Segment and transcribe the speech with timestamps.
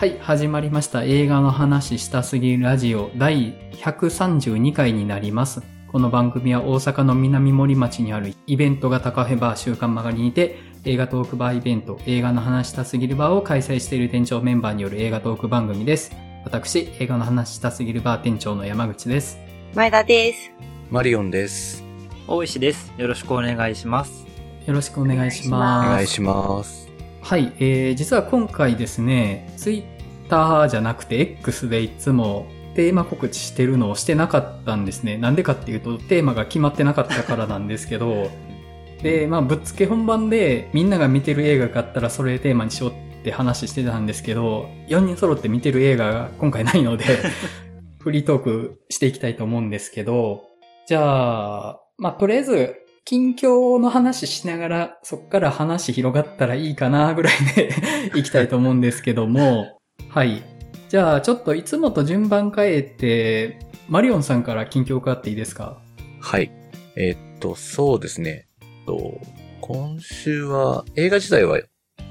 [0.00, 1.04] はい、始まりました。
[1.04, 5.60] 映画の話したすぎるラジオ第132回になります。
[5.92, 16.12] この番組は大阪の南森町にあるイベント型カフェバー週刊曲がりにて映画トークバーイベント映画の話したすぎるバーを開催している店長メンバーによる映画トーク番組です。
[16.46, 19.38] 私、映画の話したすぎるバー店長の山口です。
[19.74, 20.50] 前田です。
[20.90, 21.84] マリオンです。
[22.26, 22.90] 大石です。
[22.96, 24.26] よろしくお願いします。
[24.66, 25.88] よろしくお願いしおます。
[25.90, 26.89] 願いします。
[27.22, 29.84] はい、えー、実は今回ですね、ツイッ
[30.28, 35.16] ターじゃなくて X でいつもテーマ告知してるのをしてなかったんですね。
[35.16, 38.30] なんでかっていうとテーマが決まってなかったからなんですけど、
[39.02, 47.04] で、まあぶっつけ本番でみんなが見てる映画があったらそれテーマにしようって話してたんですけど、4人揃って見てる映画が今回ないので、
[48.00, 50.42] フリートークしていきたいと思うんですけど、
[50.86, 57.70] じゃあ、まあとりあえず近況の話しながら、そっから話広がったらいいかなぐらいで
[58.18, 60.42] いきたいと思うんですけども、はい。
[60.88, 65.78] じゃあ、ちょっといつもと順番変えて、マリオンさんから近況伺っていいですか？
[66.20, 66.50] はい。
[66.96, 68.46] えーっと、そうですね。
[68.60, 69.20] えっと、
[69.60, 71.64] 今週は、映画自体は、え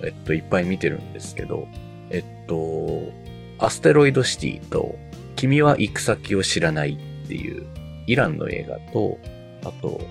[0.10, 1.68] っと、いっぱい見てるんですけど、
[2.10, 3.12] えっと、
[3.60, 4.96] アステロイドシティと、
[5.36, 7.66] 君は行く先を知らないっていう、
[8.08, 9.18] イランの映画と、
[9.64, 10.02] あと、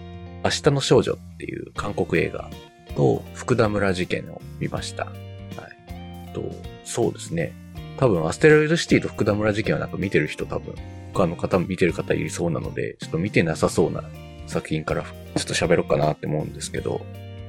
[0.44, 2.50] 明日の少女っていう韓国映画
[2.94, 5.06] と、福田村事件を見ました。
[5.06, 6.33] はい。
[6.33, 6.42] と、
[6.84, 7.53] そうですね。
[7.97, 10.75] 多分、アステロイドシティと福田村事件はなんか見てる人多分、
[11.12, 14.05] 他の方見てる方いりそうなので、ちょっと見てなさそうな
[14.47, 15.09] 作品からちょ
[15.42, 17.00] っと喋ろうかなって思うんですけど、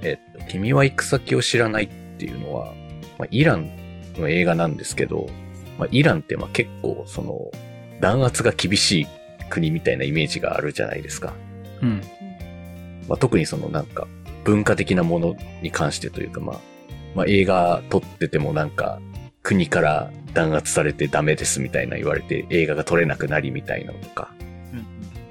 [0.02, 2.74] えっと、君は行く先を知らないっていうのは、
[3.18, 3.70] まあ、イラン
[4.18, 5.28] の映画なんですけど、
[5.78, 7.52] まあ、イランってまあ結構その
[8.02, 9.08] 弾圧が厳しい
[9.50, 11.34] 国みたいなイメージがあるじゃないですか。
[11.82, 12.02] うん。
[13.10, 14.08] まあ、特にそのなんか
[14.46, 16.60] 文化的なものに関してというかまあ、
[17.16, 19.02] まあ、映画撮っててもなんか
[19.44, 24.32] 国から弾圧されてダメですみたいな言われて映画が撮れなくなりみたいなのとか、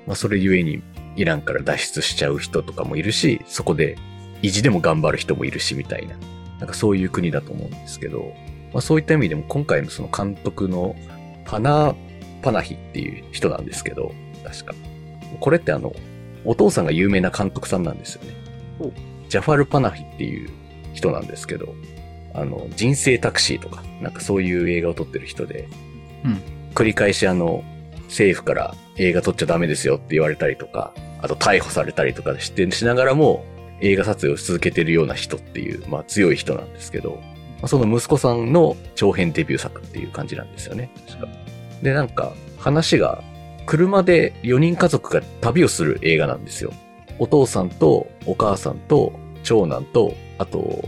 [0.06, 0.82] まあ、それゆえに
[1.16, 3.96] イランから脱出しちゃう人とかもいるし、そこで
[4.40, 6.16] 意地でも頑張る人もいるしみたいな、
[6.60, 8.32] なんかそういう国だと思うんですけど、
[8.72, 10.94] まあ、そういった意味でも今回のその監督の
[11.44, 11.94] パナ、
[12.42, 14.12] パナヒっていう人なんですけど、
[14.44, 14.74] 確か。
[15.40, 15.92] これってあの、
[16.48, 18.34] お父さんが有名な監督さんなんですよね
[18.80, 18.90] お。
[19.28, 20.50] ジャファル・パナヒっていう
[20.94, 21.74] 人なんですけど、
[22.32, 25.68] あの、人生タクシーとか、なんかそういう映画を撮ってる人で、
[26.24, 26.40] うん。
[26.74, 27.62] 繰り返しあの、
[28.04, 33.44] 政府から映画撮っちゃダメですよって言われたりとか、あと逮捕されたりとかして、しながらも
[33.82, 37.20] 映画撮影を続けてるような人っていう、まあ強い人なんですけど、
[37.58, 40.90] まあその息子さんの長編デビュー作っていう感じなんですよね。
[41.06, 41.28] 確か。
[41.82, 43.22] で、なんか話が
[43.68, 46.72] 車で4人家族が旅をする映画なんですよ。
[47.18, 49.12] お父さんとお母さんと
[49.42, 50.82] 長男と、あと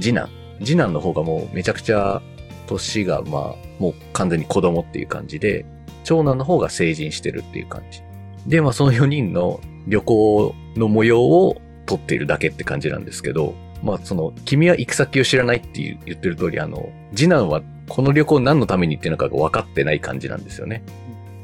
[0.00, 0.28] 次男。
[0.58, 2.20] 次男の方がもうめちゃくちゃ
[2.66, 5.64] 年がまあもう完全に子供っていう感じで、
[6.02, 8.02] 長男の方が成人してるっていう感じ。
[8.48, 20.82] で、まあその4人の旅行の模様を撮っているだけって感じなんですけど、まあその、君は行く先を知らないって言ってる通り、あの、次男はこの旅行何のために行ってるのかが分かってない感じなんですよね。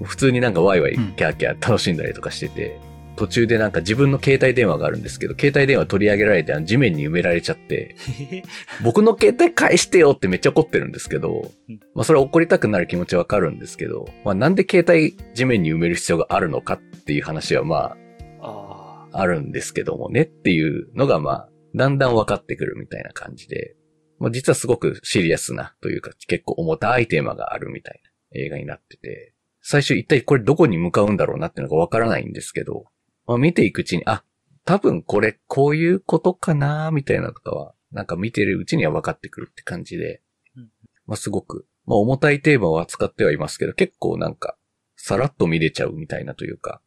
[0.03, 1.13] 普通になんかワイワイうん。
[1.13, 2.79] キャーキャー楽しんだりとかしてて、
[3.17, 7.95] 途中でなんか自分の携帯電話があるんですけど、携帯電話取り上げられて地面に埋められちゃって、
[8.83, 17.97] 僕の携帯返してよってめっちゃ怒ってるんですけどうん、まあそれは怒りたくなる気持ちはわかるんですけど、まあなんで携帯地面に埋める必要があるのかっていう話はま
[18.41, 23.77] あああるんですけどもねっていうのがまあだんだん分かってくるみたいな感じで、
[24.19, 29.30] まあ実はすごくシリアスなというか結構重たいテーマがあるみたいな映画になってて、
[29.63, 32.85] 最初一体これどこに向かうんだろうなっていうのがわからないんですけど、
[33.27, 34.25] まあ見ていくうちに、あ、
[34.65, 40.23] 多分これこういうことかなみたいなとかは、なんか見てるうちには分かってくるって感じで
[40.57, 40.71] うん、
[41.07, 44.57] まあすごく、まあ重たいテーマを扱ってはいますけど、結構なんか、
[44.97, 46.81] さらっと見れちゃうみたいなというか、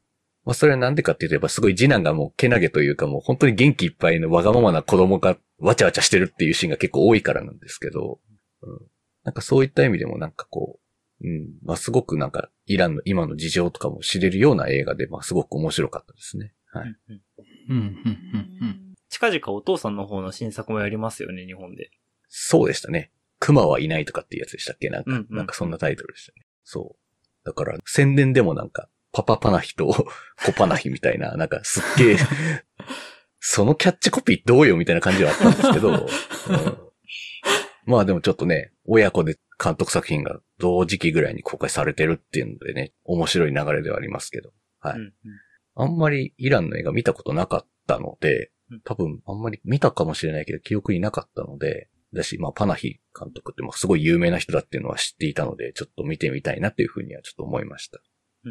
[0.46, 8.20] まあそれはなんでかって言えばすごい次男がもうけなげというかもう本当に元気いっぱいのわがままな子供がわちゃわちゃしてるっていうシーンが結構多いからなんですけど、
[8.62, 8.80] うん、
[9.24, 10.83] なんかそういった意味でもなんかこう、
[11.24, 16.54] うん、まあすごくなんかイランの今の事情とかも知れるような映画で、まあすごく面白かったですね。
[16.72, 16.86] はい。
[16.86, 16.94] ー
[17.70, 18.94] うんうんうん、うん、うん、うん。
[19.10, 21.92] 近々お父さんの方の新作もやりますよね、日本で。
[22.28, 23.12] そうでしたね。
[23.40, 24.90] 熊はいないとかっていうやつでしたっけ？
[24.90, 26.46] なんか、うんうんなんかそんなタイトルでしたね。
[26.64, 27.46] そう。
[27.46, 29.88] だから宣伝でもなんか、パパパナヒと
[30.46, 32.18] コパナヒみたいな、なんかすっげえ、
[33.40, 36.08] そのキャッチコピーどうよみたいな感じはあったんですけど、うん
[37.86, 44.54] まあでもちょっとね、親子で監督作品が同時期ぐらいに公開されてるっていうのでね、面白い流れではありますけど。
[44.80, 44.96] はい。
[44.96, 45.14] うんうん
[45.76, 58.00] あんまりイランの映画見たことなかったのでうん、多分あんまり見たかもしれないけど記憶になかったので、だし、まあパナヒ監督ってもすごい有名な人だっていうのは知っていたので、ちょっと見てみたいなっていうふうにはちょっと思いました。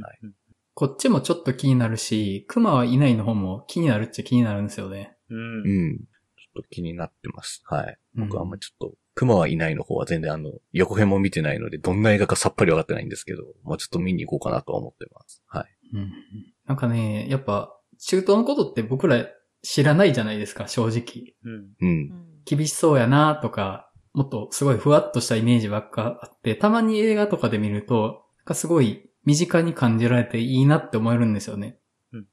[0.01, 0.35] はいうん
[0.75, 5.17] こっちもちょっと気になるし、熊はいないの方も気になるっちゃ気になるんですよね。
[5.29, 5.37] うん。
[5.37, 5.89] ううん。
[5.93, 5.99] ん。
[5.99, 7.63] ちょっと気になってます。
[7.67, 7.99] はい。
[8.17, 15.43] うん僕はあんまちょっと、熊はいないの方は全然あの、横編も見てないので、どんな映画かさっぱり分かってないんですけど、まあちょっと見に行こうかなとは思ってます。
[15.47, 15.67] はい。
[15.95, 16.13] うん。
[16.67, 19.27] なんかね、やっぱ、中東のことって僕ら
[19.63, 21.35] 知らないじゃないですか、正直。
[21.45, 21.71] うん。
[21.81, 22.13] うん。
[22.45, 31.79] 厳しそうやなとか、もっとすごいふわっとしたイメージばっかあって、たまに映画とかで見ると、なんかすごい身近に感じられていいなって思えるんですよね。
[32.13, 32.27] うん。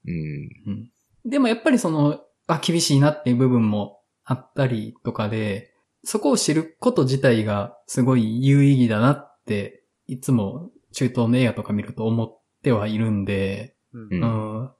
[0.66, 0.90] うん。
[1.24, 5.72] でもやっぱりその、あ、厳しいなっていう部分もあったりとかで、
[6.04, 14.20] そこを知ること自体がすごい有意義だなって、いつも中東の映画とか見ると思ってはいるんで、うん。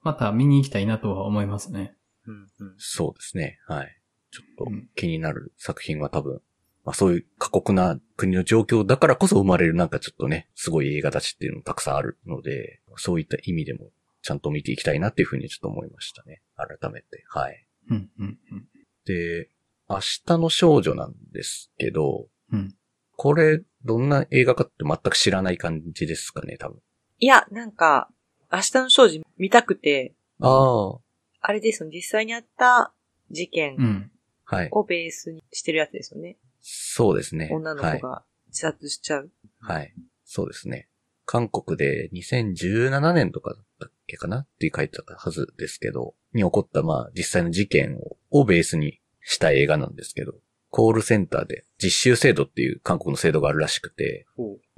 [0.03, 1.95] また見に行きたいなとは思いますね。
[2.27, 2.35] うん。
[2.35, 2.75] うん。
[2.79, 3.59] そうですね。
[3.67, 3.97] はい。
[4.31, 6.41] ちょっとうん気になる作品は多分、
[6.85, 13.91] まあそういう過酷な国の状況だからこそ生まれるなんかちょっとね、すごい映画たちっていうのもたくさんあるので、そういった意味でも
[14.23, 16.43] ちゃんと見ていきたいなっていうふうにちょっと思いましたね。
[16.57, 17.25] 改めて。
[17.29, 17.67] はい。
[17.91, 18.69] うん、うん、うん。
[19.05, 19.49] で、
[19.91, 22.75] 明日の少女なんですけど、うん
[23.23, 26.81] これ、どんな映画かって全く知らない感じですかね、多分。
[27.19, 28.09] いや、なんか、
[28.51, 30.99] 明日の少女見たくて、ああ、
[31.43, 32.95] あれですよね、実際にあった
[33.31, 34.11] 事件うん。
[34.45, 34.69] はい。
[34.73, 36.39] をベースにしてるやつですよね。
[36.63, 37.51] そうですね。
[37.53, 39.31] 女のはい子が自殺しちゃう。
[39.61, 39.95] はい。
[40.25, 40.89] そうですね。
[41.27, 44.39] 韓国で2017年とかだったっけかな？
[44.39, 50.35] って書いてたはずですけど、に起こったまあ実際の事件ををベースにした映画なんですけど、
[50.71, 54.27] コールセンターで実習制度っていう韓国の制度があるらしくて。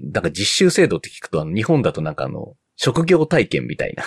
[0.00, 4.04] だから実習制度って聞くと日本だとなんかあの、職業体験みたいな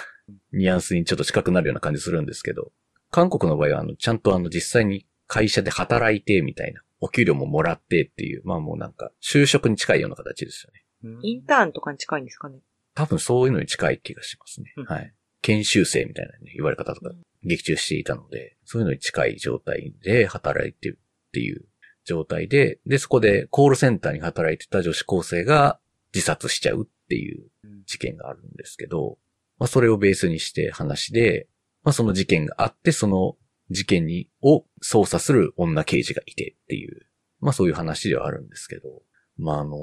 [0.52, 2.72] ニュアンスにちょっと近くなるような感じするんですけど、
[3.12, 10.82] 韓国の場合はあの、ちゃんとあの実際に会社で働いてみたいな、お給料ももらってっていう、まあもうなんか就職に近いような形ですよね。
[11.04, 12.58] うんインターンとかに近いんですかね？
[12.96, 14.86] 多分そういうのに近い気がしますねうん。
[14.86, 15.14] はい。
[15.42, 21.66] 研修生みたいな、ね、言われ方とかうん劇中していたので、そういうのに近い状態で働いてるっていう
[22.04, 25.80] 状態で、で、そこでコールセンターに働いてた女子高生が
[26.14, 27.46] 自殺しちゃうっていう
[27.86, 29.18] 事件があるんですけど、
[29.58, 31.48] まあそれをベースにして話で、
[31.84, 33.36] まあその事件があって、その
[33.70, 37.06] 事件に、を捜査する女刑事がいてっていう、
[37.40, 39.02] まあそういう話ではあるんですけど、
[39.38, 39.78] まああの、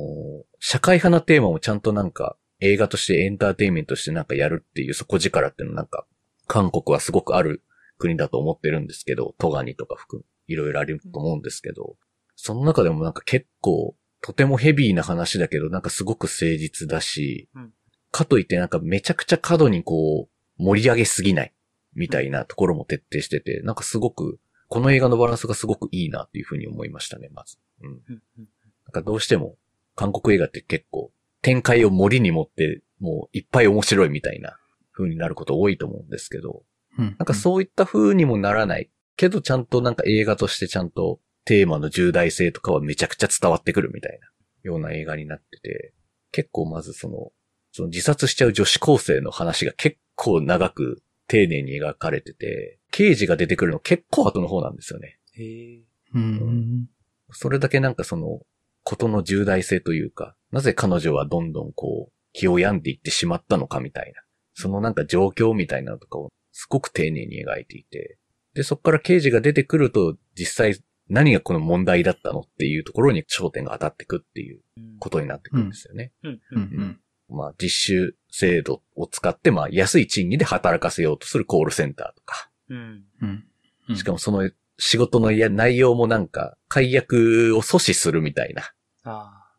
[0.58, 6.06] 社会派なテーマをちゃんとなんか映画としてエンターテインメントしてなんかやるっていう底力っていうのなんか、
[6.46, 7.62] 韓国はすごくある
[7.98, 11.96] 国だと思ってるんですけど、トガニとか含む、いろいろあると思うんですけど、
[12.36, 17.72] その中でもなんか結構、とてもヘビーな話だけど、なんかすごく誠実だし、うん。
[18.10, 21.52] かといってなんかめちゃくちゃ過度にこう、盛り上げすぎない、
[21.94, 27.58] みたいなところも徹底してて、なんかすごく、この映画のバランスがすごくいいなっていうふうに思いましたね、まず。
[27.82, 28.02] うん。
[28.06, 28.46] なん
[28.92, 29.56] かどうしても、
[29.94, 34.56] 韓国映画って結構、展開を森に持って、もういっぱい面白いみたいな
[34.92, 36.62] 風になること多いと思うんですけど、
[36.98, 37.04] うん。
[37.06, 38.90] なんかそういった風にもならない。
[39.16, 44.28] けどちゃんとなんか映画としてちゃんとテーマの重大性とかはめちゃくちゃ伝わってくるみたいな
[44.62, 45.92] ような映画になってて、
[46.30, 47.32] 結構まずその、
[47.72, 55.18] その自殺しちゃう女子高生の話が結構長く丁寧に描かれてて、刑事が出てくるの結構後の方なんですよね。
[55.34, 55.82] へえ。
[56.14, 56.86] うん。
[57.30, 58.40] それだけなんかその、
[58.84, 64.22] ことの重大性というか、なぜ彼女はどんどんこう、気を病んでいってしまったのかみたいな、
[64.54, 68.18] そのなんか状況みたいなのとかをすごく丁寧に描いていて、
[68.54, 74.60] で、そこから刑事が出てくると、実際何がこの問題だったのっていうところに焦点が当たってくっていう
[74.98, 76.12] ことになってくるんですよね。
[76.22, 76.32] うん。
[76.32, 76.40] う。
[76.52, 77.00] うんん。
[77.28, 83.04] まあ、実習制度を使って、まあ、安い賃金で働かせようとするコールセンターとか、うん。
[83.22, 83.44] うん。
[83.88, 83.96] うん。
[83.96, 88.72] しかもその仕事のや内容もなんか、解約を阻止するみたいな、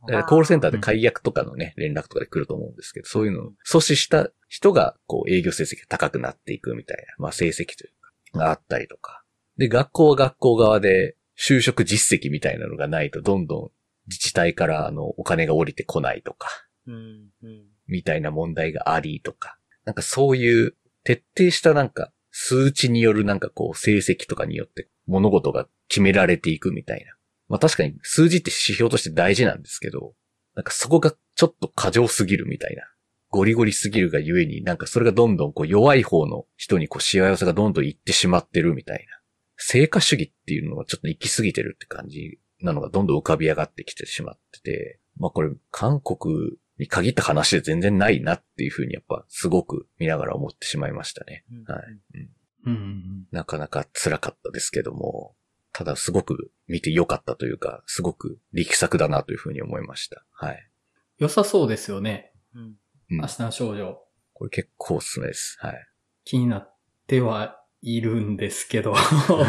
[0.05, 7.91] コールセンターで解約とかのね、連絡とかで来ると思うんですけど、そういうのを阻止した人が、こう、営業成績が高くなっていくみたいな、まあ、成績という
[8.33, 9.24] か、があったりとか。
[9.57, 13.72] で、学校は学校側で、就職実績みたいなのがないと、どんどん
[14.07, 16.50] 自治体から、あの、お金が降りてこないとか、
[16.88, 16.91] あ。
[16.91, 17.29] うん。
[17.41, 17.63] うん。
[17.88, 27.13] みたいな問題がありとか、なんかそういう、徹底したなんか、数値によるなんかこう、成績とかによって物事が決められていくみたいな。
[27.53, 30.15] まあ確かに数字って指標として大事なんですけど、
[30.55, 32.81] なんかそこがちょっと過剰すぎるみたいな。
[33.29, 39.19] ゴリゴリすぎるがゆえに、なんかそれがどんどんこう弱い方の人にこう幸せがどんどんいってしまってるみたいな。
[39.55, 51.43] 成果主義っていうのがちょっと行き過ぎてるって感じなのがどんどん浮かび上がってきてしまってて、まあこれ韓国に限った話で全然ないなっていうふうにやっぱすごく見ながら思ってしまいましたね。
[51.67, 51.83] はい。
[52.65, 53.27] うんうん。
[53.31, 55.36] なかなか辛かったですけども、
[55.73, 60.23] ただすごく見て良かったというか、すごく力作だなというふうに思いました。
[60.31, 60.69] はい。
[61.17, 62.31] 良さそうですよね。
[62.55, 62.61] うん。
[62.61, 62.77] うん
[63.09, 63.99] 明日の少女。
[64.33, 65.57] これ結構おすすめです。
[65.59, 65.87] はい。
[66.23, 66.77] 気になっ
[67.07, 68.95] てはいるんですけど。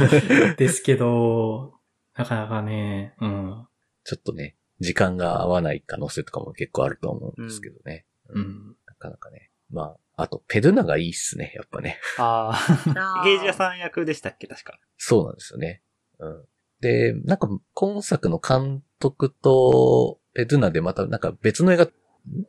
[0.58, 1.74] ですけど、
[2.16, 3.66] なかなかね、うん。
[4.02, 8.06] ちょっとね、時間が合わない可能性とかも結構あると思うんですけどね。
[8.28, 8.76] うん。
[8.86, 9.50] なかなかね。
[9.70, 11.98] まあ、あと、ペドゥナがいいっすね、やっぱね。
[12.18, 14.78] ああ、ゲージ屋さん役でしたっけ確か。
[14.98, 15.82] そうなんですよね。
[16.18, 16.44] うん。
[16.80, 21.90] で、なんか、今作の監督と、ペドゥナでまた、なんか別の映画、ん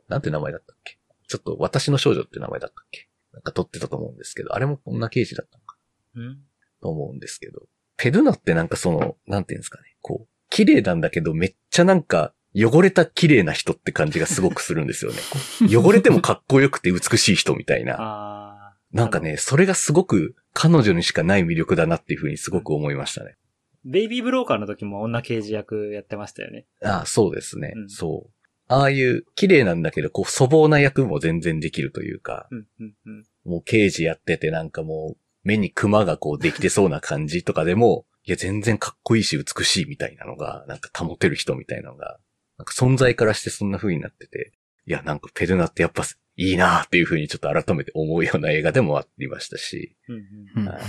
[0.08, 0.98] なんて名前だったっけ？
[1.28, 3.08] ちょっと、私の少女って名前だったっけ？
[3.34, 5.78] なんか撮ってたと思うんですけど、あれもこんな刑事だったのか
[6.16, 6.40] うん。
[6.82, 7.68] と思うんですけど、
[7.98, 15.18] ペドゥナってなんかその、なんていうんですかね、こう、綺麗なんだけど、めっちゃなんか、汚れた綺麗な人って感じがすごくするんですよね。
[15.68, 18.78] 汚れてもかっこよくて美しい人みたいな。
[18.94, 23.36] なんかね、それがすごく彼女にしかない魅力だなっていうふうにすごく思いましたね。
[23.86, 26.66] ベイビーブローカーの時も女刑事役やってましたよね。
[26.84, 28.32] ああ、そうですね、うんそう。
[28.68, 33.24] ああいう綺麗なんだけど、こう粗暴な役も全然できるというか、うん、うん、うん。
[33.46, 42.18] もう刑事やっててなんかもう目にクマがこうできてそうな感じとかでも、いや全然かっこいいし美しいみたいなのが、なんか保てる人みたいなのが、
[42.58, 44.52] なんか存在からしてそんな風になってて、
[44.88, 46.04] いやなんかペルナってやっぱ
[46.38, 50.22] いいなっていう風にちょっと改めて思うような映画でもありましたし、うん、う
[50.56, 50.64] うん。
[50.66, 50.82] んはい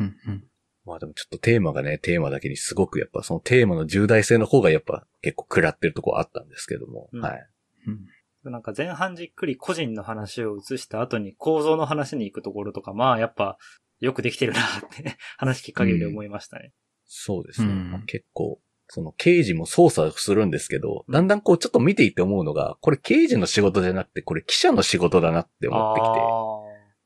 [0.00, 0.44] うんうん
[0.84, 7.48] まあでもちょっとテーマがね、テーマだけにすごくやっぱそのテーマの重大性の方がやっぱ結構食らってるとこあったんですけども、うんはい。
[7.86, 8.06] うん
[8.50, 13.56] なんか前半じっくり個人の話を移した後に構造の話に行くところとか、まあやっぱ
[14.00, 14.64] よくできてるなっ
[14.94, 16.74] て 話聞く限りで思いましたね。
[17.06, 17.68] そうですね。
[17.68, 26.04] うんまあ結構、その刑事も捜査するんですけど、だんだんこうちょっと見ていて思うのが、これ刑事の仕事じゃなくて、これ記者の仕事だなって思ってき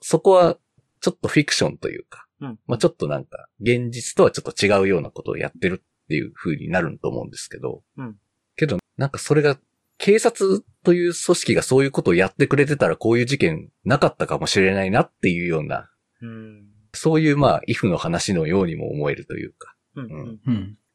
[0.00, 0.58] て、そこは
[1.00, 8.16] ちょっとフィクションというか、うんまあちょっとなんか、現実とはちょっと違うようなことをやってるっていう風になると思うんですけど、うん
[8.58, 9.58] けど、なんかそれが、
[9.96, 15.90] 警察という組織がそういうことをやってくれてたらこういう事件なかったかもしれないなっていうような、
[16.20, 16.66] うん。
[16.94, 20.40] そういうまあ、イフの話のようにも思えるというか、うん。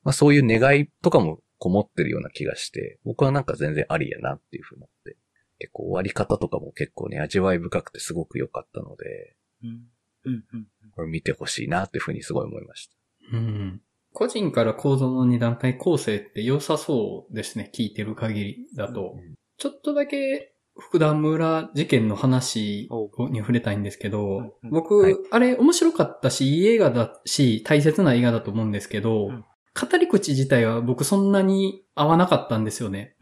[0.06, 0.14] うん。
[0.14, 5.18] そういう願いとかもこもってるような気がして、僕はなんか全然ありやなっていうふうになって、
[5.60, 9.84] 結構終わり方とかも結構ね、味わい深くてすごく良かったので、うん。
[10.26, 10.34] うん。
[10.34, 10.68] うん。
[10.96, 13.38] これ見てほしいなっていうふうにすごい思いました。
[13.38, 13.82] うん
[14.16, 17.72] 個人から構造の二段階構成って良さそうですね。
[17.74, 19.16] 聞いてる限りだと。
[19.58, 22.90] ちょっとだけ福田村事件の話
[23.32, 33.16] に触れたいんですけど、うんうん僕、はいあれ面白かったし、いい映画だし、大切な映画だと思うんですけど、うん語り口自体は僕そんなに合わなかったんですよね。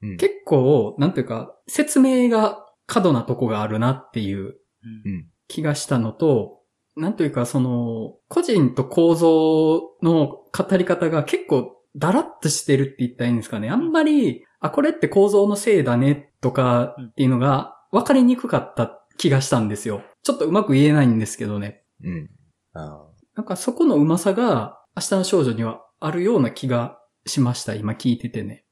[0.00, 0.16] うん。
[0.16, 5.29] 結構、なんていうか、説明が過度なとこがあるなっていううんうん。
[5.50, 6.60] 気がしたのと、
[6.96, 13.68] なんというか、その、個人と構造の語り方が結構ダラッとしてるって言ったらいいんですかね。
[13.68, 20.02] あんまり、あ、これって構造のせいだねとかっていうのが分かりにくかった気がしたんですよ。
[20.22, 21.82] ちょっとうまく言えないんですけどね。
[22.02, 22.30] うん。
[22.74, 27.74] あなんかそこのうまさが明日の少女にはあるような気がしました。
[27.74, 28.64] 今聞いててね。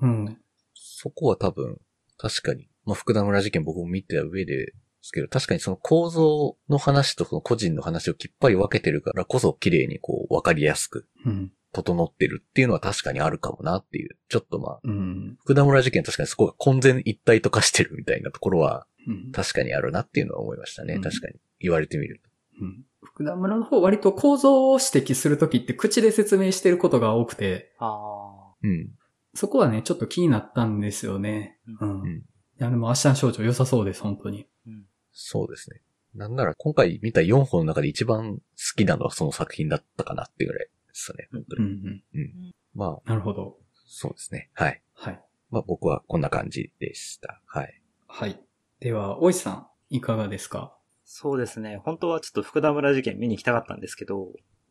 [0.00, 0.38] うん。
[0.74, 1.78] そこは多分、
[2.18, 4.72] 確かに、まあ、福田村事件僕も見た上で
[5.06, 11.52] ですけど、確かにその構造の話とその個人の話をきっぱり分けてるからこそ綺麗にこう分かりやすくうん。
[11.72, 15.36] 整ってるっていうのは確かにあるかもなっていう、ちょっとまあ、うん。
[15.42, 19.32] 福田村事件確かにそこが混然一体と化してるみたいなところはうん。
[19.32, 20.94] 確かにあるなっていうのは思いましたね。
[20.94, 21.34] うん確かに。
[21.60, 22.30] 言われてみると。
[22.62, 28.90] うん福田村の方割と構造を指摘するときって口で説明してることが多くて、あうん。
[29.34, 31.58] そこはね、ちょっと気になったんですよね。
[31.80, 32.00] うん。
[32.02, 32.22] うん
[32.58, 34.46] いや、でも明日の少女良さそうです、本当に。
[34.66, 34.70] あ。
[34.70, 34.84] うん。
[35.18, 35.80] そうですね。
[36.14, 38.42] なんなら今回見た4本の中で一番好
[38.76, 41.28] きなのはその作品だったかなっていうぐらいですね。
[41.32, 42.02] 本当うんに。
[42.14, 42.54] うん。
[42.74, 43.56] まあ、なるほど。
[43.86, 44.50] そうですね。
[44.52, 44.82] はい。
[44.94, 45.20] はい。
[45.50, 47.40] まあ僕はこんな感じでした。
[47.46, 47.80] はい。
[48.06, 48.38] はい。
[48.80, 50.76] では、大石さん、いかがですか？
[51.04, 51.78] そうですね。
[51.84, 54.24] 本当はちょっと福田村事件見に行きたかったんですけど、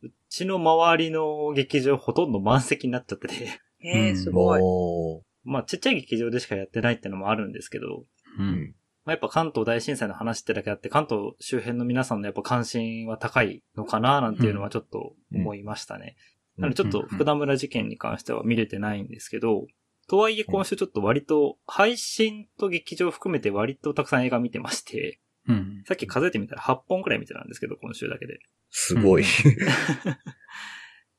[0.04, 5.22] うちの周りの劇場ほとんど満席になっちゃってて、えー、うん すごい。
[5.44, 8.06] まあちっちゃい劇場でしかやってないってのもあるんですけど、
[8.40, 8.44] うう。
[8.44, 8.76] ん。
[9.06, 16.16] まあ、やっぱ関東大震災の話ってだけあって、関東周辺の皆さんのやっぱ関心は高いのかななんていうのはちょっと思いましたね。
[16.58, 19.68] なのでちょっと福田村事件に関しては見れてないんですけど、
[20.08, 25.84] とはいえ今週ちょっと割と配信と劇場含めて割とたくさん映画見てまして、うん。
[25.88, 28.40] さっき数えてみたら8本くらい見てたんですけど、今週だけで。
[28.72, 29.26] すごい。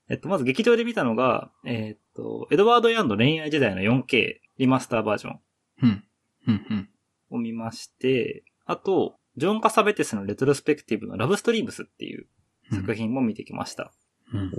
[0.09, 5.39] えっと、まず劇場で見たのが、えっと、エドワード・ヤンの恋愛時代の 4K リマスターバージョン
[5.83, 6.03] うん。
[6.47, 6.65] うん。
[6.69, 6.89] うん。
[7.29, 12.27] を見まして、あと、ジョン・カサベテスのレトロスペクティブのラブストリームスっていう
[12.71, 13.91] 作品も見てきました。
[14.33, 14.51] うん。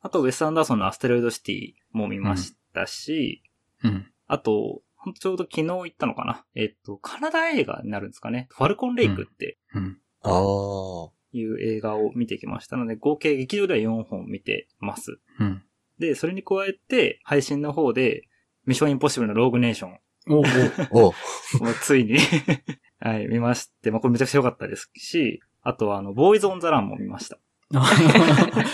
[0.00, 3.42] あと、ウェス・アンダーソンのアステロイドシティも見ましたし、
[3.82, 4.06] うん。
[4.26, 8.48] あと、ほんとちょうど昨日行ったのかなえっと、カナダ映画になるんですかね。
[8.50, 9.98] ファルコンレイクってうん。
[10.22, 11.10] ああ。
[11.32, 15.18] いう映画を見てきましたので、合計劇場では4本見てます。
[15.40, 15.62] うん。
[15.98, 18.28] で、それに加えて、配信の方で、
[18.66, 20.40] ミッションインポッシブルのローグネーションおお
[21.60, 22.18] おもうついに
[23.00, 27.38] はい、見まして、まあ、これめちゃくちゃ良かったですし、あとは、あの、ボーイズ・オン・ザ・ランも見ました。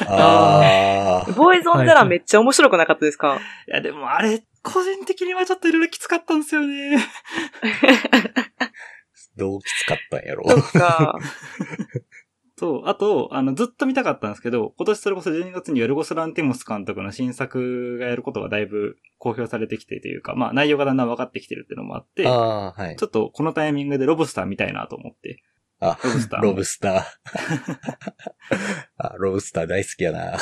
[0.07, 1.33] ああ。
[1.33, 3.37] ボーイズ・オン・ザ・ランめっちゃ面白くなかったですか？
[3.69, 6.99] いや、でもあれ、個人的にはちょっといろいろきつかったんですよね。
[9.37, 10.49] どうきつかったんやろ。
[10.49, 11.16] そっか。
[12.61, 12.88] そう。
[12.88, 23.05] あと、あの、ずっと見たかったんですけど、今年それこそ12月にヨルゴス・ランティモス監督の新作がやることがだいぶ公表されてきてというか、まあ内容がだんだん分かってきてるっていうのもあって、はいち。
[23.05, 25.43] ょっとこのタイミングでロブスター見たいなと思って、
[25.81, 26.40] あ、ロブスター。
[26.43, 27.02] ロブスター。
[28.99, 30.37] あ、ロブスター大好きやな。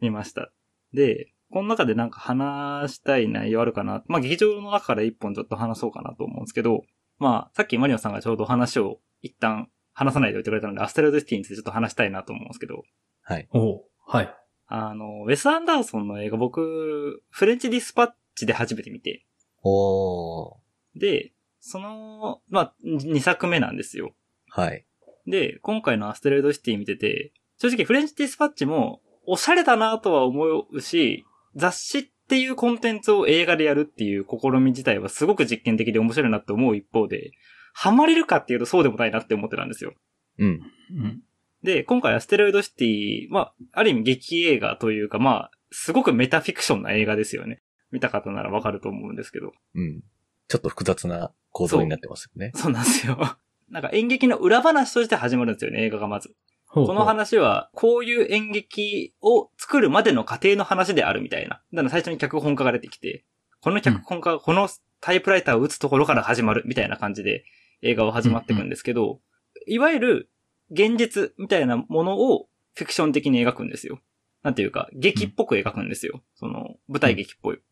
[0.00, 0.50] 見ました。
[0.94, 4.02] で、この中でなんか話したい内容あるかな？
[4.06, 6.84] まあ劇場の中から一本ちょっと話そうかなと思うんですけど、
[7.18, 12.82] まあさっきマリオさんがちょうど話を一旦話さないでおいてくれたので、アステロイドシティについてちょっと話したいなと思うんですけど、
[13.22, 13.48] はい。
[13.52, 14.34] おはい。
[14.66, 19.26] あの、ウェス・アンダーソンの映画僕、フレンチディスパッチで初めて見て、
[19.62, 20.54] おー。
[20.94, 24.14] で、その、まあ、2作目なんですよ。
[24.48, 24.86] はい。
[25.26, 37.32] で、今回のアステロイドシティ見てて、正直フレンチディスパッチも、おしゃれだなとは思うし、雑誌っていうコンテンツを映画でやるっていう試み自体はすごく実験的で面白いなって思う一方で、
[37.72, 39.94] ハマれるかっていうとそうでもないなって思ってたんですよ。
[40.38, 40.48] うん。
[40.48, 41.22] うん。
[41.62, 47.62] で、今回アステロイドシティ、まあ、ある意味劇映画というか、まあ、すごくメタフィクションな映画ですよね。
[47.90, 49.52] 見た方ならわかると思うんですけど。
[49.74, 50.02] うん。
[50.48, 52.52] ちょっと複雑な構造になってますよね。
[52.56, 53.18] そうなんですよ。
[53.68, 56.34] なんか演劇の裏話として始まるんですよね、映画がまず。
[56.66, 61.62] ほうこの話は、こういう演劇を作るまでの過程の話であるみたいな。
[61.72, 63.24] だから最初に脚本家が出てきて、
[63.60, 64.68] この脚本家がこの
[65.00, 67.44] タイプライターを打つところから始まるみたいな感じで
[67.82, 69.20] 映画は始まっていくんですけど、
[69.66, 70.30] いわゆる
[70.70, 74.00] 現実みたいなものをフィクション的に描くんですよ。
[74.42, 76.22] なんていうか、劇っぽく描くんですよ。
[76.34, 77.62] その、舞台劇っぽく。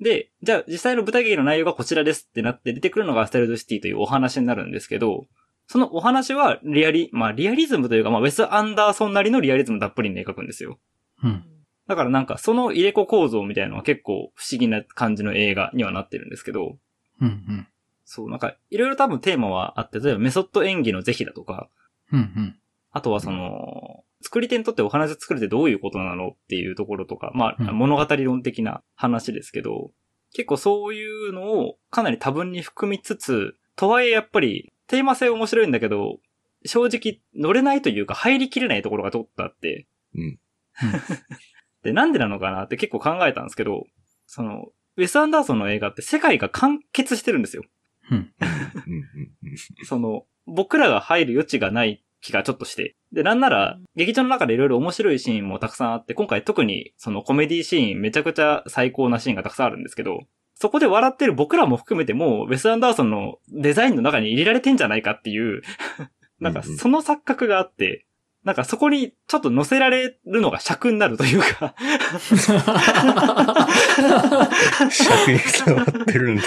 [0.00, 5.26] で、じゃあ実際の舞台劇の内容がこちらですってなって出てくるのがステロイドシティというお話になるんですけど、
[5.68, 10.78] そのお話はリアリ、まあリアリズムというか、まあウェス・アンダーソンなりのリアリズムたっぷりに描くんですよ。
[11.22, 11.44] うん。
[11.88, 16.76] だからなんかその入れ子構造みたいなのは結構不思議な感じの映画にはなってるんですけど、
[17.20, 17.28] うん。
[17.28, 17.68] うん。
[18.04, 21.68] そう、なんかいろいろ多分テーマはあって、例えばメソッド演技の是非だとか、
[22.12, 22.18] うん。
[22.18, 22.56] うん。
[22.90, 29.90] あとはその、作り手にとってお話を作るってどういうことなのっていうところとか、まあ、うん物語論的な話ですけど、
[30.32, 36.18] 結構そういうのをかなり多分に含みつつ、とはいえやっぱりテーマ性面白いんだけど、
[36.64, 40.38] 正直乗れないというか入りきれないところがちょっとあって、うん。
[41.82, 43.84] で、なんでなのかなって結構考えたんですけど、
[44.26, 44.66] その、
[44.96, 47.64] ウェス・アンダーソンの映画って世界が完結してるんですよ。
[48.10, 48.16] うん。
[48.16, 48.24] うん。
[49.44, 49.84] うん。
[49.84, 52.96] その、僕らが入る余地がない気がちょっとして。
[53.12, 60.20] で、なんなら、劇場の中でいろいろ面白いシーンもたくさんあって、今回特にそのコメディシーンめちゃくちゃ最高なシーンがたくさんあるんですけど、
[60.54, 65.62] そこで笑ってる僕らも含めてもう、ウェス・アンダーソンのデザインの中に入れられてんじゃないかっていう、
[66.38, 68.06] なんかその錯覚があって、
[68.44, 71.74] なんかそこにちょっと乗せられるのが尺になるというか、
[74.90, 76.42] 尺に伝わってるんだ。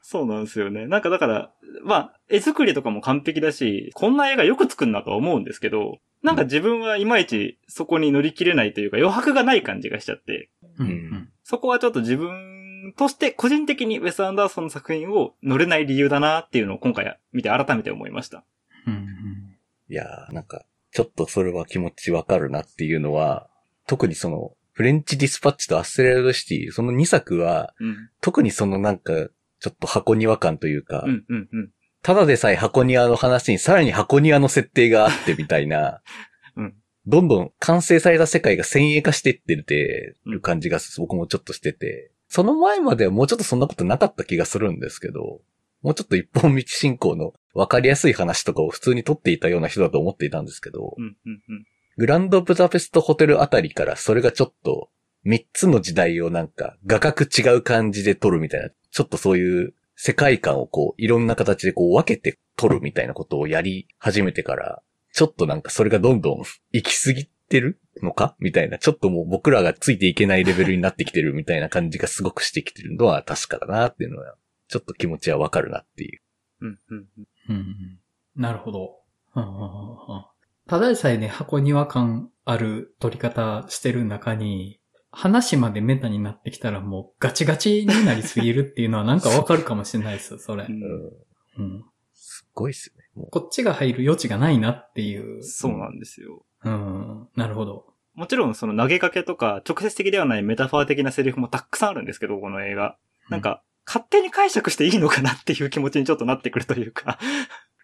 [0.00, 0.86] そうなんですよね。
[0.86, 1.52] なんかだから、
[1.82, 10.86] まあ、絵作りとかも完璧だし、こんな映画よく作るなとは思うんですけど、なんか自分はいまいちそこに乗り切れないというか余白がない感じがしちゃって、うん。
[10.86, 11.28] うん。
[11.42, 18.44] そこはちょっと自分として個人的にウェス・アンダーソンの作品を乗れない理由だなっていうのを今回見て改めて思いました。
[18.86, 19.43] うん。
[19.88, 23.48] いやー、なんか、ちょっとそれは気持ちわかるなっていうのは、
[23.86, 28.10] 特にその、フレンチディスパッチとアステレードシティ、その2作は、うん。
[28.20, 29.12] 特にそのなんか、
[29.60, 31.70] ちょっと箱庭感というか、うん、うん、うん。
[32.02, 36.02] ただでさえ箱庭の話にさらに箱庭の設定があってみたいな、
[36.54, 36.74] うん
[37.06, 45.42] どんどん完成された世界が先鋭化していってるる感じが僕もちょっとしてて、その前まではもうちょっとそんなことなかった気がするんですけど、
[45.84, 51.66] もうちょっと一本道進行の分かりやすい話とかを普通に撮っていたような人だと思っていたんですけど、うん、うん、うん。
[51.98, 54.88] グランドブダペストホテルあたりからそれがちょっと
[55.24, 66.42] 三つの時代をなんか画角違う感じで撮るみたいな、ちょっとそういう世界観をこういろんな形でこう分けて撮るみたいなことをやり始めてから、ちょっとなんかそれがどんどん
[66.72, 74.34] 行き過ぎてるのかみたいな、ちょっともう僕らがついていけないレベルになってきてるみたいな感じがすごくしてきてるのは確かだなっていうのは、
[74.74, 76.20] ちょっと気持ちはわかるなっていう。
[76.62, 77.06] うん、うん。
[77.48, 77.98] うん。
[78.34, 78.96] なるほど。
[79.36, 80.24] うんうんうんうん
[80.66, 84.80] ただでさえね、箱庭感ある撮り方してる中に、
[85.12, 90.72] 話までメタになってきたらもうガチガチになりすぎるっていうのはなんかわかるかもしれないです、 それう。
[90.72, 91.10] んうん。
[91.58, 91.84] うん。
[92.14, 93.04] すっごいっすよね。
[93.14, 95.44] もこっちが入る余地がないなっていう。
[95.44, 96.44] そうなんですよ。
[96.64, 97.28] うん。
[97.36, 97.94] なるほど。
[98.14, 102.96] もちろんその投げかけとか直接的ではないメタファー的なセリフもたくさんあるんですけど、この映画。
[103.28, 107.18] なんか、勝手に解釈していいのかなっていう気持ちにちょっとなってくるというか、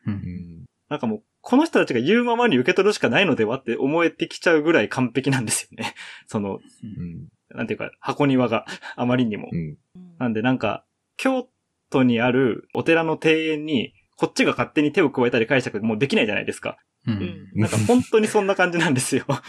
[0.07, 0.11] う。
[0.11, 0.65] う、うんん。
[0.91, 5.95] なんかもう、この人たちが言うままに受け取るしかないのではって思えてきちゃうぐらい完璧なんですよね。
[6.27, 7.29] その、うん。
[7.57, 9.49] なんていうか、箱庭があまりにも。
[9.53, 9.77] うん。
[10.19, 10.85] なんでなんか、
[11.17, 11.49] 京
[11.91, 16.79] 都にあるお寺の庭園に、こっちが勝手に手を加えたり解釈もうできないじゃないですか。
[17.07, 17.13] う。
[17.13, 17.49] うんん。
[17.55, 19.25] なんか本当にそんな感じなんですよ。
[19.29, 19.43] あ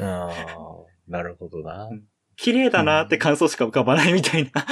[0.00, 0.30] あ、
[1.08, 1.90] なるほどな。
[2.42, 4.66] 綺麗だなって感想しか浮かばないみたいな。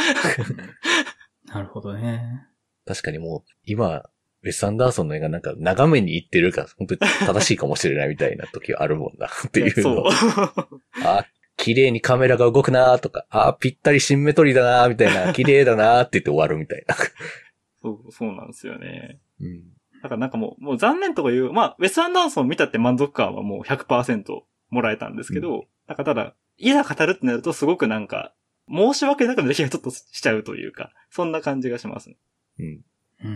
[1.54, 2.44] なるほどね。
[2.85, 3.98] 確かにもう、今、
[4.42, 10.11] ウェス・アンダーソンの映画なんか眺めに行ってるから、本当に正しいかもしれないみたいな時あるもんな、っていうのを。
[10.11, 10.42] そう。
[11.04, 16.96] あ、綺麗にカメラが動くなとか、あ、ぴったりシンメトリーだなみたいな、綺麗だなって言って終わるみたいな。
[17.83, 19.20] そう、そうなんですよね。
[19.40, 19.62] うん。
[20.02, 24.24] だからなんかもう、もう残念とか言う、まあ、ウェス・アンダーソン見たって満足感はもう100%
[24.70, 28.34] もらえたんですけど、なんかただ、いざ語るってなるとすごくなんか、
[28.68, 32.16] 申し訳なくなる気がちょっとしちゃうというか、そんな感じがしますね。
[32.58, 32.80] うん。
[33.24, 33.28] う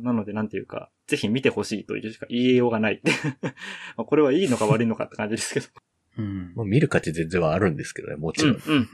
[0.00, 0.02] ん。
[0.02, 3.12] なのでなんていうか、ぜひ見てほしいというしか言いようがないって。
[3.96, 5.66] まあこれはいいのか悪いのかって感じですけど。
[6.18, 6.52] うん。
[6.54, 8.54] まあ、見る価値全然はあるんですけどね、もちろん。
[8.54, 8.88] うん、うん。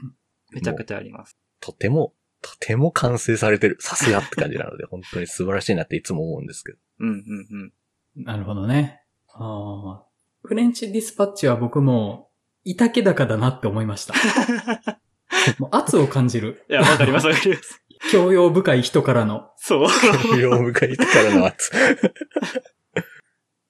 [0.51, 1.37] めちゃくちゃあります。
[1.61, 3.77] とても、とても完成されてる。
[3.79, 6.77] さすがって感じなので、 本当に素晴らしいなっていつも思うんですけど。
[6.99, 7.47] うん、うん、
[8.15, 8.23] うん。
[8.23, 9.01] なるほどね。
[9.33, 10.05] ああ。
[10.43, 12.28] フレンチディスパッチは僕も、
[12.71, 14.13] いたけだかだなって思いました。
[15.57, 16.63] もう圧を感じる。
[16.69, 17.81] いや、わかります、わかります。
[18.11, 19.51] 教養深い人からの。
[19.57, 19.87] そう。
[20.39, 21.71] 用迎えてからの圧。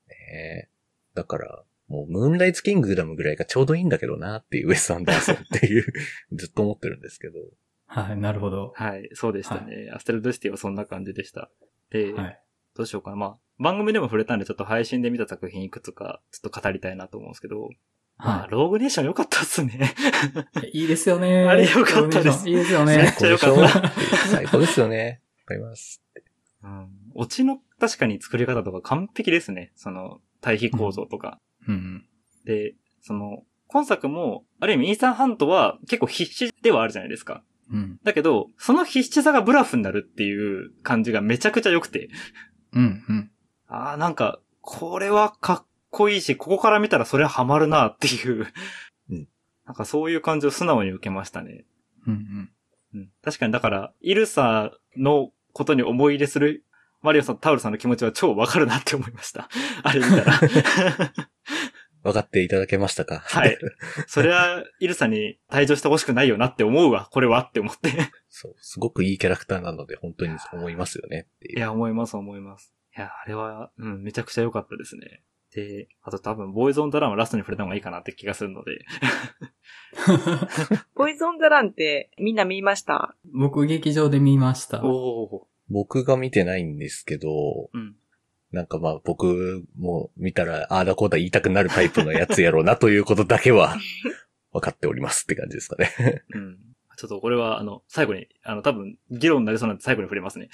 [0.07, 0.69] ねえ。
[1.15, 5.85] だから、もう、ムーンライツキングダムぐらいがちょうどいいんだけどなっていう、ウェス・アンダーソンっていう、
[6.33, 7.39] ずっと思ってるんですけど。
[7.87, 8.73] はい、なるほど。
[8.75, 9.89] はい、そうでしたね。
[9.91, 11.49] アステルドシティはそんな感じでした。
[11.89, 12.39] で、はい。
[12.75, 13.15] どうしようかな。
[13.15, 17.69] まあ、番組でも触れたんで、ちょっと配信で見た作品いくつか、ちょっと語りたいなと思うんですけど、
[18.19, 19.93] まあ、はローグネーション良かったっすね。
[20.73, 20.81] い。
[20.81, 21.45] いいですよね。
[21.45, 23.15] あれ良かったですいいですよめっね。
[23.17, 25.21] ちゃ良かった最高でしょ最高ですよね。
[25.39, 26.01] わかります。
[26.63, 26.87] うん。
[27.15, 29.71] オチの確かに作り方とか完璧ですね。
[29.75, 31.39] その、対比構造とか。
[31.67, 32.05] うん。
[32.45, 37.43] で、その、今作も、ある意味イーサンハントは結構必死ではあるじゃないですか。
[37.71, 37.99] うん。
[38.03, 42.09] だけど、その必死さがブラフになるっていう感じがめちゃくちゃ良くて、
[42.73, 43.03] うん。
[43.07, 43.31] うん。
[43.67, 48.47] ああ、なんか、これはかっこいいし、ここから見たらそれはハマるなっていう、
[49.09, 49.27] うん
[49.65, 51.63] なんかそういう感じを素直に受けましたね。
[52.07, 52.49] うん。
[52.95, 56.65] うん、確かにだから、イルサのことに思い入れする
[57.01, 59.47] マリオさん、タウルさんの気持ちは超わかるなって思いました。
[59.83, 60.39] あれ見たら。
[62.01, 63.19] 分かっていただけましたか？
[63.27, 63.57] はい。
[64.07, 67.91] それは、イルサに退場してほしくないよなって思うわ、これはって思って。
[68.27, 68.55] そう。
[68.59, 71.57] すごくいいキャラクターなので、本当に思いますよねいう。
[71.57, 72.73] いや、思います、思います。
[72.97, 75.21] いや、あれは、うん、めちゃくちゃ良かったですね。
[75.59, 78.85] で、あと多分、ボーイズオンドラマラストに触れた方がいいかなって気がするので。
[80.95, 83.15] ポイズンザランってみんな見ました？
[83.33, 84.83] 僕劇場で見ました。
[84.83, 85.47] おお。
[85.69, 87.95] 僕が見てないんですけど、うん。
[88.51, 93.77] なんかまあ僕も見たら、ああだこうだ言いたくなるタイプのやつやろうなということだけは
[94.51, 96.23] 分かっておりますって感じですかね。
[96.33, 96.57] うん。
[96.97, 100.49] ちょっとこれは、あの、最後に、あの、多分、議論になりそうなんで最後に触れますね。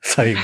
[0.00, 0.40] 最後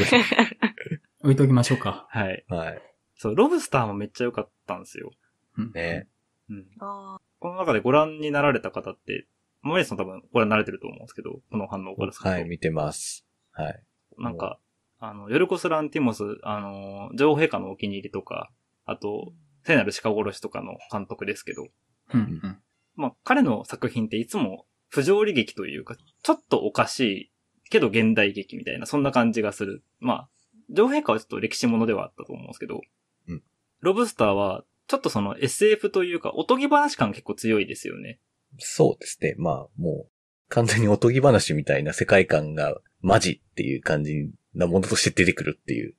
[1.22, 2.06] 置いときましょうか。
[2.10, 2.44] はい。
[2.50, 2.56] に。
[2.56, 2.82] はい。
[3.16, 5.10] そう、ロブスターもめっちゃ良かったんですよ。
[5.58, 6.08] うんね。
[6.50, 6.66] うん。
[6.80, 9.26] あこの中でご覧になられた方って、
[9.62, 12.28] マリさん多分ご覧になられてると思うんですけど、この反応からすると。
[12.28, 13.26] はい、見てます。
[13.52, 13.82] はい。
[14.18, 14.58] なんか、
[14.98, 18.50] あの、ヨルコス・ランティモス、あの、女王陛下のお気に入りとか、
[18.84, 19.32] あと、
[19.64, 21.66] 聖なる鹿殺しとかの監督ですけど、
[22.14, 22.20] うん。
[22.20, 22.58] うん。
[22.94, 27.32] まあ、彼の作品っていつも不条理劇というか、ちょっとおかしい
[27.68, 29.82] けど現代劇みたいな、そんな感じがする。
[30.00, 30.28] まあ、
[30.70, 32.80] 女王陛下はちょっと歴史ものではあったと思うんですけど、うん
[33.86, 38.18] ロブスターは、ちょっとその SF というか、おとぎ話感結構強いですよね。
[38.58, 39.34] そうですね。
[39.38, 40.10] まあ、もう、
[40.48, 45.94] 完全におとぎ話みたいな世界観がマジっていう感じなものとして出てくるっていう。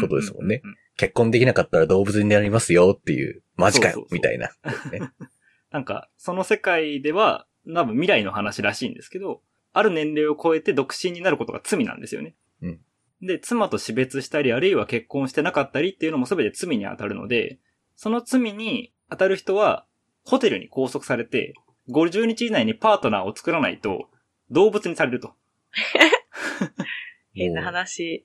[0.00, 0.60] ことですもんね
[0.98, 4.50] 結婚できなかったら動物になりますよっていう、マジかよみたいな、
[4.92, 5.00] ね。
[5.72, 12.36] なんか、その世界では、多分未来の話らしいんですけど、ある年齢を超えて独身になることが罪なんですよね。
[12.60, 12.80] うん
[13.22, 17.58] で、妻と死別したり、あるいは結婚してなかったりっていうのも全て罪に当たるので、
[17.94, 19.86] その罪に当たる人は、
[20.24, 21.54] ホテルに拘束されて、
[21.90, 24.08] 50日以内にパートナーを作らないと、
[24.50, 25.34] 動物にされると。
[27.34, 28.24] 変な話。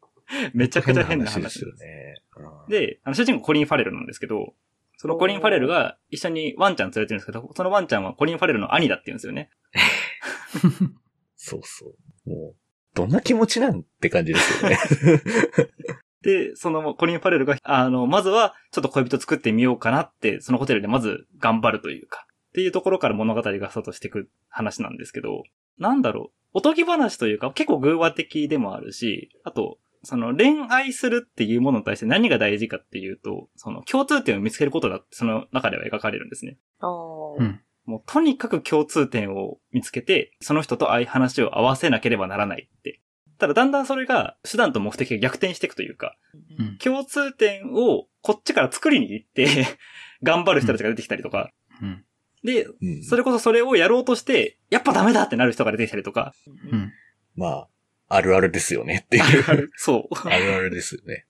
[0.53, 2.15] めちゃくちゃ変な話ですよね。
[2.35, 4.53] うんで、あの、主人公コリン・ファレルなんですけど、
[4.97, 9.49] そのコリン・ファレルが一緒にワンちゃん連れてるんですけど、そのワンちゃんはコリン・ファレルの兄だって言うんですよね。
[11.37, 11.93] そうそ
[12.25, 12.29] う。
[12.29, 12.55] もう、
[12.93, 14.77] どんな気持ちなんって感じですよね。
[16.21, 25.43] で、そのコリン・ファレルが、あの、まずはちょっと恋人作ってみようかなって、そのホテルでまず頑張るというか、っていうところから物語がスタートしていく話なんですけど、
[25.77, 36.57] なんだろう、おとぎ話というか結構偶話的でもあるし、あと、その恋愛するっていうものに対して何が大事かっていうと、その共通点を見つけることだってその中では描かれるんですね。
[37.39, 42.99] うんもうとにかく共通点を見つけて、その人とあい話を合わせなければならないって。
[43.39, 46.17] ただだんだんそれが手段と目的が逆転していくというか、
[46.59, 49.47] うん共通点をこっちから作りに行って、
[50.21, 52.03] 頑張る人たちが出てきたりとか、うん。
[52.43, 56.35] で、うんそれこそそれをやろうとして、やっぱダメだってなる人が出てきたりとか、
[56.71, 56.91] うん。
[57.35, 57.67] まあ、
[58.09, 59.71] あるあるですよねっていう。
[59.75, 60.27] そう。
[60.27, 61.25] あるあるですよね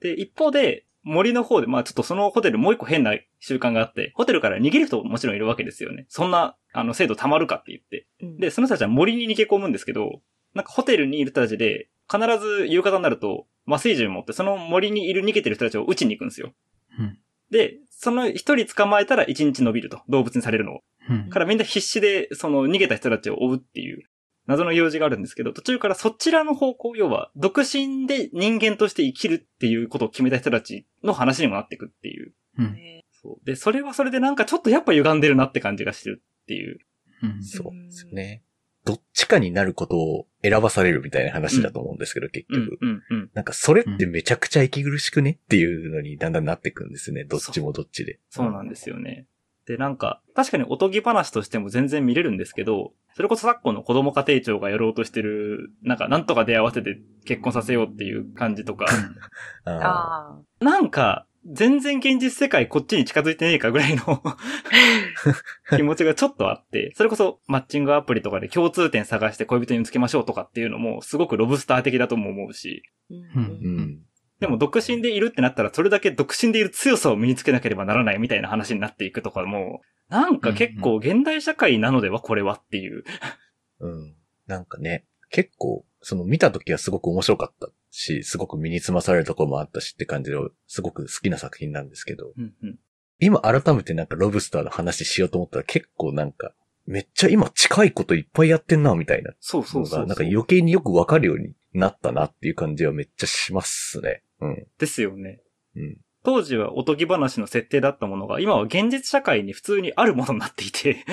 [0.00, 6.06] で、一方で、森の方で、まあちょっとそのホテルもう一個変な習慣があって、ホテルから逃げる人ももちろんいるわけですよね。
[6.08, 8.06] そんな、あの、制度溜まるかって言って。
[8.22, 10.20] うんで、その人たちは森に逃げ込むんですけど、
[10.54, 16.52] なんかホテルにいる人たちで、必ず夕方になると麻酔銃持って、その森にいる逃げてる人たちを撃ちに行くんですよ。
[16.98, 17.18] うん。
[17.50, 20.00] で、その一人捕まえたら一日伸びると。
[20.08, 20.80] 動物にされるのを。
[21.08, 21.30] うん。
[21.30, 24.02] からみんな必死で、その逃げた人たちを追うっていう
[24.50, 32.32] 謎の用事があるんですけど、途中からそちらの方向、要は、独身で人間として生きるっていうことを決めた人たちの話にもなっていくっていう。
[32.58, 32.74] うん。
[32.74, 33.46] ねそう。
[33.46, 36.80] で、それはそれでなんかちょっとやっぱ歪んでるなって感じがしてるっていう。
[37.22, 37.44] うん。
[37.44, 38.42] そうですよね。
[38.84, 43.30] どっちかになることを選ばされるみたいな話だと思うんですけど、結うん局。、うん、うん。
[43.34, 47.22] なんかそれってめちゃくちゃ息苦しくねっていうのにだんだんなってくんですね。
[47.22, 48.18] どっちもどっちで。
[48.30, 49.26] そうなんですよね。
[49.66, 58.86] で、なんか、確かにおとぎ話としても全然見れるんですけど、それこそ昨今の子供家庭庁がやろうとしてる、なんか、なんとか出会わせて結婚させようっていう感じとか、
[59.64, 60.64] あああ。
[60.64, 64.02] なんか、全然現実世界こっちに近づいてねえかぐらいの
[65.74, 74.00] 気持ちがちょっとあって、それこそマッチングアプリとかで共通点探して恋人につけましょうとかっていうのもすごくロブスター的だとも思うし、うーうん。
[74.40, 83.04] でも独身でいるってなったらそれだけ独身でいる強さを身につけなければならないみたいな話になっていくとかも、なんか結構現代社会なのではこれはっていう。
[83.80, 84.14] うん。
[84.46, 92.78] なんかね、結構、その見た時はすごく面白かったし、すごく身につまされるところもあったしって感じで、すごく好きな作品なんですけど、うんうん
[93.22, 96.54] 今改めてなんかロブスターの話しようと思ったら結構なんか、
[96.86, 104.22] めっちゃ今近いこといっぱいやってんな、みたいなそうそうそうなんか余計によくわかるようになったなっていう感じはめっちゃしますね。
[104.40, 104.66] うん。
[104.78, 105.40] ですよね。
[105.76, 105.98] うん。
[106.22, 111.04] 当時はおとぎ話の設定だったものが、今は現実社会に普通にあるものになっていて、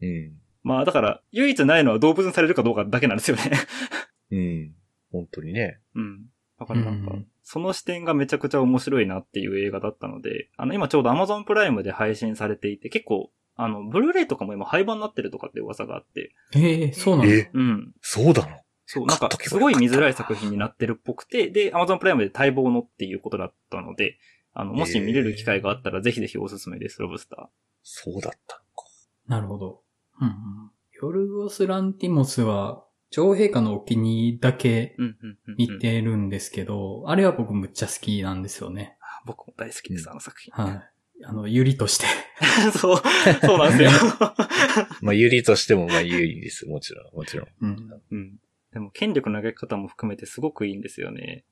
[0.00, 0.32] うん。
[0.62, 3.42] まあだから、唯一ないのは動物にされるかどうかだけなんですよね。
[4.30, 4.74] うん。
[5.10, 5.78] 本当にね。
[5.94, 6.26] うん。
[6.58, 17.34] だからなんかうん、その視点がめちゃくちゃ面白いなっていう映画だったので、あの、今ちょうど Amazon プライムで配信されていて、結構、あの、ブルーレイとかも今廃盤になってるとかって噂があって、ええそうなんだ。
[17.34, 17.50] え？
[17.52, 17.92] うん。
[18.00, 18.63] そうだの？
[18.86, 24.18] そう、なんかすごい見づらい作品になってるっぽくて、で、Amazon プライムで待望のっていうことだったので、
[24.52, 27.50] あの、もし見れる機会があったら、ぜひぜひおすすめです、ロブスタ
[27.82, 28.88] そうだったのか。
[29.26, 29.82] なるほど。
[30.20, 30.34] うんうん。
[31.02, 35.02] ヨルゴス・ランティモスは、女王陛下のお気に入りだけー。
[35.02, 35.56] うん、うん、うん。
[35.56, 38.96] 見てるんですけど、あれは僕むっちゃ好きなんですよね。
[39.26, 40.52] 僕も大好きです、あの作品。
[40.52, 40.82] はい。
[41.24, 42.06] あの、ゆりとして。
[42.78, 43.02] そう、
[43.42, 44.10] そうなんですよ。
[45.02, 46.66] まあ、有利としても、まあ、有利です。
[46.66, 47.48] もちろん、もちろん。
[47.60, 48.02] うん。
[48.10, 48.38] うん。
[48.74, 51.44] でも、権力の投げ方も含めてすごくいいんですよね。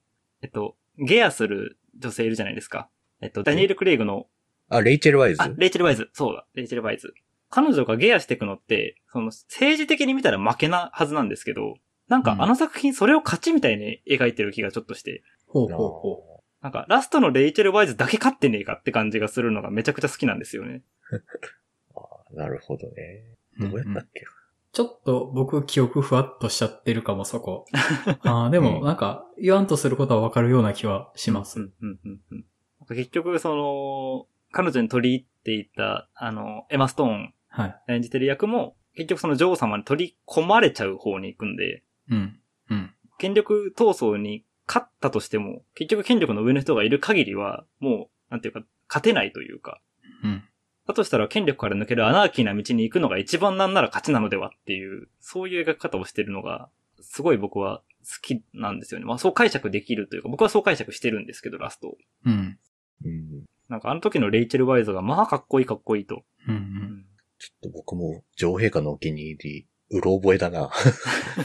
[0.43, 2.91] えっと、ゲアする女性いるじゃないですか。
[3.21, 4.27] えっと、ダニエル・クレイグの、
[4.69, 5.43] あ、レイチェル・ワイズ？
[5.43, 6.11] あ、レイチェル・ワイズ。
[6.13, 7.15] そうだ、レイチェル・ワイズ。
[7.49, 11.77] 彼女がゲアしていくのって、その、政治的に見たら負けなはずなんですけど、
[12.09, 20.83] なんかうんあの作品それを勝ちみたいに描いてる気がちょっとして、ほうほうほなんかラストのレイチェル・ワイズだけ勝ってねえかって感じがするのがめちゃくちゃ好きなんですよね。
[21.95, 22.01] あ
[22.35, 23.25] なるほどね。
[23.61, 23.69] う。
[23.69, 24.25] どうやったっんうんけ、
[24.73, 27.67] ちょっと僕記憶ふわっとしちゃってるかも、そこ。
[28.25, 31.61] あーでも、うんなんか、言わんとすることはわかるような気はします。
[31.61, 32.45] うん、うん、うん、
[32.89, 37.83] 結局、その、彼女に取り入っていた、あの、エマ・ストーンはい。
[37.89, 42.41] 演じてる役も、結局その女王様に取り込まれちゃう方に行くんで、うん。
[42.71, 42.95] うん。
[43.19, 49.81] 権力闘争に勝ったとしても、結局権力の上の人がいる限りは、もう、なんていうか、勝てないというか、
[50.25, 50.43] うん。
[50.87, 56.69] だとしたら権力から抜けるアナーキーな道に行くのが一番なんなら勝ちなのではっていう、そういう描き方をしてるのが、
[57.01, 59.07] すごい僕は好きなんですよね。
[59.07, 61.97] まあそう解釈できるというか、僕はそう解釈してるんですけど、ラストを。
[62.27, 62.59] うん。
[63.05, 63.45] うん。
[63.69, 66.25] なんかあの時のレイチェル・ワイズが、まあかっこいいかっこいいと。
[66.49, 66.55] うん。
[66.55, 66.59] う。
[66.59, 67.05] うんん
[67.39, 70.71] ちょっと僕も、女王陛下のお気に入り、うろ覚えだな。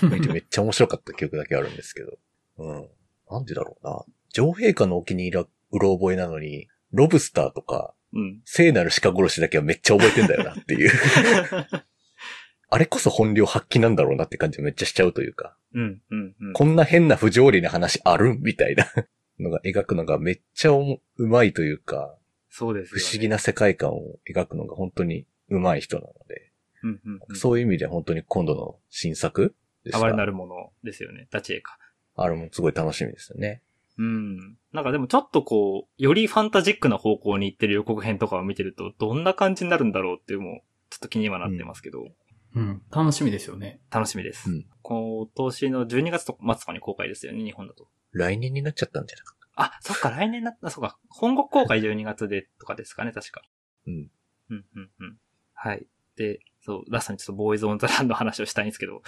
[0.32, 2.17] めっちゃ面白かった記憶だけあるんですけど。
[2.58, 2.89] うん。
[3.30, 4.06] なんでだろうな。
[4.30, 8.41] 女王陛下のお気に入りはうろ覚えなのに、ロブスターとか、うん。
[8.46, 10.91] 聖なる鹿殺しだけはめっちゃ覚えてんだよなっていう。
[12.70, 16.54] あれこそ本領発揮なんだろうなって感じめっちゃしちゃうというか、うん、うん、うん。
[16.54, 18.38] こんな変な不条理な話ある？
[18.39, 18.86] みたいな
[19.39, 22.17] のが描くのがめっちゃうまいというか、
[22.50, 23.02] そうですよね。
[23.02, 26.52] 不思議な世界観を描くのが本当にうまい人なので、
[26.84, 27.36] うん、うん、うん。
[27.36, 31.28] そういう意味で本当に今度の新作でした哀れなるものですよね。
[31.32, 31.78] 立ち絵か。
[32.15, 33.62] あれもすごい楽しみですよね。
[33.97, 34.57] うん。
[34.73, 42.07] なんかでもちょっとこう、よりファンタジックな方向に行ってる予告編とかを見てると、どんな感じになるんだろうっていうもう、ちょっと気にはなってますけど、
[42.55, 42.81] うん。
[42.91, 43.81] 楽しみですよね。
[43.91, 44.49] 楽しみです。
[44.49, 47.89] うん今年の12月と末とかに公開ですよね、日本だと。
[48.13, 50.97] 来年になっちゃったんじゃなかっあ、そっか、来年なった、 そっか。
[51.10, 53.41] 本国公開12月でとかですかね、確か。
[53.41, 53.49] た。
[53.88, 54.12] うん。
[54.49, 55.17] うん、うん、うん。
[55.53, 55.88] はい。
[56.15, 59.01] で、そう、ラストにちょっとボーイズ・オン・ザ・ランドの話をしたいんですけど、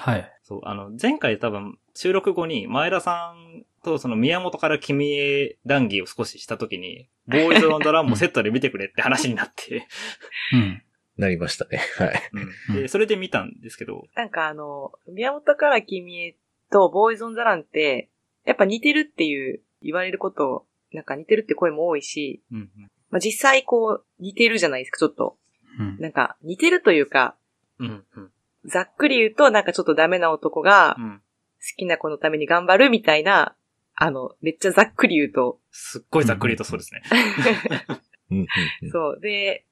[0.00, 0.32] はい。
[0.42, 9.86] そう、あの、前回多分、収録後に、前田さんとその宮本から君へ談義を少ししたときに、 ボーイズ・オン・ザ・ランもセットで見てくれって話になって、
[10.52, 10.82] うん。
[11.16, 11.80] なりましたね。
[11.96, 12.30] はい。
[12.68, 16.36] うん、で、それで見たんですけど、なんかあの、宮本から君へ
[16.72, 18.10] とボーイズ・オン・ザ・ランって、
[18.44, 25.36] やっぱ似てるっていう言われること、なんか似てるって声も多いし、うん、うん、まあ、実際こう似てるじゃないですか、ちょっと。
[25.78, 25.98] うん。
[25.98, 27.36] なんか似てるというか、
[27.78, 28.30] うん、うん、
[28.64, 31.20] ざっくり言うとなんかちょっとダメな男がうん。
[31.64, 33.56] 好きな子のために頑張るみたいな、
[33.96, 37.02] あの、めっちゃざっくり言うと、すっごいざっくりとそうですね。
[38.30, 38.46] うんうん
[38.82, 39.20] うんそう。
[39.20, 39.64] で、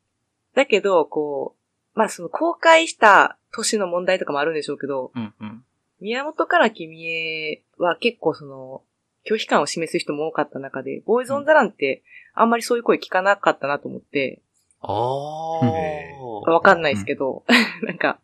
[0.54, 1.56] だけど、こ
[1.94, 5.64] う、まあその公開した年の問題とかもあるんでしょうけど、うん、うん。
[6.00, 8.82] 宮本から君へは結構その、
[9.24, 12.02] 拒否感を示す人も多かった中で、ボーイズ・オン・ザ・ランって
[12.35, 14.42] あんまりそういう声聞かなかったなと思って、
[14.80, 16.50] あへー。
[16.50, 17.44] わかんないですけど、
[17.87, 18.20] なんか、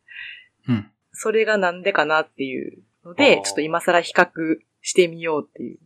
[0.68, 0.90] うん。
[1.12, 5.78] それがなんでかなっていうのあで、ーちょっと今更比較してみようっていう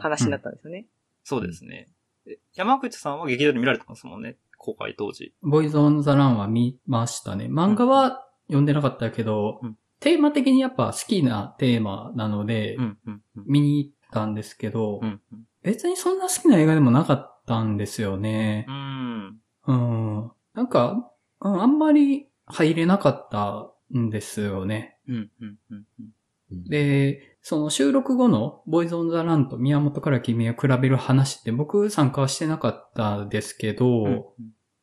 [0.00, 0.86] 話になったんですよね。
[1.24, 1.88] そうですね。
[2.26, 5.34] え山口さんは劇場で見られてますもんね、公開当時。
[5.42, 7.46] ボーイズ・オン・ザ・ランは見ましたね。
[7.46, 13.44] 漫画は読んでなかったけど、うんテーマ的にやっぱ好きなテーマなので、うん、うん、うん。
[13.46, 15.20] 見に行ったんですけど、うん、
[15.62, 18.72] 別にそんな好きな映画でもなかったんですよねう。
[18.72, 19.40] ん。
[19.66, 20.32] うん。
[20.54, 24.98] なんか、うんあんまり入れなかったんですよね。
[25.06, 25.84] うん、うん、うん。
[25.98, 34.24] うんで、その収録後のボーイズ・オン・ザ・ランと宮本から君へ比べる話って僕参加はしてなかったですけど、うん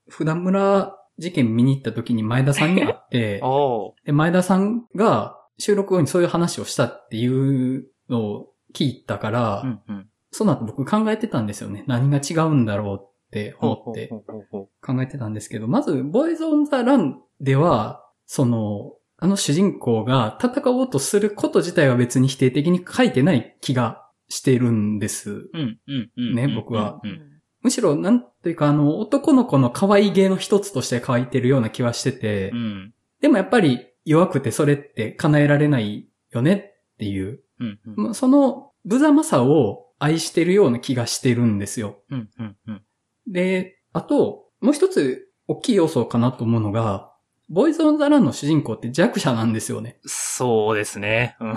[0.10, 3.42] 普段村事件見に行った時に前田さんに会って。
[4.06, 10.10] で前田さんが収録後にそういう話をしたっていうのを聞いたから、うん、うん。
[10.32, 11.84] その後僕考えてたんですよね。
[11.88, 14.10] 何が違うんだろうって思って
[14.82, 25.50] 考えてたんですけど、まず、ボーイズ・オン・ザ・ランでは、その、あの主人公が戦おうとすること自体は別に否定的に書いてない気がしてるんです。
[25.54, 26.36] うん、うん、うん。
[26.36, 27.02] ね僕は
[27.62, 32.94] むしろ、なんというか、あの、男の子の可愛げの一つとして書いてるような気はしてて、うん。
[33.20, 36.54] でもやっぱり弱くてそれって叶えられないよね
[36.94, 37.96] っていう、うん、うん。
[37.96, 42.04] まあその無様さを愛してるような気がしてるんですよ。
[42.10, 42.82] うん、うん、うん。
[43.28, 47.07] で、あと、もう一つ大きい要素かなと思うのが、
[47.50, 50.00] ボーイズ・オン・ザ・ランの主人公って弱者なんですよね。
[50.06, 51.38] そうですね。
[51.40, 51.56] うん。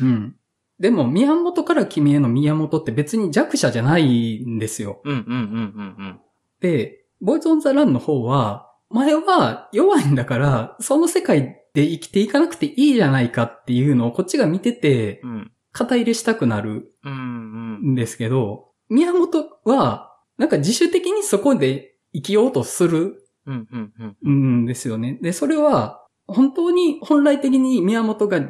[0.00, 0.36] うん。
[0.80, 5.00] でも、宮本から君への宮本って別に弱者じゃないんですよ。
[5.04, 6.20] うん、うん、うん、うん。
[6.60, 15.50] で、ボーイズ・オン・ザ・ランの方は、前は弱いんだから、その世界で生きていかなくていいじゃないかっていうのをこっちが見てて、うん。
[15.72, 17.92] 肩入れしたくなるうん、うん。
[17.92, 24.62] んですけど、宮本は、なんか自主的にそこで生きようとするうん、うん、うん。
[24.62, 25.18] んですよね。
[25.22, 28.40] で、それは、本当に本来的に宮本が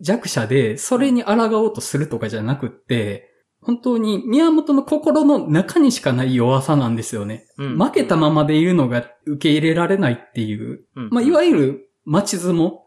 [0.00, 3.30] 弱者で、それに抗おうとするとかじゃなくって、
[3.60, 7.46] 本当に宮本の心の中にしかない弱さなんですよね。
[7.56, 12.84] うん負けたままでいるのが受け入れられないっていう、うんまあ、いわゆる待ち相撲。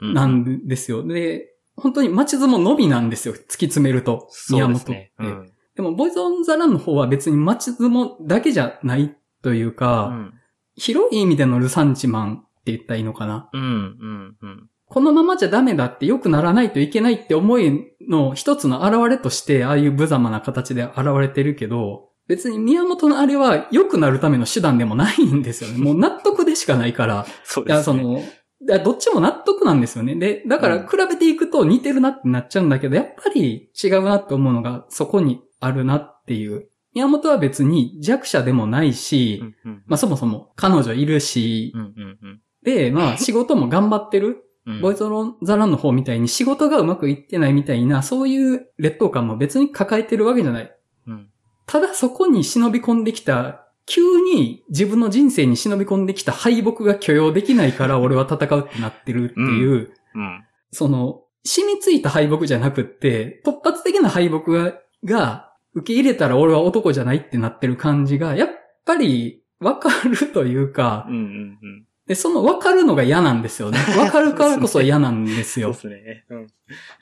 [0.00, 1.02] なんですよ。
[1.02, 3.34] で、本当に待ち相撲のみなんですよ。
[3.34, 4.28] 突き詰めると。
[4.50, 4.90] 宮本って。
[4.92, 5.12] ね。
[5.18, 5.52] うん。
[5.74, 10.34] でも、ボイズ・オン・ザ・ランの方は別に待ち相撲だけじゃないというか、うん、
[10.80, 13.50] 広い意味でのルサンチマンって言ったらいいのかな？
[13.52, 14.70] うん、うん、うん。
[14.86, 25.78] このままじゃダメだって良くならないといけないって思いの一つの現れとして、ああいう無様な形で現れてるけど、別に宮本のあれは良くなるための手段でもないんですよね。
[25.82, 27.14] もう納得でしかないから。
[27.14, 27.82] いや、そうですね。
[27.84, 28.22] その、い
[28.68, 30.14] やどっちも納得なんですよね。
[30.14, 36.68] で、だから比べていくと似てるなってなっちゃうんだけど、やっぱり違うなって思うのがそこにあるなっていう。
[36.94, 39.82] 宮本は別に弱者でもないし、うん、うん。
[39.86, 44.44] まあそもそも彼女いるし、うん、うん、うんで、まあ仕事も頑張ってる。
[44.66, 44.80] うん。
[44.80, 50.76] ボイスロザランの方みたいに仕事がうまくいってないみたいな、そういう劣等感も別に抱えてるわけじゃない。
[51.06, 51.28] うん、
[51.66, 60.44] ただそこに忍び込んできた、急に自分の人生に忍び込んできた敗北が許容できないから 俺は戦うってなってるっていう、うん。
[60.70, 64.74] その、染みついた敗北じゃなくって、突発的な敗北が、
[65.04, 68.48] が受け入れたら俺は男じゃないってなってる感じが、やっ
[68.84, 71.24] ぱりわかるというかうん、うんう
[71.66, 71.86] ん。
[72.06, 73.78] で、そのわかるのが嫌なんですよね。
[73.96, 76.26] わかるからこそ嫌なんですよそうで。
[76.28, 76.46] すね。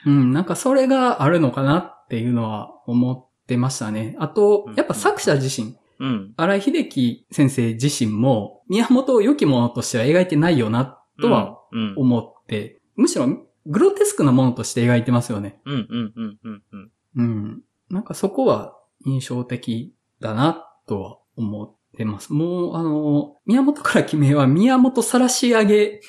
[0.07, 0.21] うん。
[0.21, 4.17] うん、なんかそれがあるのかなっていうのは思ってましたね。
[4.19, 6.35] あとうん、やっぱ作者自身、うん。
[6.37, 11.95] 荒井秀樹先生自身も、宮本を良きものとしては描いてないよな、とはうん。
[11.97, 13.29] 思って、むしろ
[13.67, 15.61] グロテスクなものとして描いてますよね。
[15.65, 16.91] うんうんうんうんうん。
[17.17, 17.63] うん。
[17.91, 22.33] なんかそこは印象的だな、とは思ってます。
[22.33, 26.01] もう、あの、宮本から決めは宮本晒し上げ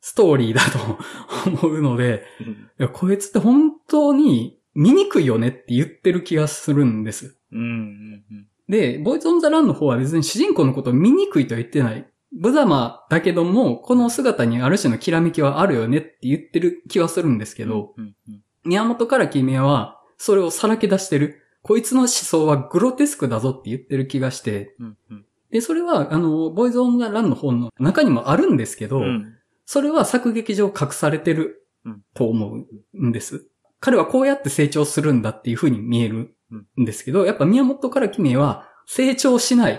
[0.00, 7.38] ストーリーだと思うので、うんいや、こいつって本当に醜いよねって言ってる気がするんです。
[7.52, 8.46] うんうんうん。
[8.68, 12.06] で、ボーイズ・オン・ザ・ランの方は別に主人公のことを醜いとは言ってない。
[12.32, 21.40] 無様だけども、この姿にある種のきらめきはあるよねって言ってる気はするんですけど、うんうん宮本から君はそれをさらけ出してる。
[21.62, 25.24] こいつの思想はグロテスクだぞって言ってる気がして、うんうん。
[25.50, 29.34] で、それは、あの、ボーイズ・オン・ザ・ランの本の中にもあるんですけど、うん
[29.66, 33.46] それは作劇上隠されてるうんと思うんです。
[33.80, 36.34] 彼はこうやって成長するんだっていう風に見える
[36.78, 39.78] んですけど、やっぱ宮本から君は成長しないっ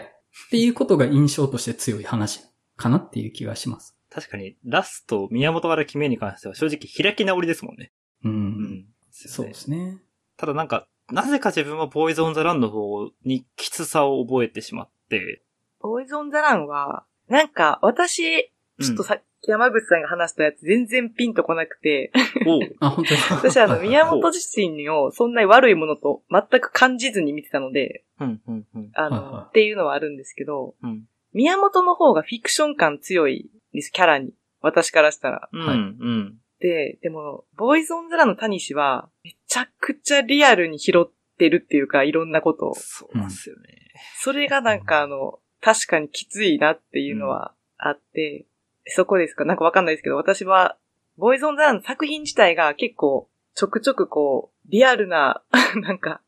[0.49, 2.41] ていうことが印象として強い話
[2.75, 3.95] かなっていう気がします。
[4.09, 7.91] 確かに、ラスト、宮本から決めに関しては正直開き直りですもんね。
[8.23, 8.31] うん。
[8.31, 8.86] うん。
[9.11, 9.99] そうですね。
[10.38, 15.41] ただなんか、なぜか自分はボーイズ・オン・ザ・ランの方にきつさを覚えてしまって、
[15.79, 22.11] ボーイズ・オン・ザ・ランは、なんか、私、ちょっとさ、山口さんが話したやつ全然ピンとこなくて、
[22.47, 23.36] おう あ、本当ですか？
[23.36, 28.91] 私あの、宮本自身をそんなに悪いものと全く感じずに見てたので、うん、うん、うん。
[28.95, 31.07] あの、はいはいっていうのはあるんですけど、うん。
[31.33, 34.33] 宮本の方がフィクション感強いんです、キャラに。
[34.61, 35.49] 私からしたら。
[35.51, 36.39] うん、はいうん。
[36.59, 42.76] で、でも、ボーイズ・オン・ザ・ランの谷氏は、めちゃくちゃリアルに拾ってるっていうか、いろんなことを。
[42.76, 43.62] そうなんですよね。
[44.20, 48.45] それがなんかあの、確かにきついなっていうのはあって、
[48.86, 49.45] そこですか？
[49.45, 50.76] なんかわかんないですけど、私は、
[51.18, 55.41] ボーイズ・オン・ザ・ランの作品自体が結構、ちょくちょくこう、リアルな、
[55.82, 56.20] なんか、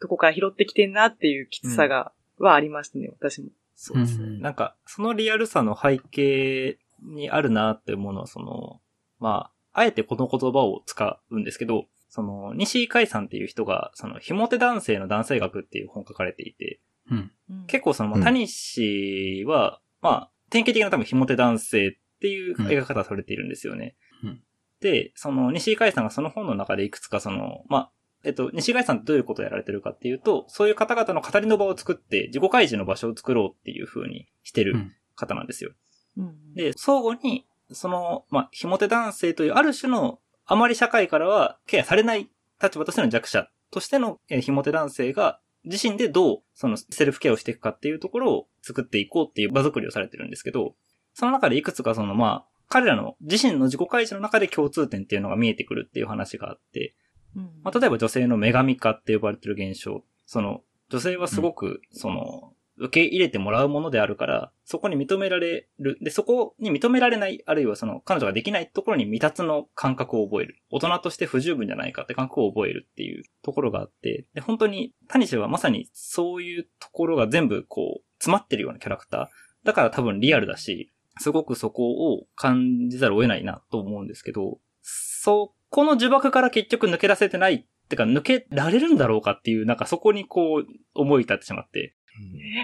[0.00, 3.50] とこから拾ってきてんなっていうきつさが、はありましたね、私も。
[3.76, 4.24] そうですね。
[4.24, 8.80] うんなんか、そのリアルさの背景にあるなって思うのは、その、
[9.20, 16.80] まあ、あえてこの言葉を使うんですけど、その、西井海さんっていう人が、その、ひも手男性の男性学っていう本書かれていて、
[17.10, 17.32] うん。
[17.66, 23.96] 結構その、まあうん谷氏は、まあ、典型的な多分ひも手男性っていう描き方をされているんですよね。
[24.24, 24.42] うん
[24.80, 27.92] で、その、西井海さんがその本の中でいくつかその、まあ、
[28.24, 35.72] えっと、西井海さんってどういうことをやられてるかっていうと、そういう方々の語りの場を作って、自己開示の場所を作ろうっていう風にしてるうん方なんですよ。
[36.16, 40.18] うん、で、相互に、その、まあ、ひも手男性というある種の、
[40.50, 42.28] あまり社会からはケアされない
[42.60, 50.74] 立場としての弱者としてのえーひも手男性が、自身でどう、そのセルフケアをしていくかっていうところを作っていこうっていう場作りをされてるんですけど、
[51.14, 56.96] その中でいくつかその、まあ、彼らの自身の自己開示の中で共通点っていうのが見えてくるっていう話があって、
[57.36, 60.02] うんまあ、例えば女性の女神化って呼ばれてる現象。
[60.26, 65.98] その、女性はすごく、その、受け入れてもらうものであるから、そこに認められる。
[66.00, 70.56] で、そこに認められない、あるいはその、彼女ができないところに未達の感覚を覚える。
[70.70, 79.26] 大人として不十分じゃないかって感覚を覚えるっていうところがあって、で、本当に、タニシはまさにそういうところが全部こう、詰まってるようなキャラクター。
[79.66, 91.94] だから多分リアルだし、すごくそこを感じざるを得ないなと思うんですけど、そこの呪縛から結局抜け出せてないってか抜けられるんだろうかっていう、なんかそこにこう思い立ってしまって。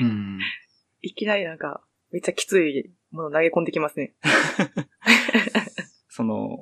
[0.01, 0.39] うん。
[1.03, 4.15] いきなりなんか、めっちゃきついもの投げ込んできますね。
[6.09, 6.59] その、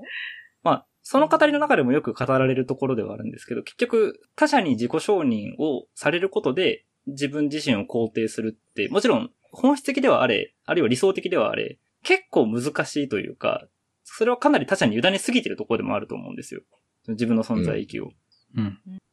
[0.63, 13.67] まあ、その語りの中でもよく語られるところではあるんですけど、結局他者に自己承認をされることで自分自身を肯定するって、もちろん本質的ではあれ、あるいは理想的ではあれ、結構難しいというか、
[14.05, 16.63] それはかなり他者に委ねすぎてるところでもあると思うんですよ。
[17.09, 18.13] 自分の存在意義を。
[18.57, 18.79] うん。
[18.79, 19.04] で、まあ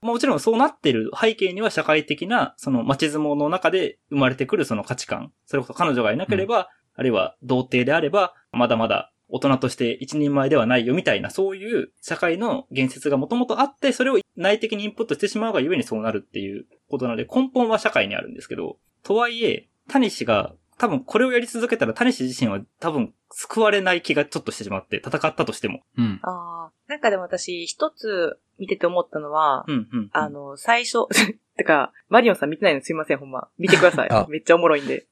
[0.00, 5.32] もちろんそうなってる背景には社会的な、その街相撲の中で生まれてくるその価値観。
[5.46, 25.80] それこそ彼女がいなければ、あるいは童貞であれば、まだまだ大人として一人前ではないよみたいな、そういう社会の言説がもともとあって、それを内的にインプットしてしまうがゆえにそうなるっていうことなので、根本は社会にあるんですけど、とはいえ、谷氏が多分これをやり続けたら谷氏自身は多分救われない気がちょっとしてしまって、戦ったとしても。
[25.96, 26.20] うん。
[26.22, 26.72] ああ。
[26.86, 30.10] なんかでも私、一つ見てて思ったのは、うん、うん。
[30.12, 31.06] あ、の、最初、
[31.56, 33.48] てか、マリオンさん見てないのすいません、ほんま。
[33.58, 34.30] 見てくださあい。
[34.30, 35.06] めっちゃおもろいんで。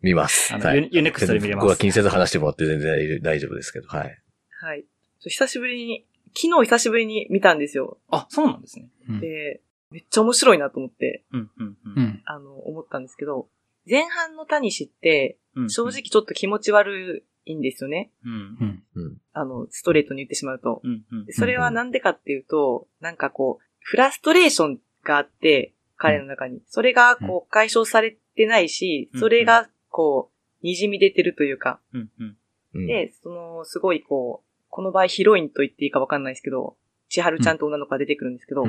[0.00, 0.54] 見ます。
[0.54, 1.64] あの、はいユユネクストで見れます。
[1.64, 4.22] 僕は気にせず話してもらって全然大丈夫ですけど、はい。
[4.60, 4.84] はい。
[5.20, 7.98] そう久しぶりに、昨日久しぶりに見たんですよ。
[8.10, 8.88] あ、そうなんですね。
[9.08, 9.60] うんで、
[9.90, 12.02] めっちゃ面白いなと思って、うん、うん、ううん。
[12.04, 12.22] ん。
[12.24, 13.48] あの、思ったんですけど、
[13.88, 18.10] 前半のタニシって、うん正直、ちょっと気持ち悪いんですよね。
[18.24, 18.82] うんう、ん。
[18.94, 19.16] うん。
[19.32, 20.80] あの、ストレートに言ってしまうと。
[20.82, 21.32] うん、うんで。
[21.32, 26.62] それはなんでかっていうと、なんかこう、フラストレーションがあって、彼の中に。
[26.68, 30.30] それがこう解消されてないし、うんそれがこ
[30.62, 31.80] う、滲み出てるというか。
[31.92, 32.36] うん、うん。
[32.74, 36.76] うん、で、その、すごいこう、この場合ヒロインと言っていいかわかんないですけど、
[37.10, 38.64] 千春ちゃんと女の子が出てくるんですけど。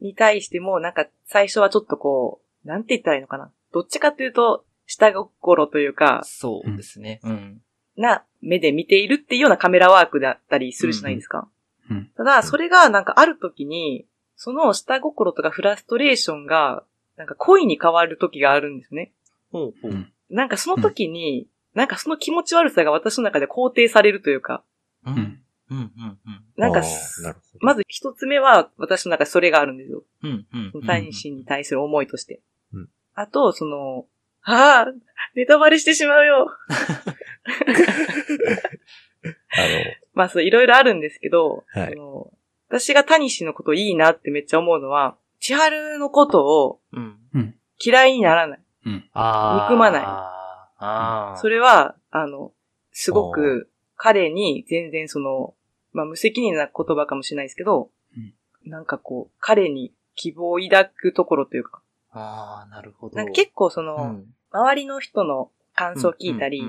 [0.00, 3.52] に対しても、なんか最初はちょっとこう、なんて言ったらいいのかな。
[3.72, 7.20] どっちかっていうと、下心というか、そうですね。
[7.22, 7.62] うん。
[7.96, 11.48] な目で見ているっていうようなカメラワークだったりするじゃないですか。
[11.90, 12.10] うん。
[12.16, 14.06] ただ、それがなんかある時に、
[14.36, 16.84] その下心とかフラストレーションが、
[17.16, 19.12] なんか恋に変わる時があるんですね。
[19.52, 19.90] ほうほう。
[19.90, 24.62] うんなんかその時に、なんかその気持ち悪さが私の中で肯定されるというか、
[25.04, 25.10] う。
[25.10, 25.40] うんん。
[25.70, 26.44] うん、うん、うん。
[26.56, 26.82] なんか。
[27.60, 30.04] まず一つ目は私の中でそれがあるんですよ。
[30.22, 30.70] うん、うん。
[30.72, 32.40] そのタニシに対する思いとして。
[33.20, 34.06] うんあと、その、
[34.42, 34.92] ああ、
[35.34, 36.46] ネタバレしてしまうよ。
[39.22, 39.58] あ
[40.14, 42.32] まあそう、いろいろあるんですけど、はいその
[42.68, 47.18] 私がタニシのこといいなってめっちゃ思うのは、千春のことをうん。
[47.34, 47.54] うん。
[47.84, 48.60] 嫌いにならない。
[48.86, 49.10] うん。
[49.12, 51.38] あー憎まない。
[51.40, 52.52] それは、あの、
[52.92, 55.54] すごく彼に全然その、
[55.92, 58.34] まあ無責任な言葉かもしれないですけど、うん
[58.70, 61.82] なんかこう、彼に希望を抱くところというか、
[62.12, 63.16] ああ、なるほど。
[63.16, 66.62] なんか結構その、うん、周りの人の感想を聞いたり。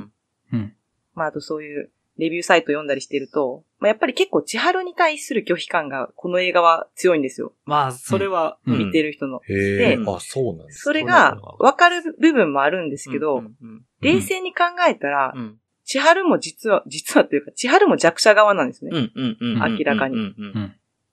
[1.14, 7.54] まああとそういうレビューサイト読んだりしてると、まあやっぱり結構千春に対する拒否感がこの映画は強いんですよ。
[7.66, 9.42] まあ、それは、うん見てる人の。
[9.48, 18.92] でえ、あ、そうなんですそれが分かる部分もあるんですけど、うんうん冷静に考えたら、うん千春も実は、実はというか、千春も弱者側なんですね。
[19.14, 20.16] 明らかに。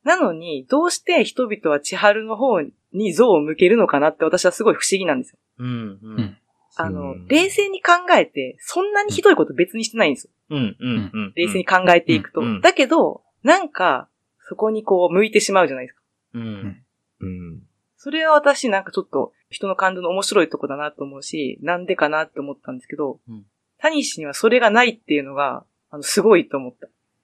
[0.04, 2.70] なのに、どうして人々は千春の方に
[3.12, 5.38] 像を向けるのかなって私はすごい不思議なんですよ。
[5.58, 6.38] うんううんん。
[6.76, 10.30] あの、うん冷静に考えて、そんなにひどいこと別にしてないんですよ。
[10.50, 11.32] うんうんうん。
[11.34, 12.40] 冷静に考えていくと。
[12.40, 14.08] うんうんだけど、なんか、
[14.48, 16.02] そこにこう、向いてしまうじゃないですか。
[16.34, 16.82] うん。
[17.20, 17.62] うん。
[17.96, 23.44] それは私なんかちょっと、人の感情の面白いとこだなと思うし、なんでかなって思ったんですけど、うん
[23.80, 26.74] タニシにはそれがないっていうのが、あの、すごいと思っ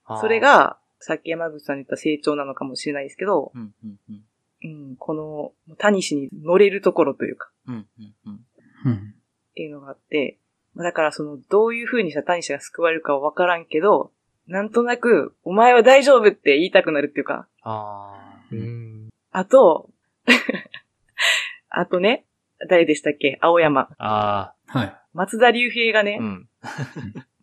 [0.06, 0.20] た。
[0.20, 4.24] それ、が、さっき山口さんに言った成長なのかもしれないですけど、うんうんうん。
[4.64, 8.40] うん、この、タニシに乗れるところというか、うんうんうん。
[8.86, 8.94] うん。
[8.94, 10.38] っていうのがあって、
[10.74, 14.10] まあだからその、どういう風にしたらタニシが救われるかはわからんけど、
[14.46, 18.44] なんとなく、お前は大丈夫って言いたくなるっていうか、ああ。
[18.50, 19.08] うん。
[19.30, 19.90] あと、
[21.68, 22.24] あとね、
[22.68, 23.38] 誰でしたっけ？
[23.40, 23.88] 青山。
[23.98, 24.96] あはい。
[25.12, 26.24] 松田龍平がねあ。
[26.24, 26.48] う、ん。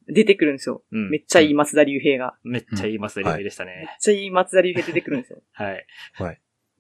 [0.08, 0.84] 出てくるんですよ。
[0.92, 1.10] うん。
[1.10, 2.36] めっちゃいい松田龍平が。
[2.44, 3.98] めっちゃいいマスレビでしためっね。
[4.00, 5.42] ちゃいい松田龍平出てくるんですよ。
[5.54, 5.86] はい。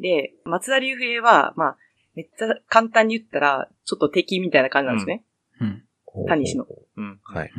[0.02, 1.78] で、松田龍平は、まあ、
[2.16, 5.24] めっちゃ簡単に言ったら、ちょっと敵みたいな感じなんですね。
[5.62, 5.84] うん。
[6.28, 6.66] タニシの。
[6.98, 7.20] うん。
[7.24, 7.52] はい。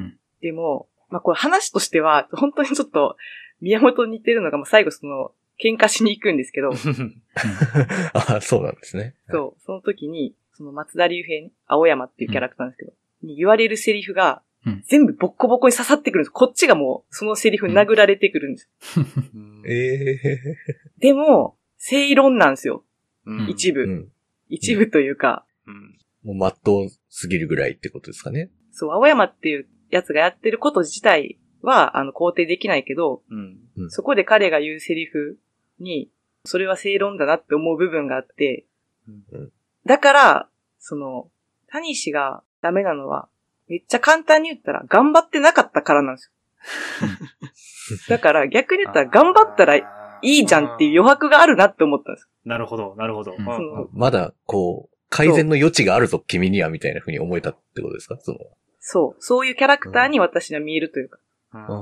[0.43, 3.17] でも、まあこれ話としては、本当にちょっと、
[3.61, 5.33] 宮本に似てるのが、まあ最後その、
[5.63, 6.73] 喧嘩しに行くんですけど、
[8.13, 9.15] あ、そうなんですね。
[9.31, 16.31] そう、その時に、その松田龍平ね、青山っていうキャラクターなんですけど、に言われるセリフがうん、全部ボッコボコに刺さってくるんです。
[16.31, 18.71] こっちがもう、そのセリフに殴られてくるんです。
[19.35, 20.41] うん ええ
[20.99, 22.85] でも、正論なんですよ。
[23.27, 23.83] うん一部。
[23.83, 24.09] うん。
[24.49, 25.99] 一部というか、うん。
[26.23, 28.51] もうまっとうすぎるぐらいってことですかね。
[28.71, 33.23] そう、青山っていうやつがやってること自体は、あの、肯定できないけど、
[33.77, 33.91] うん。
[33.91, 35.39] そこで彼が言うセリフ
[35.81, 36.09] に、
[36.45, 38.65] それは正論だなって思う部分があって、
[39.09, 39.53] うん
[39.85, 41.29] だから、その、
[41.67, 43.29] 谷氏がダメなのは、
[43.67, 46.33] めっちゃ簡単に言ったら、頑張ってなかったからなんです
[47.01, 47.09] よ。
[48.09, 52.29] だから逆に言ったら、頑張ったらいいじゃんっていう余白があるなって思ったんです。
[52.45, 53.35] なるほど、なるほど。
[53.93, 58.17] まだ、こう、改善の余地があるぞ、君には、みたいな風に思えたってことですか？
[58.21, 58.39] その、
[58.81, 59.23] そう。
[59.23, 61.23] そういうキャラクターに私には見えるというか、うん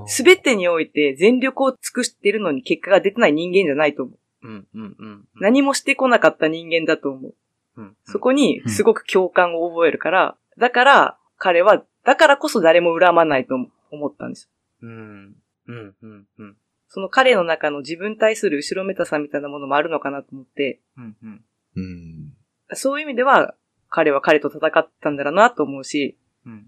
[0.08, 4.12] すべてにおいて全力を尽くしてるのに結果が出てない人間じゃないと思
[4.42, 4.48] う。
[4.48, 5.28] うん、うん、うん。
[5.40, 7.34] 何もしてこなかった人間だと思う。
[7.76, 13.54] うん、そこにすごく共感を覚えるから、だから彼は、だからこそ誰も恨まないと
[13.92, 14.50] 思ったんです
[14.82, 14.88] よ。
[14.88, 15.36] うん、
[15.68, 16.56] うん、うん、うん。
[16.92, 21.44] その彼の中の自分に対する後ろめたさみたいなものもあるのかなと思って、うん、うん。
[21.76, 22.32] うん。
[22.74, 23.54] そういう意味では、
[23.88, 26.66] 彼は彼と戦ったんだろうなと思うし、うん。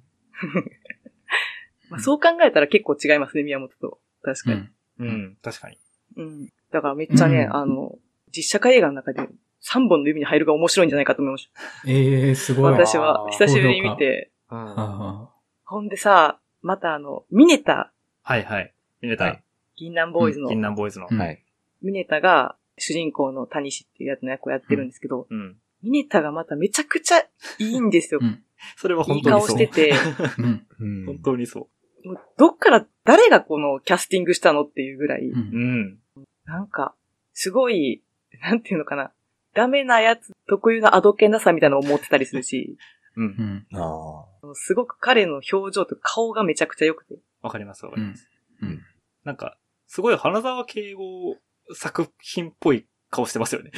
[1.90, 3.98] まあ、そう考えたら結構違いますね、宮本と。
[4.22, 4.68] 確かに。
[5.00, 5.08] うん。
[5.08, 5.78] うん、確かに。
[6.16, 6.48] うん。
[6.70, 7.98] だからめっちゃね、うんあの、
[8.34, 11.50] 実写化映画の中で3本の指に入るが面白いんじゃないかと思いまし
[11.84, 12.60] ええすた。
[12.60, 12.72] ごい。
[12.72, 17.92] 私は久しぶりに見て、ほんでさ、またあの、ミネタ、
[18.22, 18.72] はいはい。
[19.00, 19.24] ミネタ。
[19.24, 19.42] はい
[19.76, 21.08] 銀杏ボーイズの銀杏ボーイズの。
[21.10, 21.44] うんはい。
[21.82, 25.56] ミネタが主人公の谷氏っていうやつの役をやってるんですけど、うん。
[25.82, 27.26] ミネタがまためちゃくちゃい
[27.58, 28.20] いんですよ。
[28.22, 28.42] うん
[28.76, 29.48] それはい本い当にそう。
[29.48, 29.96] 顔してて、あ。
[30.38, 30.66] うん。
[30.78, 31.68] うん本当にそ
[32.04, 35.32] もうどっから誰がこのキャスティングしたのっていうぐらい、う。
[35.32, 35.34] う。
[35.34, 35.98] うんん。
[36.44, 36.94] なんか、
[37.32, 38.02] すごい、
[38.40, 39.12] なんていうのかな。
[39.54, 42.76] ダメなやつ特有のあどけなさみたいなのを持ってたりするし、
[43.16, 43.22] う。
[43.22, 43.66] うんん。
[43.74, 47.18] あすごく彼の表情と顔がめちゃくちゃ良くて。
[47.42, 48.28] わかりますわかうんります。。
[48.62, 48.80] うん。
[49.24, 49.56] なんか、
[49.92, 51.36] すごい花沢敬吾
[51.74, 53.72] 作品っぽい顔してますよね。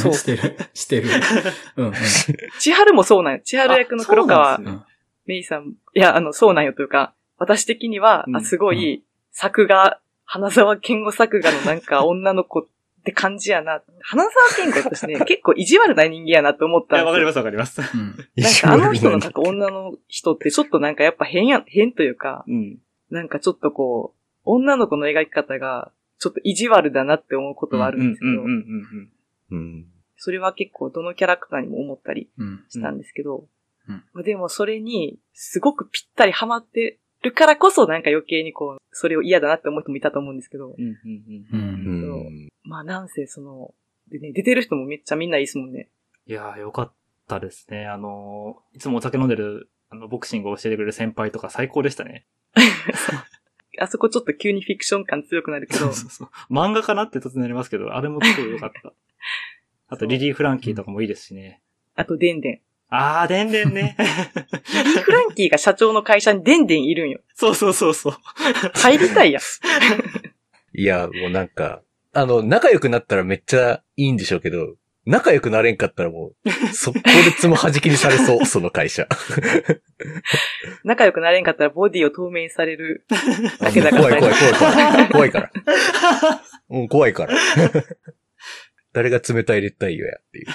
[0.00, 0.56] そうしてる。
[0.74, 1.08] してる。
[1.74, 1.86] うん。
[1.88, 1.92] うん
[2.60, 3.40] 千春もそうなんよ。
[3.42, 4.60] 千春役の黒あ川
[5.26, 12.66] メイさん、いや、あの、そうなんよというか、私的には、うんあすごい、作画、花沢健吾作画のなんか女の子っ
[13.04, 13.82] て感じやな。
[14.02, 17.06] 花沢健吾私ね、 結構意地悪な人間やなって思っいや、たんですよ。
[17.06, 17.80] わかりますわかります。
[17.80, 18.14] うん。
[18.14, 18.40] あ。
[18.40, 22.78] なんかあの人のなんか女の人ってちょっとなんかやっぱ変や、変というか、うん。
[23.10, 29.56] なんかちょっとこう、女の子の描き方が、ちょっと意地悪だなって思うことはあるうんんですけど。
[30.16, 32.64] それは結構どのキャラクターにも思ったりうん。
[32.68, 33.46] したんですけど、
[34.24, 40.74] でもそれにすごくぴったりハマってるからこそなんか余計にこう、それを嫌だなって思う人もいたと思うんですけど。
[42.64, 43.74] まあなんせその、
[44.10, 45.88] でね、出てる人もめっちゃみんないいですもんね。
[46.26, 46.92] いやー、よかっ
[47.28, 47.86] たですね。
[47.86, 52.26] あのー、いつもお酒飲んでる、あの、ボクシングを教えてくれる先輩とか最高でしたね。
[53.78, 56.28] あそこちょっと急にフィクション感強くなるけどそう、そうそう。
[56.52, 58.92] 漫画かなって突然なりますけど、あれもすごいよかった。
[59.88, 61.62] あと、リリー・フランキーとかもいいですしね。
[61.94, 62.60] あとデンデン。
[62.88, 63.96] あー、でんでんね。
[64.00, 67.20] リー・フランキーが社長の会社にデンデンいるんよ。
[67.34, 68.12] そうそうそうそう。
[68.74, 69.42] 入りたいやん。
[70.74, 79.08] いや、もうなんか、あの、仲良くなったらめっちゃいいんでしょうけど、仲良くなれんかったらもう、 速攻でつも弾きにされそう、 その会社。
[80.84, 83.04] 仲良くなれんかったらボディを透明にされる。
[83.60, 85.08] あだけだから怖い怖い怖い怖い。
[85.08, 85.50] 怖いから。
[86.68, 87.36] もう怖いから。
[88.92, 90.46] 誰が冷たい熱帯魚やっていう。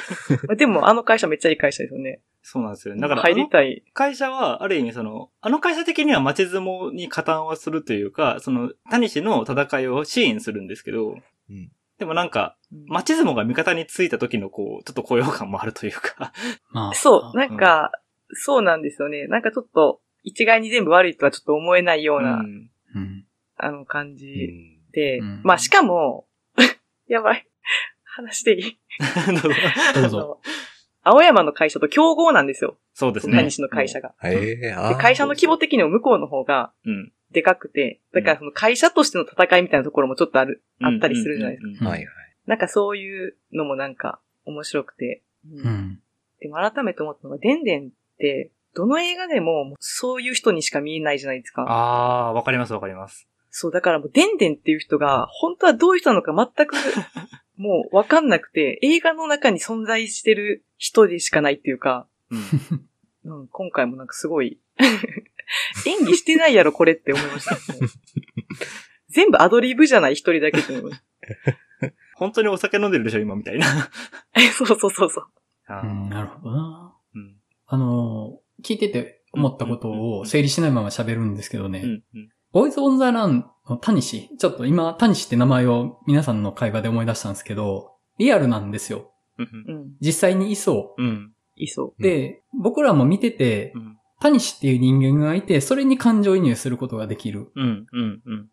[0.48, 2.22] まあでもあの会社めっちゃいい会社ですよね。
[2.50, 3.02] そうなんですよね。
[3.02, 3.84] だから、入りたい。
[3.94, 11.18] 会社は、ある意味その、あの会社的には町相撲に加担はするというか、その、谷氏の戦いを支援するんですけど、
[11.50, 16.32] うんでもなんか、町相撲が味方についた時のこう、ちょっと高揚感もあるというか、
[16.72, 16.94] まあ。
[16.96, 17.92] そう、なんか、
[18.34, 19.26] そうなんですよね。
[19.28, 23.26] なんかちょっと、一概に全部悪いとはちょっと思えないような、んうん。
[23.56, 26.28] あの感うじんで、うんまあしかも、
[27.08, 27.48] やばい。
[28.04, 28.78] 話していい？
[29.42, 29.56] どうぞ
[29.96, 30.18] どうぞ。
[30.20, 30.42] あの
[31.16, 32.78] 青山の会社と競合なんですよ。
[32.94, 33.38] そうですね。
[33.38, 34.14] 谷氏の会社が。
[34.24, 37.14] へえ、あでー会社の規模的にも向こうの方がうん。
[37.32, 41.90] でかくて、だからその会社としての戦いみたいなところもちょっとある、あったりするじゃないですか。
[41.90, 42.08] はいはい。
[42.46, 45.24] なんかそういうのもなんか面白くて。
[45.52, 46.00] うんうん。
[46.40, 51.66] でも改めて思ったのが、デンデンって、どの映画でもそういう人にしか見えないじゃないですか。
[51.68, 53.28] あー、わかりますわかります。
[53.50, 56.76] そう、だからもうデンデンっていう人が、本当はどういう人なのか全く、
[57.58, 62.36] もうわかんなくて、 映画の中に存在してる人でしかないっていうか、う
[63.30, 63.40] ん。
[63.40, 64.60] うん、今回もなんかすごい、
[65.86, 67.58] 演技してないやろ、これって思いました。
[69.10, 71.02] 全部アドリブじゃない一人だけって思いまし
[72.16, 73.66] 本当にお酒飲んでるでしょ、今みたいな。
[74.34, 74.42] た。
[74.52, 75.26] そうそうそうそう。
[75.68, 76.96] あなるほどな。
[77.14, 77.36] うん。
[77.68, 79.90] あの、聞いてて思ったこと
[80.20, 81.82] を整理しないまま喋るんですけどね。
[81.84, 82.04] うん。
[82.16, 82.30] うん。
[82.52, 84.30] ボーイズ・オン・ザ・ランのタニシ。
[84.38, 89.12] ちょっと今、タニシって名前を皆さんの会話で思い出したんですけど、リアルなんですよ。
[89.38, 89.66] うん。
[89.68, 90.96] うん、実際にいそ。
[90.98, 91.34] うん。
[91.56, 93.97] いそうで、僕らも見ててう、ん。
[94.20, 97.52] タニシっていう人間がいて、それに感情移入することができる。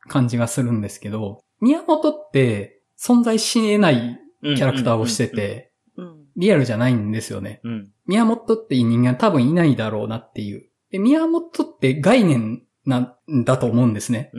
[0.09, 5.71] 感じがするんですけど、宮本って存在し得ないキャラクターをしてて。
[6.37, 7.61] リアルじゃないんですよね。
[7.65, 7.91] うん。
[8.07, 10.69] 宮本っていう人間多分いないだろうなっていう。
[10.91, 14.31] で宮本って概念なんだと思うんですね。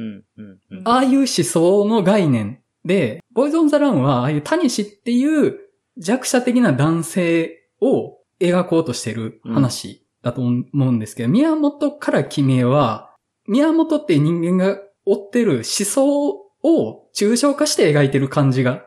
[0.84, 5.58] ああいう思想の概念で、ボイズ・オン・ザ・ランはああいうタニシっていう
[5.98, 13.14] 弱者的な男性を描こうとしてる話だと思うんですけど、宮本から決めは、
[13.48, 18.82] 宮本って人間が追ってる思想を抽象化して描いてる感じが。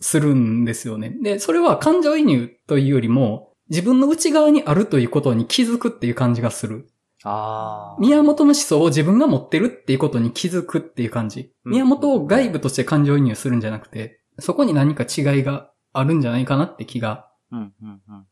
[0.00, 1.12] するんですよね。
[1.22, 6.86] で、それは感情移入というよりも、自分の内側にあるということに気づくっていう感じがする。
[7.98, 11.50] 宮本の思想を自分が持ってるっていうことに気づくっていう感じ。
[11.64, 17.28] うん宮本を外部として感情移入するんじゃなくて、そこに何か違いがあるんじゃないかなって気が。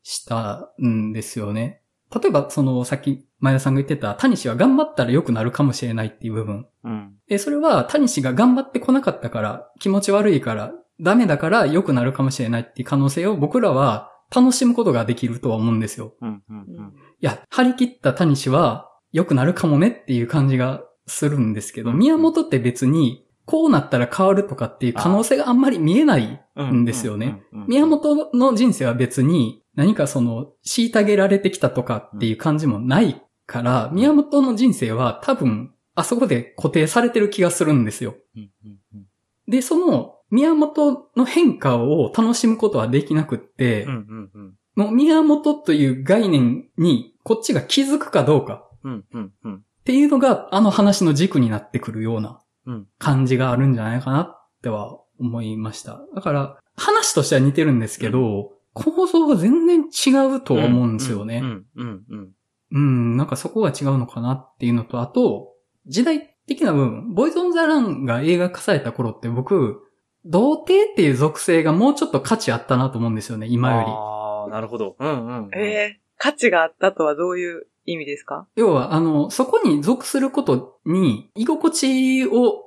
[0.03, 1.82] したんですよね。
[2.15, 6.67] 例えば、その、さっき前田さんが言ってた、タニシは頑張ったら良くなるかもしれないっていう部分。
[6.85, 7.15] うん。
[7.29, 16.15] で、それは、タニシが頑張ってこなかったから、気持ち悪いから、ダメだから良くなるかもしれないっていう可能性を僕らは楽しむことができるとは思うんですよ。
[16.21, 26.83] うんうんうんいや、張り切った谷氏は良くなるかもねっていう感じがするんですけど、宮本って別にこうなったら変わるとかっていう可能性があんまり見えないうん。
[26.83, 27.61] んですよねうん。
[27.63, 38.15] うん宮本の人生は別に何かその虐げられてきたとかっていう感じもないから、宮本の人生は多分あそこで固定されてる気がするんですよ。
[38.37, 39.07] うんうんうん
[39.49, 56.01] で、その宮本の変化を楽しむことはできなくって、うんうんうんもう宮本という概念にこっちが気づくかどうかうんうんうんっていうのがあの話の軸になってくるようなうん感じがあるんじゃないかなっては思いました。
[56.15, 61.41] だから話としては似てるんですけど、構造が全然違うとは思うんですよね。
[61.43, 62.31] うんうんうん
[62.75, 65.53] うん、なんかそこが違うのかなっていうのと、あと、
[65.87, 69.83] 時代的な部分、ボイズ・オン・ザ・ランが映画化された頃って僕、
[70.25, 73.87] 童貞っていう属性がもうちょっと価値あったなと思うんですよね、今より。
[73.89, 74.97] ああ、なるほど。
[74.99, 75.51] うんうんうん。
[75.55, 78.47] ええ価値があったとはどういう意味ですか？
[78.55, 82.63] 要は、あの、そこに属することに、居心地を、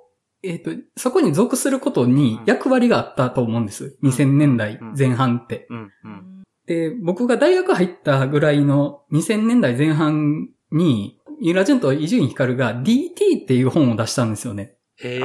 [0.46, 3.98] えっ、と、そこに属することに役割があったと思うんです。
[4.04, 5.68] 2000年代前半って。
[5.70, 6.44] うんうん。
[6.68, 14.76] で、僕が大学入ったぐらいの2000年代前半に、ユーラジュンと伊集院光が DT っていう本を出したんですよね。
[15.04, 15.20] へ。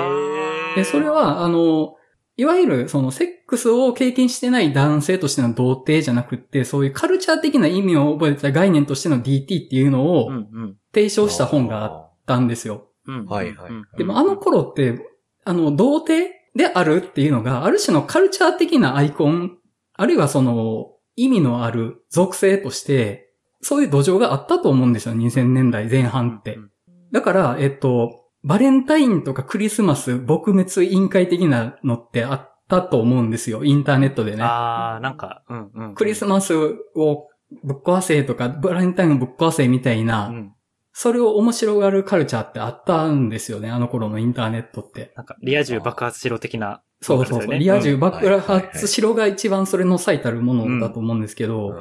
[0.75, 1.95] で、それは、あの、
[2.37, 12.89] いわゆる、その、セックスを経験してない男性としての童貞じゃなくって、そういうカルチャー的な意味を覚えた概念としての DT っていうのをうんうん提唱した本があったんですよ。
[13.07, 13.27] うん。
[13.27, 14.99] はいはいうんでもあの頃って、
[15.51, 19.59] あの、童貞であるっていうのが、ある種のカルチャー的なアイコン、
[19.94, 26.57] あるいはその、意味のある属性として、そういう土壌があったと思うんですよ、2000年代前半って。
[27.11, 34.42] だから、えっと、バレンタインとかクリスマス撲滅委員会的なのってあったと思うんですよ、インターネットでね。
[34.44, 35.94] ああ、なんか、うんうん。
[35.96, 37.28] クリスマスを
[37.64, 40.53] ぶっ壊せとか、バレンタインをぶっ壊せみたいな、うん。
[41.03, 45.14] それを面白がるカルチャーってあったんですよね、あの頃のインターネットって。
[45.16, 46.82] なんか、リア充爆発しろ的な。
[47.01, 47.55] そうそうそう。
[47.59, 51.72] リア充爆うん発しろが一番それの最たるものだと思うんですけど、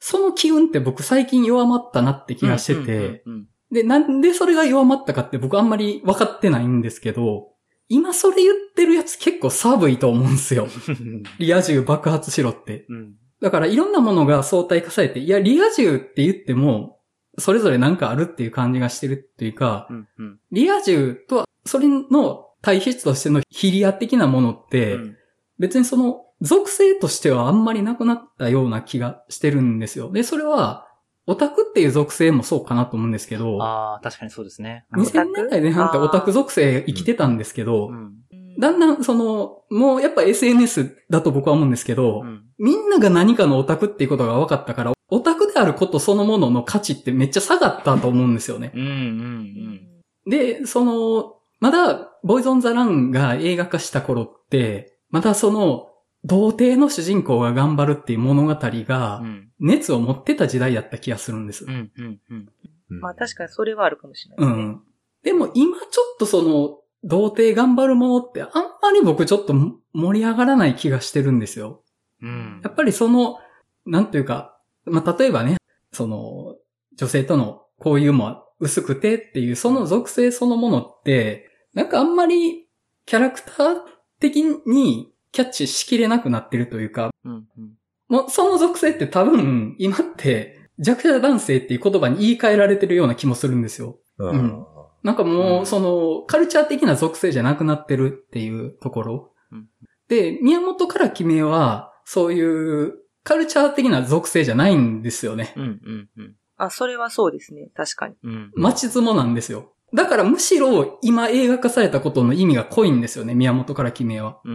[0.00, 3.22] その機運って僕最近弱まったなって気がしてて、
[3.70, 7.50] で、なんでそれが弱まったかって僕あんまり分かってないんですけど、
[7.88, 10.66] 今それ言ってるやつ結構寒いと思うんですよ。
[10.88, 12.84] う んリア充爆発しろって。
[12.88, 13.14] うん。
[13.40, 16.95] だからいろんなものが相対化されて、いや、リア充って言っても、
[17.38, 20.38] それぞれなんかあるっていう感じがしてるっていうかう、んうん。
[20.52, 25.16] リア充とは、それの対比としてのヒリア的なものって、うん
[25.58, 30.12] 別にその属性としてはあんまりなくなったような気がしてるんですよ。
[30.12, 30.86] で、それは、
[31.26, 34.84] オタクっていう属性もそうかなと思うんですけど、ああ、確かにそうですね。
[34.96, 38.12] オタク？2000年代前半ってオタク属性生きてたんですけどう、ん。
[38.60, 42.44] だんだんその、もうやっぱ SNS だと僕は思うんですけど、うん。
[42.58, 48.72] みんなが何かのオタクっていうことが分かったから、オタクであることそのものの価値ってめっちゃ下がったと思うんですよね。
[48.74, 50.30] うんうんうん。
[50.30, 55.88] で、その、まだ、ボイズ・オン・ザ・ランが映画化した頃って、まだその、
[56.24, 61.68] 童貞の主人公が頑張るっていう物語がう、ん熱を持ってた時代だった気がするんですう。
[61.68, 62.48] んうんうん。
[62.90, 64.62] うんまあ確かにそれはあるかもしれないね。
[64.62, 64.82] うん。
[65.22, 68.50] でも今ちょっとその、童貞頑張るものってあん
[68.82, 69.54] まり僕ちょっと
[69.92, 71.82] 盛り上がらない気がしてるんですよ。
[72.20, 73.38] うんやっぱりその、
[73.84, 74.55] なんというか、
[74.86, 75.56] まあ、例えばね、
[75.92, 76.56] その、
[76.96, 82.66] 女性との交友も薄くてっていう、その属性そのものって、なんかあんまり
[83.04, 83.76] キャラクター
[84.20, 87.72] 的にキャッチしきれなくなってるというか、うんうん。
[88.08, 93.98] もうその属性って多分今って弱者男性っていう言葉に言い換えられてるような気もするんですよ。
[94.18, 94.66] うんうん
[95.02, 99.68] なんかもうその、カルチャー的な属性じゃなくなってるっていうところうん。
[100.08, 102.94] で、宮本から決めは、そういう、
[103.26, 105.52] カルチャー的な属性じゃないんですよね。
[105.56, 106.34] うんうんうん。
[106.56, 107.70] あ、それはそうですね。
[107.74, 108.14] 確かに。
[108.22, 108.52] うん。
[108.54, 109.72] 街相撲なんですよ。
[109.92, 114.40] だからむしろ、今映画化されたことの意味が濃いんですよね、宮本から決めは。
[114.44, 114.54] うん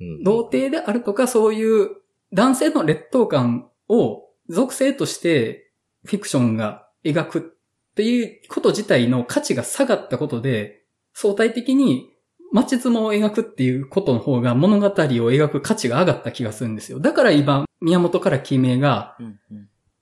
[0.00, 0.04] う。
[0.04, 1.90] ん童貞であるとか、そういう
[2.32, 5.70] 男性の劣等感を属性として
[6.04, 10.82] フィクションが描くっていうこと自体の価値が下がったことで、
[11.14, 12.10] 相対的に
[12.52, 17.00] 街相撲を描くっていうことの方が物語を描く価値が上がった気がするんですよ。
[17.00, 19.16] だから今、宮本から決めが。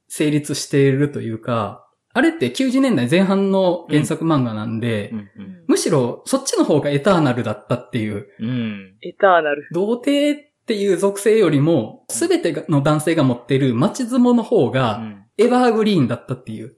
[0.09, 5.64] 成立しているというか、あれって90年代前半の原作漫画なんで、うんうん。
[5.66, 8.94] むしろそっちの方がエターナルだったっていううん。
[9.03, 9.68] エターナル。
[9.72, 16.74] 童貞っていう属性よりも、すべての男性が持っている街相撲の方うが、んエバーグリーンだったっていう。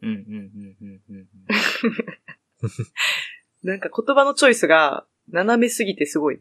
[3.62, 6.40] なんか言葉のチョイスが斜めすぎてすごい。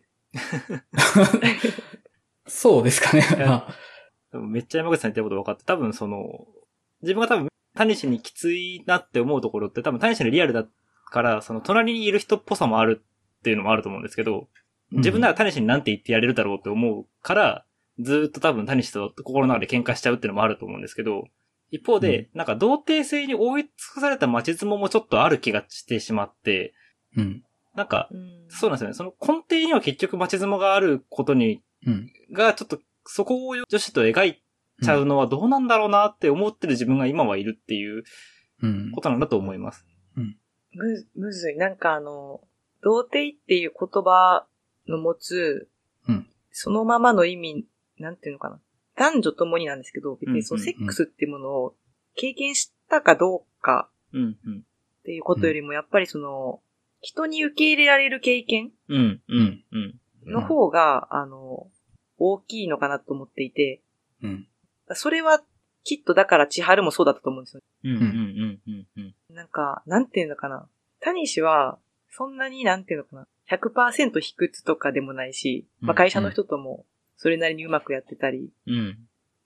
[2.47, 3.23] そうですかね。
[4.31, 6.45] でもめっちゃ山口さん言ってること分かって、多分その、
[7.01, 10.65] 自分が多分、タニシにきついなって思うところって多分タニシのリアルだ
[11.05, 13.01] から、その隣にいる人っぽさもある
[13.39, 14.47] っていうのもあると思うんですけど、
[14.91, 17.65] 自分ならタニシになんて言ってやれるだろうって思うから、
[17.99, 21.25] ずーっと多分タニシと心の中で喧嘩しちゃうっていうのもあると思うんですけど、
[21.71, 26.73] 一方で、なんか童貞性に覆い尽くされた街相撲もちょっとある気がしてしまって、
[27.15, 27.43] うん。
[27.77, 28.93] なんか、うんそうなんですよね。
[28.93, 32.11] その根底には結局街相撲があることに、うん。
[32.31, 34.41] がちょっとそこを女子と描い
[34.81, 38.03] ちゃうのはどうなんだろうなって思ってる自分が今はいるっていう
[38.63, 39.01] うんこ。
[39.01, 39.85] となんだと思います。
[40.15, 41.57] む、むずい。
[41.57, 42.41] なんかあの、
[42.81, 44.47] 童貞っていう言葉
[44.87, 45.69] の持つ、
[46.07, 47.67] うんそのままの意味、
[47.99, 48.59] なんていうのかな。
[48.95, 51.75] 男女ともになんですけど、別にそのうんセックスっていうものを
[52.15, 54.59] 経験したかどうかうん、うん。
[54.59, 56.61] っていうことよりも、やっぱりその、
[57.01, 58.71] 人に受け入れられる経験？
[58.89, 60.31] うん、うん、うん。
[60.31, 61.67] の方が、あの、
[62.17, 63.81] 大きいのかなと思っていて、
[64.21, 64.47] うん。
[64.93, 65.41] それは
[65.83, 67.61] きっとだから千春もそうだったと思うんですよ。
[67.83, 69.35] うん、うん、うん、うん、うん。
[69.35, 70.67] なんか、なんていうのかな？
[70.99, 71.77] タニシは、
[72.09, 76.85] そんなになんていうのかな？100%卑屈とかでもないし、まあ会社の人とも
[77.15, 78.97] それなりにうまくやってたり、うん、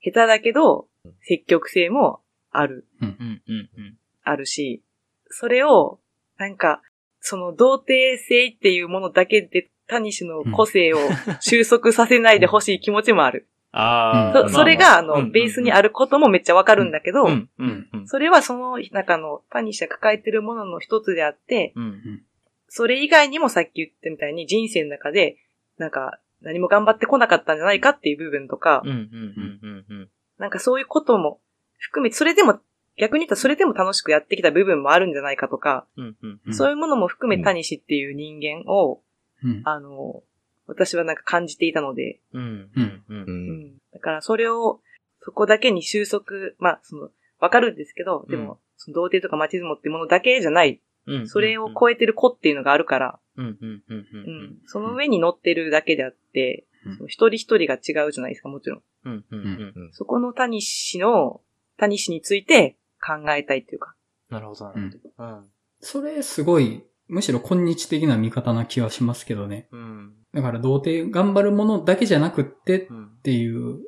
[0.03, 0.87] 下手だけど
[1.21, 2.21] 積極性も
[2.51, 3.97] ある、うん、うん、うん。
[4.23, 4.81] あるし、
[5.29, 5.99] それを、
[6.37, 6.81] なんか、
[7.21, 10.97] その童貞性っていうものだけでタニシの個性を
[11.39, 13.47] 収束させないでほしい気持ちもある。
[13.73, 18.07] ああ、そそれが、あの、ままベースにあることもめっちゃわかるんだけど、うん、うん、うん。
[18.07, 22.21] それはその中のタニシが抱えてるものの一つであって、うん、
[22.67, 25.37] それ以外にもさっき言ったみたいに人生の中で、
[25.77, 30.09] なんか何も頑張ってこなかったんじゃないかっていう部分とかうん、、うん、うん、うん、うん。
[30.37, 31.39] なんかそういうことも
[31.79, 32.59] 含めて、それでも、
[33.01, 39.01] 逆に言ったらそれでも楽しくやってきた部分もあるんじゃないかとか、うん、うん、うんそういうものも含めタニシっていう人間を、
[39.43, 39.61] うん。
[39.65, 40.21] あの、
[40.67, 43.25] 私はなんか感じていたので、うん、うん、うんう。。
[43.27, 43.77] うんん。
[43.91, 44.81] だからそれを、
[45.23, 46.25] そこだけに収束、
[46.59, 54.57] まあ、その、わかるんですけど、でうんも、その童貞とかマチズモってものだけじゃない、うんそれを超えてる子っていうのがあるから、うん、うん、うん、ううんん。
[54.67, 58.81] その上に乗ってるだけであって、うんその一人一人が違うじゃないですか、もちろん。
[59.05, 59.89] うん、うん、うん。
[59.93, 61.41] そこのタニシの、
[61.77, 63.95] タニシについて考えたいっていうか。
[64.29, 65.31] なるほど、なるほど。
[65.31, 65.45] うん。
[65.79, 69.67] それすごい、むしろ今日的な見方な気はしますけどね。
[69.71, 70.13] うん。
[70.33, 73.09] だから童貞頑張るものだけじゃなくってっうん。
[73.23, 73.79] ていう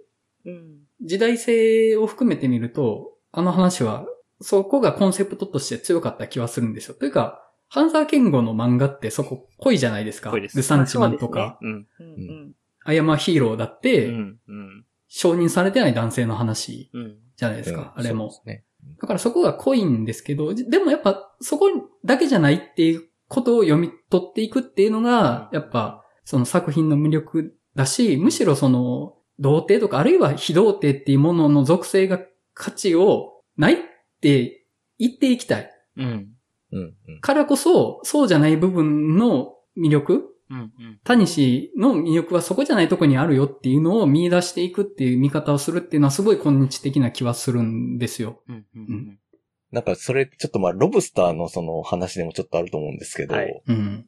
[0.46, 0.80] うん。
[1.02, 4.06] 時代性を含めてみると、あの話は、
[4.42, 6.96] そこがコンセプトとして強かった気はするんですよ。
[6.96, 7.40] というか、
[7.70, 10.30] ハンザーケンゴの漫画ってそこ濃いじゃないですか。
[10.32, 11.72] 濃いですルサンチマンとか、うん。
[11.72, 11.88] うん。
[12.00, 12.12] う
[12.50, 12.54] ん。
[12.84, 14.40] アイアマヒーローだって、うん。
[14.48, 14.86] うん。
[15.08, 17.18] 承認されてない男性の話うん。
[17.36, 18.30] じゃないですか、あれも。
[18.32, 18.66] そうですね。
[19.02, 21.68] だからそこが濃いんですけど、じでもやっぱそこ
[22.06, 32.20] だけじゃないっていうことを読み取っていくっていうのが、やっぱその作品の魅力だし、むしろその童貞とかあるいは非童貞っていうものの属性が
[32.54, 33.78] 価値をないっ
[34.22, 34.66] て
[35.00, 36.28] 言っていきたいうん。
[36.72, 36.96] うん。
[37.08, 37.22] うん。
[37.22, 40.33] からこそ、そうじゃない部分の魅力。
[41.04, 48.42] タニシの魅力はそこじゃないとこにあるよっていうのを見出していくっていう見方をするっていうのはすごい今日的な気はするんですよ。
[48.48, 48.66] うん。
[48.76, 49.20] うん。
[49.72, 54.06] なんかそれ、ちょっとまあ、ロブスターのその話でもちょっとあると思うんですけど、はいうん。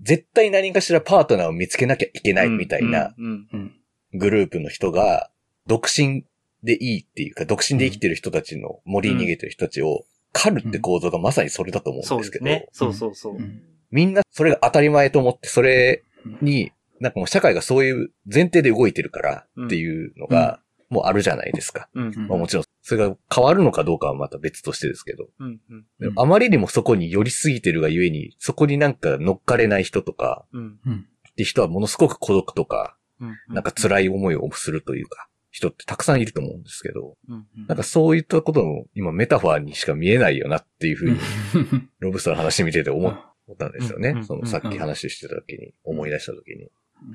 [0.00, 3.48] 絶対何かしらパートナーを見つけなきゃいけないみたいなうん。
[3.52, 3.72] うん。
[4.14, 5.30] グループの人が、
[5.66, 6.24] 独身
[6.62, 12.68] でいいっていうか、独身で生きてる人たちの森に逃げてる人たちを狩るって構造がまさにそれだと思そううんですけど、ですね。
[12.72, 13.40] そうそうそうう。
[13.40, 16.04] んみんなそれが当たり前と思って、それ
[16.40, 20.60] に、なんかもう社会がそういう前提で動いてるからっていうのが、
[20.90, 21.88] もうあるじゃないですか。
[21.94, 22.26] うん。
[22.28, 25.60] まあもちろん、それが変わるのかどうかはまた別としてですけど、うん。
[25.70, 25.84] うん。
[26.00, 30.78] でもあまりにもそこに寄りすぎてるがゆえに、そこになんか乗っかれない人とか、うん。
[30.84, 31.06] うん。
[31.30, 33.36] って人はものすごく孤独とか、うん。
[33.54, 37.46] なんか辛い思いをするというか、人ってたくさんいると思うんですけど、うん。
[37.68, 41.18] なんかそういったことも今メタファーにしか見えないよなっていうふうに、
[42.00, 44.24] ロブスターの話見てて思ったんですよねうん。
[44.24, 46.70] そのさっき話してた時に、思い出した時に。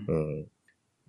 [0.08, 0.48] うん。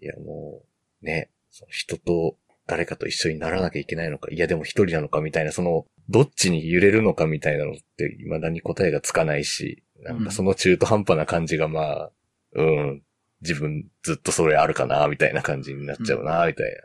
[0.00, 0.62] いやも
[1.02, 12.10] う、ね、その人と誰かと一緒にならなきゃいけないのか、いやでも一人なのかみたいな、その、どっちに揺れるのかみたいなのって未だに答えがつかないし、なんかその中途半端な感じがまあ、
[12.54, 13.02] うん、
[13.40, 16.76] 自分ずっとそれあるかな、みたいな感じになっちゃうな、みたい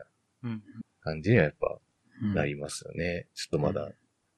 [0.42, 0.62] なうん。
[1.00, 1.78] 感じにはやっぱ
[2.22, 3.26] うんなりますよね。
[3.34, 3.90] ちょっとまだ、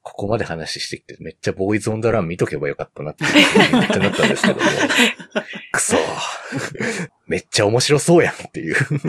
[0.04, 4.60] ここまで話してきて、めっちゃボーイズ・オン・ザ・ラン見とけばよかったなって、めっちゃなったんですけども。
[5.72, 5.96] くそ
[7.26, 8.76] めっちゃ面白そうやんっていう。
[8.90, 9.00] めっ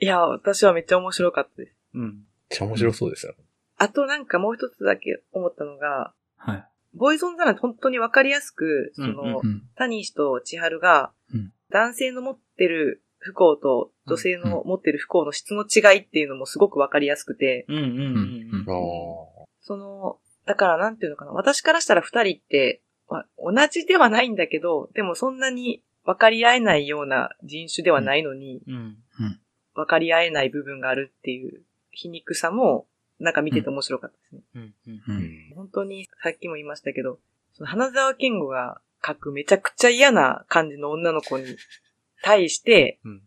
[0.00, 1.76] いや、私はめっちゃ面白かったです。
[1.94, 2.26] うん。
[2.50, 3.38] ちゃ面白そうですよね。
[3.78, 6.64] あとなんかもう一つだけ思ったのが、はい。
[6.92, 9.40] ボーイゾンザラン本当にわかりやすく、その。
[9.76, 18.66] タニシと千春が、うん男性の持ってる不幸と女性の持ってる不幸の質の違いっていうのもすごくわかりやすくて、うんうんうんうん。
[19.70, 28.96] その、だからなんていうのかな、私からしたら二人って、まあ同じではないんだけど、でもそんなに分かり合えないような人種ではないのに、うん。
[29.76, 31.62] 分かり合えない部分があるっていう
[31.92, 32.88] 皮肉さも、
[33.20, 34.42] なんか見てて面白かったですね。
[34.56, 34.94] うんうん。
[34.96, 35.02] う。
[35.06, 35.54] うんん。
[35.54, 37.20] 本当にさっきも言いましたけど、
[37.52, 41.44] その花沢健吾が書くめちゃくちゃ嫌な感じの女の子に
[42.22, 43.22] 対して、うん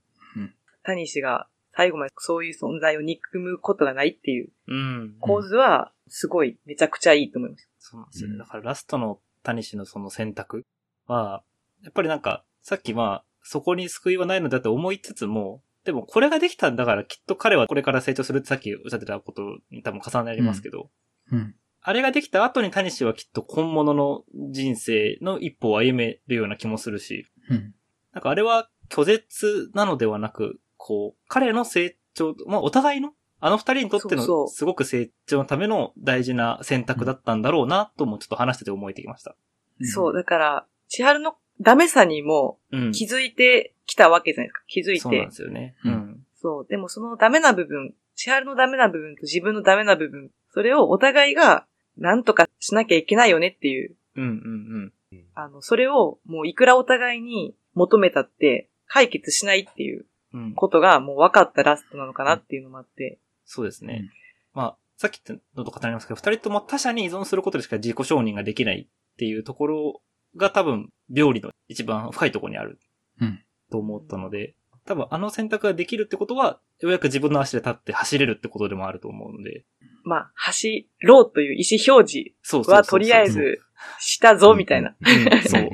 [0.86, 5.16] 谷氏が最後までそういう存在を憎むことがないっていううん。
[5.20, 7.68] 構図は、すごいめちゃくちゃいいと思います。
[7.80, 8.34] そうなんですよね。
[8.34, 10.68] うんだからラストの谷氏のその選択
[11.08, 11.44] は、
[11.82, 19.42] やっぱりなんか、さっきまあ、そこに救いはないのだって思いつつも、でもこれができたんだからきっと彼はこれから成長するってさっきおっしゃってたこと
[19.72, 20.92] に多分重なりますけど、
[21.32, 21.56] うん。
[21.82, 27.74] あれができた後に谷氏はきっと本物の人生の一歩を歩めるような気もするし、うん。
[28.14, 33.14] なんかあれは拒絶なのではなく、こう、彼の成長、まあお互いの、
[33.46, 39.36] あの二人にとってのすごく成長のための大事な選択だったんだろうなともちょっと話してて思えてきました。
[39.82, 42.92] そう、だから、千春のダメさにもうん。
[42.94, 44.64] 気づいてきたわけじゃないですか。
[44.68, 45.32] 気づいてそうなんで。
[45.34, 45.76] すよね。
[45.84, 46.26] ううんん。
[46.36, 46.68] そう。
[46.70, 51.66] でもそのダメな部分、千春のダメな部分と自分のダメな部分、それをお互いが
[51.98, 55.26] 何とかしなきゃいけないよねっていう、うんうんうん。
[55.36, 60.54] あの、それをもういくらお互いに求めたって解決しないっていううん。
[60.54, 64.00] ことがもう分かったラストなのかなっていうのもあって、そうですね。
[64.02, 64.10] うん
[64.54, 70.02] まあ、さっき言ったのと語りますけど、二人とも他者に依存することでしか自己承認ができないっていうところ
[70.36, 72.80] が多分、料理の一番深いところにある。
[73.22, 73.40] うん
[73.72, 74.54] と思ったので、
[74.86, 79.66] 多分あの選択ができるってことは、ようやく自分の足で立って走れるってことでもあると思うので。
[80.04, 83.62] まあ、走ろうという意思表示はとりあえず
[84.00, 84.96] したぞみたいな。
[85.00, 85.70] うん、そう。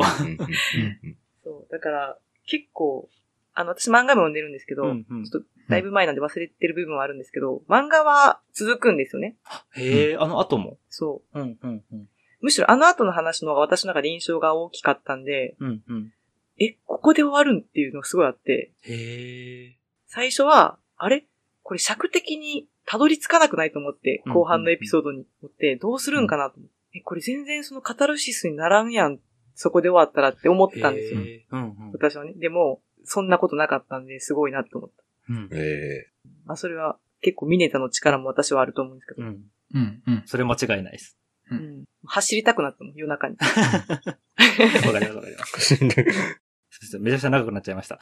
[1.43, 1.72] そう。
[1.72, 3.09] だから、結構、
[3.53, 9.38] あの、私漫画も読んでるんですけど、うんうんちょっとだいぶ前なんで忘れてる部分はあるんですけど、漫画は続くんですよね。
[9.76, 10.78] へえ、あの後も？
[10.89, 11.39] そう。
[11.39, 12.09] うん、うん、うん。
[12.41, 16.13] むしろあの後の話の方が私の中で印象が大きかったんで、うん、うん。
[16.57, 19.78] え、ここで終わるんっていうのがすごいあって、へえ。
[20.07, 21.24] 最初は、あれ？
[21.61, 29.20] これ尺的にたどり着かなくないと思って、うん後半のエピソードに持って、どうするんかなと思って、え、これ全然そのカタルシスにならんやん、
[29.53, 31.20] そこで終わったらって思ってたんですよ。
[31.51, 31.91] うん、うん。
[31.91, 32.34] 私はね。
[32.34, 35.03] でも、そんなことなかったんで、すごいなって思った。
[35.30, 35.49] うん。
[35.51, 36.07] え
[36.45, 39.27] まあ、それは結構ミネタの力も私はあると思うんですけど。
[39.27, 39.43] うん。
[39.73, 40.03] うん。
[40.07, 40.23] うん。
[40.25, 41.17] それ間違いないです。
[41.51, 43.38] ううん走りたくなったもん、夜中に。
[43.39, 45.75] わかります、わかります。
[45.75, 46.03] ーすいま
[46.69, 47.99] せんめちゃくちゃ長くなっちゃいました。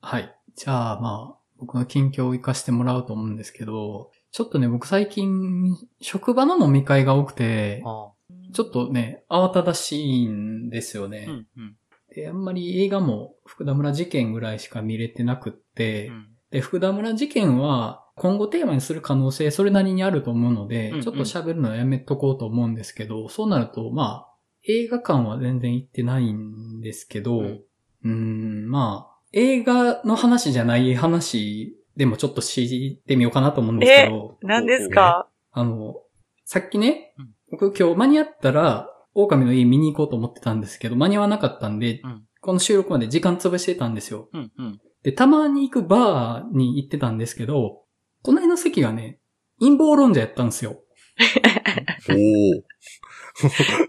[0.00, 0.34] はい。
[0.54, 8.10] じゃあ、まあ、僕の近況を活かしてもらうと思うんですけど、ちょっとね、僕最近、職場の飲み会が多くて、あ
[8.52, 11.26] ちょっとね、慌ただしいんですよね。
[11.28, 11.76] うん、うん。
[12.14, 16.26] で、あんまり映画も福田村事件ぐらいしか見れてなくって、うん。
[16.50, 21.02] で、福田村事件は今後テーマにする可能性それなりにあると思うので、うんうん。
[21.02, 24.34] ちょっと喋るのはやめとこうと思うんですけど、そうなると、まあ、
[24.66, 27.64] 映画館は全然行ってないんですけど、う
[28.04, 28.10] うん。
[28.10, 28.14] ー
[28.66, 35.28] ん、まあ、映画の話じゃない話でもちょっと知ってみようかなと思うんですけど、何ですか？
[35.50, 35.96] あの、
[36.44, 44.28] さっきねうん、僕今日間に合ったら、狼の家見に行こうと思ってたんですけど、間に合わなかったんで、うんこの収録まで時間潰してたんですよ。
[44.34, 44.80] うん、うん。
[45.02, 47.84] で、たまに行くバーに行ってたんですけど、
[48.22, 49.18] 隣の席がね、
[49.60, 50.82] 陰謀論者やったんですよ。
[52.10, 52.62] おー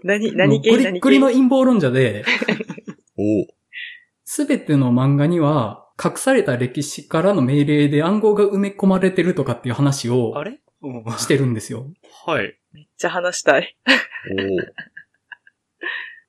[0.04, 2.24] 何、何系何ッグリの系陰謀論者で、
[3.18, 3.46] おー
[4.24, 10.60] すべての漫画には、隠された歴史からの命令で暗号が埋め込まれてるとかっていう話をあれ？
[10.80, 11.18] うん。
[11.18, 11.92] してるんですよ。
[12.24, 12.58] はい。
[12.72, 13.76] めっちゃ話したい。
[14.32, 14.95] おー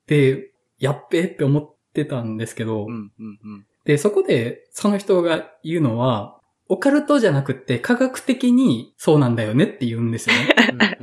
[0.08, 3.28] で、やっべえって思ってたんですけど、うん、うん、う
[3.58, 3.66] ん。
[3.84, 10.54] で、そこでその人が言うのは、オカルトじゃなくて科学的にそうなんだよねって言うんですよね。
[10.72, 10.98] うんうんうん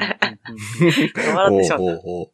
[0.47, 2.31] 笑ってしまった。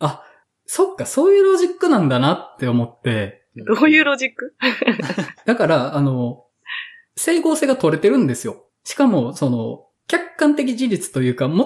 [0.06, 0.24] あ、
[0.66, 4.54] そっか、そういうロジックなんだなって思って、うんどういうロジック？
[5.44, 6.44] だから、あの、
[7.16, 8.64] 整合性が取れてるんですよ。
[8.84, 11.56] しかも、その、客観的事実というか、最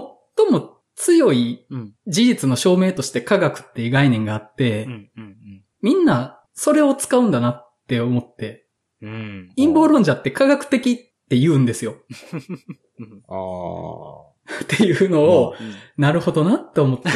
[0.51, 8.65] も強いうん、事実の証明として科学っていう概念があって、うん、うん、みんなそれを使うんだなって思って。
[9.57, 10.97] 陰謀論者って科学的っ
[11.29, 11.97] て言うんですよ。
[14.63, 15.55] っていうのを、
[15.97, 17.09] なるほどなって思って。
[17.09, 17.13] あ。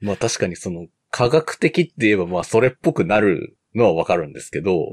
[0.00, 4.92] まあ確かにその、科学的って言えばまあそれっぽくなるのはわかるんですけど、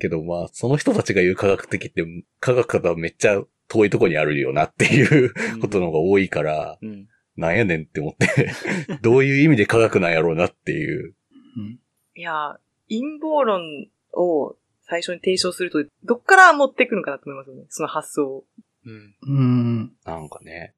[0.00, 2.02] けどまあその人たちが言う科学的って
[2.40, 3.42] 科学からめっちゃ
[3.74, 7.08] 遠いとこにあるよなっていうことの方が多いから、うん。
[7.36, 8.52] なんやねんって思って、
[9.02, 11.14] どういう意味で科学なんやろうなっていう。
[11.56, 11.80] うん
[12.16, 13.60] いや、陰謀論
[14.12, 17.64] を最初に提唱すると、どっから持ってくるのかなと思いますよね。
[17.70, 18.44] その発想を。
[18.86, 19.14] うん。
[19.22, 19.92] うん。
[20.04, 20.74] なんかね。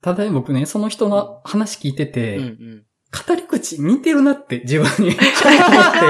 [0.00, 2.84] ただ僕ね、その人の話聞いてて、うんうん。
[3.26, 5.18] 語り口似てるなって自分に 思っ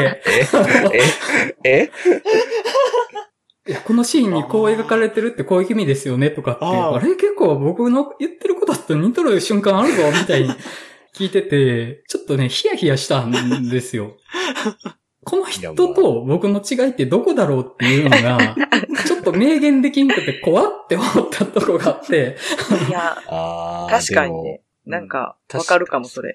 [0.03, 0.22] て、
[1.64, 1.81] え？
[1.85, 1.85] え？
[1.85, 1.91] いや
[3.75, 10.51] このシーンにこう描かれてるってこういう意味ですよねとかって、あーあれ結構僕の言ってることと似とる瞬間あるぞみたいに
[11.14, 14.16] 聞いてて、ちょっとね、ヒヤヒヤしたんですよ。
[15.25, 18.57] この人と僕の違いってどこだろうっていうのが、
[19.07, 22.37] ちょっと明言できんくて怖って思ったとこがあって、
[22.89, 23.91] いや、ああ。
[23.91, 24.62] 確かにね。
[24.87, 26.35] なんか、うんわかるかも、それ。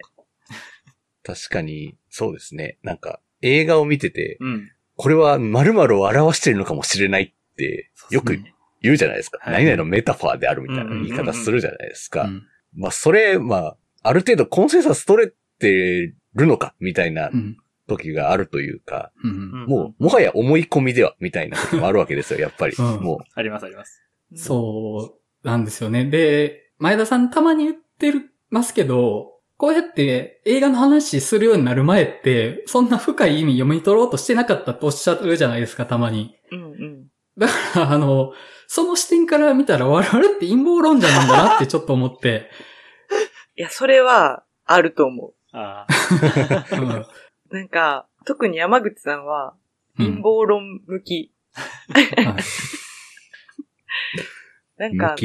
[1.24, 2.78] 確かに、そうですね。
[2.84, 4.70] なんか、映画を見てて、うん。
[5.04, 8.40] これは〇〇を表してるのかもしれないって、よく
[8.82, 9.38] 言うじゃないですか。
[9.42, 12.22] はい何々のメタファーであるみたいな言い方するじゃないですか。
[12.22, 12.44] うん
[12.74, 22.76] まあ、それ、まあ、ある程度コンセンサス取れてるのか、みたいなうん時があるというか、うんもう、もはや思い込みでは、みたいな時もあるわけですよ、やっぱり。
[22.80, 24.02] うんもありますあります。
[24.38, 26.06] そうなんですよね。
[26.06, 29.33] で、前田さんたまに言ってるますけど、
[29.64, 36.36] こうやって映画の話するようになる前って、そんな深い意味読み取ろうとしてなかったっておっしゃるじゃないですか、たまに。
[36.52, 37.08] うんうん。
[37.38, 38.34] だから、あの、
[38.68, 42.50] その視点から見たら我々って陰謀論者なんだなってちょっと思って、
[43.56, 45.88] いや、それは、あると思あ
[46.74, 47.08] うんう。
[47.50, 49.56] なんか、特に山口さんは、
[49.98, 51.32] うん陰謀論向き。
[51.54, 52.10] はい
[54.76, 55.16] なんか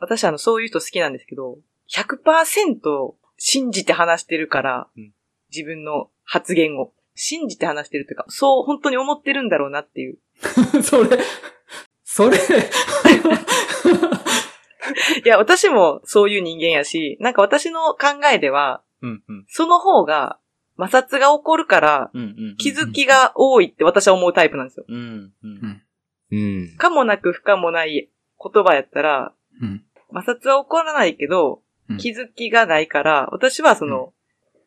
[0.00, 1.56] 私あの、そういう人好きなんですけど、
[1.88, 5.12] 100%信じて話してるから、うん
[5.50, 6.92] 自分の発言を。
[7.18, 10.18] 信じて話してるというか、そう本当に思ってるんだろうなっていう。
[10.84, 11.18] それ、
[12.04, 12.36] それ、
[15.24, 19.46] いや、私もそういう人間やし、なんか私の考えでは、うんうん。
[19.48, 20.38] その方が
[20.78, 22.10] 摩擦が起こるから。
[22.58, 24.84] 気づきが多いって私は思うタイプなんですよ。
[24.86, 25.82] うんうん。
[26.32, 26.76] うんうん。
[26.76, 28.10] かもなく不可もない
[28.52, 29.32] 言葉やったら、
[29.62, 31.60] うん摩擦は起こらないけどうん、
[31.98, 34.12] 気づきがないから、私はその、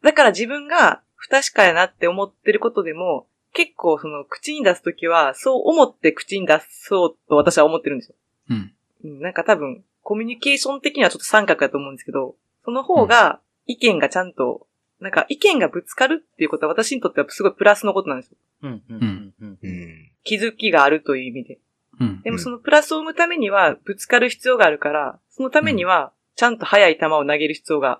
[0.03, 8.15] だから自分が不確かやなって思ってることでも、結構その口に出すときは、そう思って口に出そうと私は思ってるんですよ。
[8.49, 14.67] うんうんなんか多分、コミュニケーション的にはちょっと三角だと思うんですけど、その方が意見がちゃんと、
[14.99, 18.37] なんか意見がぶつかるっていうことは私にとってはすごいプラスのことなんですよ。
[18.63, 19.59] うんうんうんうん。
[19.61, 20.11] うん。
[20.23, 21.59] 気づきがあるという意味で。
[21.99, 27.99] うんでもそのプラスを生むためにはぶつかる必要があるから、そのためにはちゃんと速い球を投げる必要が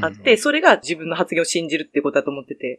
[0.00, 2.78] あって、それが自分の発言を信じるっていうことだと思ってて。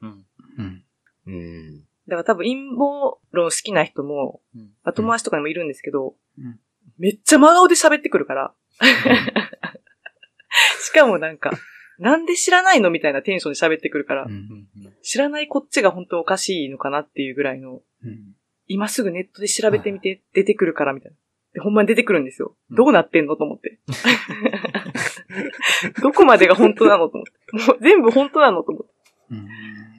[1.28, 1.82] うん。
[2.08, 6.60] だから多分陰謀論好きな人も、うんまあ友達とかにもいるんですけど、うん
[6.98, 8.56] めっちゃ真顔で喋ってくるから。
[10.82, 11.52] しかもなんか、
[12.00, 14.28] なんで知らないのみたいなテンションで喋ってくるから。
[15.04, 18.34] 知らないこっちが本当おかしいのかなっていうぐらいの、うん
[18.70, 21.18] 今すぐネットで調べてみて、出てくるからみたいな。
[21.58, 22.56] で、ほんまに出てくるんですよ。
[22.70, 23.80] うんどうなってんのと思って。
[26.04, 27.32] どこまでが本当なのと思って。
[27.72, 28.92] もう全部本当なのと思って。
[29.32, 29.48] うん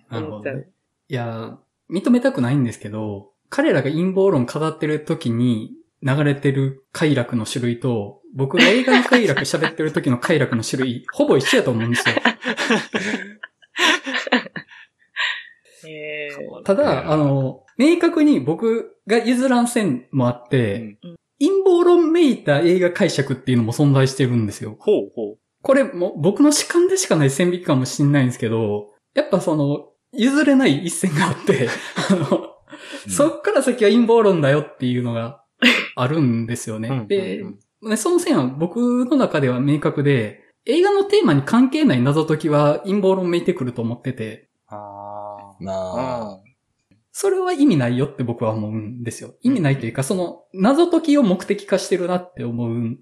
[0.08, 0.68] なるほどね。
[1.08, 1.58] いや、
[1.90, 12.14] 認めたくないんですけど、彼らが陰謀論語ってる時に流れてる快楽の種類と、僕が映画の快楽喋ってる時の快楽の種類、 ほぼ一緒やと思うんですよ。
[15.88, 24.76] えー、ただ、あの、明確に僕が譲らん線もあって、うん陰謀論めいた映画解釈っていうのも存在してるんですよ。
[24.80, 25.38] ほうほう。
[25.62, 31.68] これも僕の主観でしかない線引きかもしれないんですけど、やっぱその、譲れない一線があって、
[32.10, 32.48] あの、
[33.08, 35.42] そっから先は陰謀論だよっていうのが
[35.96, 36.88] あるんですよね。
[36.88, 37.46] うんでう
[37.86, 44.76] ん、ねその線は僕の中では明確で、映画のテーマに関係ない謎解きは陰謀論めいてくると思ってて、あ
[45.60, 46.47] まあ。
[47.18, 49.34] あ、それは意味ないよって僕は思うんですよ。
[49.42, 53.00] 意味ないというか、その謎解きを目的化してるなって思うん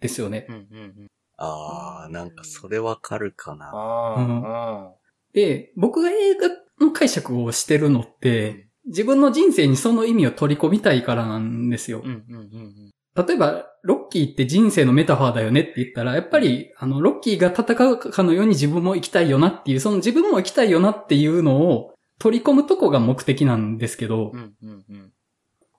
[0.00, 0.46] ですよね。
[0.48, 1.06] うんうんうん。
[1.38, 3.70] ああ、なんかそれわかるかな。
[3.74, 4.92] あ
[5.32, 6.48] で、僕が映画
[6.80, 12.08] の解釈をしてるのって、自分の人生にその意味を取り込みたいからなんですよあ。
[12.08, 12.10] う。
[12.10, 13.26] んうんうんうん。
[13.26, 25.12] 例えば、ロッキーって人生のメタファーだよねって言ったら、やっぱり、あの、ロッキーが戦うかのように自分も生きたいよなっていう、その自分も生きたいよなっていうのを取り込むとこが目的なんですけどう、んうんうん。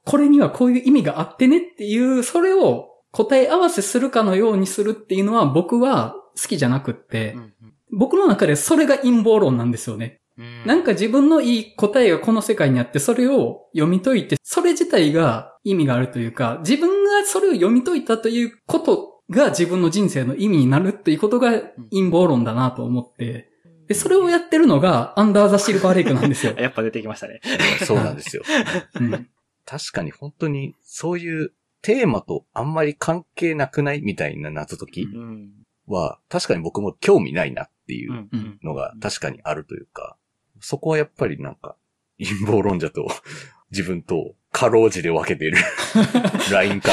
[0.06, 7.54] これにはこういう意味があってねっていう、それを答え合わせするかのようにするっていうのは僕は好きじゃなくって、うん
[7.90, 10.20] 僕の中でそれが陰謀論なんですよね。
[10.38, 10.66] うん。
[10.66, 21.52] なんか自分のいい答えがこの世界にあって、それを読み解いて、それ自体が意味があるというか、自分がそれを読み解いたということが自分の人生の意味になるっていうことが
[21.92, 23.50] 陰謀論だなと思って、
[23.88, 26.54] で、それをやってるのが、アンダーザシルバーレイクなんですよ。
[26.60, 27.42] やっぱ出てきましたね。
[27.86, 28.44] そうなんですよ。
[29.00, 29.30] うん。
[29.66, 35.52] 確かに本当に、そういうテーマとあんまり関係なくないみたいな謎解きうん。
[35.88, 38.28] は、確かに僕も興味ないなっていう。
[38.64, 40.18] のが確かにあるというか、
[40.60, 41.76] そこはやっぱりなんか、
[42.20, 43.08] 陰謀論者と
[43.72, 45.58] 自分とかろうじで分けてる
[46.52, 46.92] ラインか。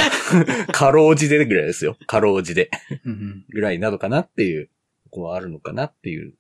[0.71, 1.97] かろうじでぐらいですよ。
[2.07, 2.71] かろうじで
[3.05, 4.69] うんぐらいなのかなっていう、
[5.11, 6.35] ここはあるのかなっていう、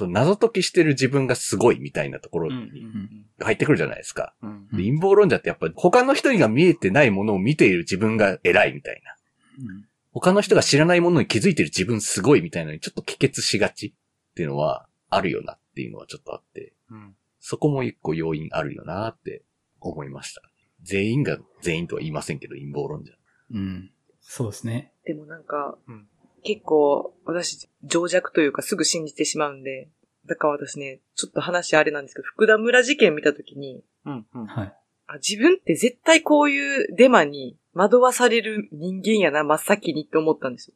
[0.00, 3.26] その謎解きしてる自分がすごいみたいなところにん。
[3.38, 4.34] 入ってくるじゃないですか。
[4.70, 9.14] 陰謀論者ってやっぱ他の人にが見えてないものを見ている自分が偉いみたいな。
[9.58, 17.14] うん他の人が知らないものに気づいてる自分すごいみたいなのにちょっと帰結しがちっていうのはあるよなっていうのはちょっとあって、うん。
[17.38, 19.44] そこも一個要因あるよなって
[19.80, 20.42] 思いました。
[20.82, 23.12] 全員が全員とは言いませんけど、陰謀論者。
[23.52, 23.90] うん。
[24.20, 24.92] そうですね。
[25.04, 26.08] でもなんか、うん
[26.42, 29.88] 結構私、情弱というかすぐ信じてしまうんで、
[30.26, 34.26] だから私ね、ちょっと話あれなんですけど、福田村事件見たときに、うん。
[34.34, 34.46] うん。
[34.46, 34.74] はい。
[35.06, 40.74] あ自分って絶対こういうデマに惑わされる人間やな、真っ先にって思ったんですよ。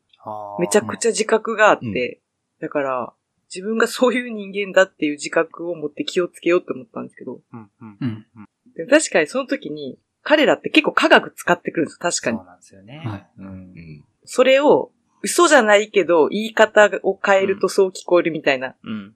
[0.59, 2.21] めちゃくちゃ自覚があって、
[2.61, 3.13] だから、
[3.55, 7.71] 自分がそういう人間だっていう自覚を持って気をつけようって思ったんですけど、うん。
[7.81, 7.99] うん。
[8.01, 8.27] うん。
[8.75, 12.47] でも確かにその時に、彼らって結構科学使ってくるんですよ、確かにそう。
[12.47, 13.03] なんですよね。
[13.05, 13.51] はいうんう。
[13.51, 14.05] ん。
[14.25, 14.91] それを、
[15.25, 18.77] 嘘じゃないけど、言い方を変えるとそう聞こえるみたいな。
[18.85, 19.15] うん。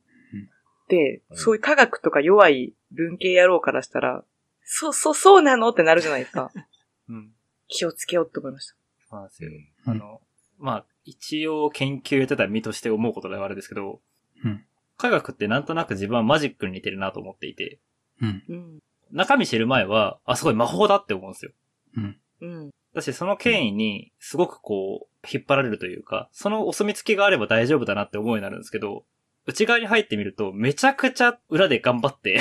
[0.89, 4.25] で、うんそういう科学とか弱い文系野郎からしたら、
[4.65, 6.51] そう、そう、そうなのってなるじゃないですか。
[7.11, 7.33] うん。
[7.69, 8.75] 気をつけようって思いました。
[9.11, 9.51] そうなんですよ。
[9.51, 10.23] うんあの、
[10.59, 14.01] まあ、一応研究やってた身として思うことではあるんですけど、
[14.45, 14.65] うん。
[14.97, 17.81] 科学ってなんとなく自分はマジックに似てるなと思っていて、
[18.23, 18.45] うん。
[18.49, 18.79] うん。
[19.13, 21.53] 中身知る前は、あ、すごい魔法だって思うんですよ。
[21.97, 22.21] うん。
[22.41, 22.71] うん。
[22.95, 29.05] だし、その権威にすごくこう、引っ張られるというか、そのお墨付きがあれば大丈夫だなって思いになるんですけど、
[29.47, 32.39] 内側に入ってみると、めちゃくちゃ裏で頑張って、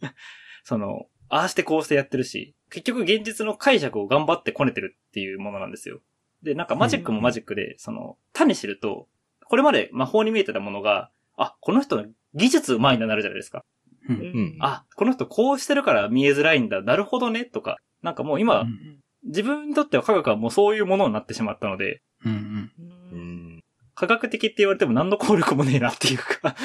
[0.62, 6.00] その、ああしてこうしてやってるし、結局現実の解釈を頑張ってこねてるっていうものなんですよ。
[6.42, 9.08] で、なんかマジックもマジックで、その、種知ると、
[9.46, 13.64] これまで魔法に見えてたものが、あ、この人の技術上手いんだなるじゃないですか。
[14.08, 14.12] う。
[14.12, 14.56] うんん。
[14.60, 16.82] あ、この人こうしてるから見えづらいんだ。
[16.82, 17.44] なるほどね。
[17.44, 17.78] とか。
[18.02, 22.70] なんかもう今、うん自分にとっては科学はもうそういうものになってしまったので、うん。
[23.12, 23.14] う。
[23.14, 23.64] うんん。
[23.94, 26.56] 科学的って言われても何の効力もねえなっていうか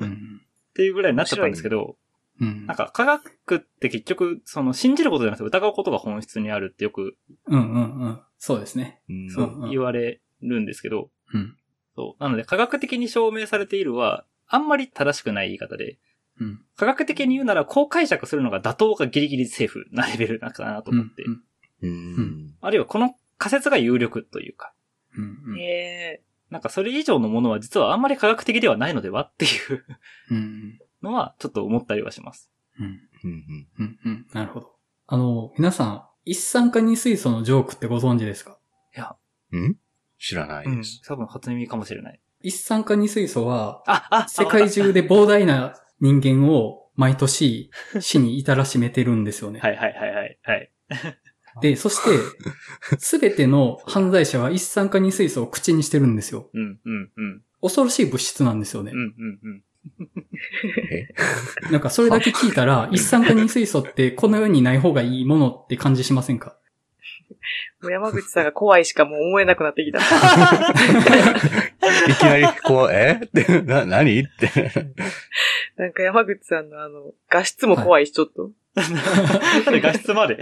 [0.00, 0.40] うん。
[0.70, 1.96] っていうぐらいになっちゃったんですけど、
[2.40, 2.66] うん。
[2.66, 7.16] なんか科学って結局、その信じることじゃなくて疑うことが本質にあるってよく
[7.46, 8.20] うんうんうん。
[8.38, 9.00] そうですね。
[9.08, 11.56] うんそううん言われるんですけど、うん。
[11.94, 12.22] そう。
[12.22, 15.98] なので科学的に証明されているは、あんまり正しくない言い方で、
[16.38, 16.60] うん。
[16.76, 21.42] 科学的に言うならこう解釈するのが妥当かギリギリセーフなレベルなのかなと思って、うん
[21.82, 22.54] うん。
[22.60, 24.72] あるいはこの仮説が有力というか、
[25.16, 25.60] うんうん。
[25.60, 26.22] へえ。
[26.50, 29.84] なんかそれ以上のものは実はあんまり科学的ではないのではっていう
[30.30, 30.78] うん。
[31.02, 32.50] のはちょっと思ったりはします。
[32.78, 32.86] うん。
[33.24, 33.68] うん。
[33.78, 33.98] うん。
[34.04, 34.26] うん。
[34.32, 34.72] なるほど。
[35.08, 38.58] あの、皆さん、一酸化二水素のジョークってご存知ですか？
[38.96, 39.16] いや、
[39.52, 39.76] うん？
[40.18, 41.02] 知らないうんです。。
[41.06, 42.20] 多分初耳かもしれない。
[42.40, 47.70] 一酸化二水素は、あ、あ、世界中で膨大な人間を毎年
[48.00, 49.60] 死に至らしめてるんですよね。
[49.60, 50.38] はいはいはいはい。
[50.42, 50.72] はい。
[51.60, 52.10] で、そして、
[52.98, 56.50] すべての犯罪者は一酸化二水素を口にしてるんですよ。
[56.52, 57.42] うんうんうん。
[57.62, 58.98] 恐ろしい物質なんですよねうん。
[58.98, 59.62] うんうん。
[61.72, 66.56] なんかそれだけ聞いたら、一酸化二水素ってこの世にない方がいいものって感じしませんか？
[67.82, 69.98] もう山口さんが怖いしかもう思えなくなってきた。
[72.08, 73.20] いきなり、こう、え？
[73.24, 74.20] って、な、何？
[74.20, 74.50] って。
[75.76, 78.50] なんか山口さんのあの、画質も怖いし、ちょっと。
[78.76, 80.38] なんで画質まで？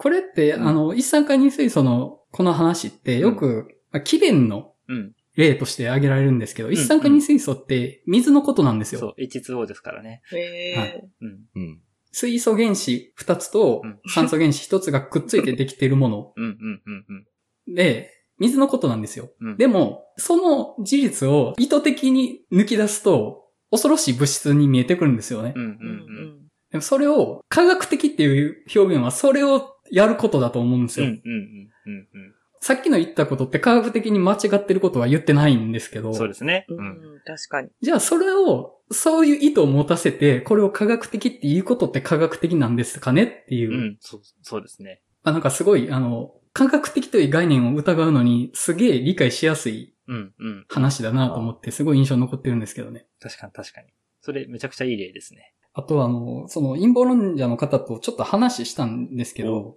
[0.00, 5.12] これって、あの、一酸化二水素のこの話ってよく、まあ、気弁のうん。
[5.36, 9.00] 例として挙げられるんですけど、ん一酸化二水素って水のことなんですよ。
[9.00, 10.22] そう、H2O ですからね。
[10.32, 11.08] へはえ。
[11.20, 11.38] うん。
[11.54, 11.80] うん。
[12.10, 16.34] 水素原子2つとうん酸素原子1つがくっついてできているもの。
[17.68, 19.30] で、水のことなんですよ。
[19.40, 25.54] うんでも、その事実を意図的に抜き出すと、恐ろしい物質に見えてくるんですよね。
[26.70, 31.06] でもそれを、科学的っていう表現はそれをやることだと思うんですよ。
[32.62, 36.66] さっきの言ったことって科学的に間違ってることは言ってないんですけどうん。、そうですね。
[36.68, 36.80] ううん。
[37.16, 37.70] ん、確かに。
[37.80, 43.96] じゃあそれを、そういう意図を持たせて、これを科学的っていうことって科学的なんですかねっていう、うん。
[44.00, 45.00] そう、そうですね。
[45.22, 50.66] あなんかすごい、あの、科学的という概念を疑うのに、すげえ理解しやすいうんうん。
[50.68, 53.06] 話だなと思って、すごい印象に残ってるんですけどね。
[53.20, 53.88] 確かに確かに。
[54.20, 55.54] それめちゃくちゃいい例ですね。
[55.72, 59.76] あとは、あの、その陰謀論者の方とちょっと話したんですけど、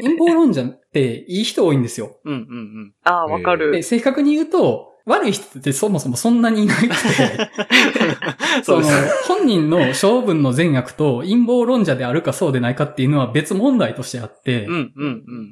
[0.00, 2.18] 陰謀論者っていい人多いんですよ。
[2.24, 2.42] うんうんう
[2.86, 2.94] ん。
[3.04, 3.82] ああ、わかで、る。
[3.82, 6.88] 正確に言うと、悪い人ってそもそもそんなにいなくて、
[8.64, 8.86] その
[9.28, 15.50] 本人の性分の善悪と陰謀論者であるかそうでないかっていうのは別問題としてあって、うん、うん、うん。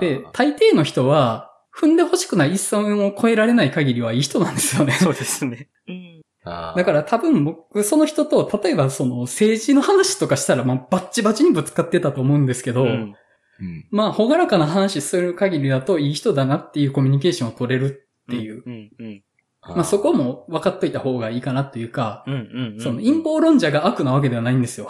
[0.00, 4.92] で、大抵の人は、踏んで欲しくない一線を越えられない限りはいい人なんですよね。
[4.92, 5.68] そうですね。
[5.88, 6.13] うん。
[6.44, 13.16] だから多分僕、その人と、例えばその政治の話とかしたら、まあバッチバチにぶつかってたと思うんですけど、うん。
[13.60, 18.62] うんまあ、ほがらかな話する限りだといい人だなっていうコミュニケーションを取れるっていう。
[18.66, 19.22] うん、うん。
[19.62, 22.80] まあそこも分かっといた方がいいかなっていうか、うん、うん。
[22.80, 24.88] その陰謀論者が悪なわけではないんですよ。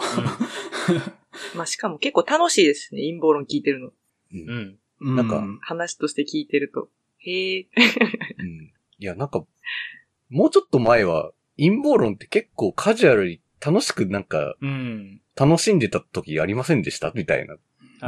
[1.55, 3.91] まあしかも結構楽しいですね、陰謀論聞いてるの。
[4.33, 5.15] うんうん。
[5.15, 6.89] なんかう話として聞いてると。
[7.19, 7.67] へえ。
[8.39, 9.43] うんいや、なんか、
[10.29, 15.21] もうちょっと前は、陰謀論って結構カジュアルに楽しくなんか、うん。
[15.37, 17.11] 楽しんでた時ありませんでした？
[17.13, 17.57] みたいな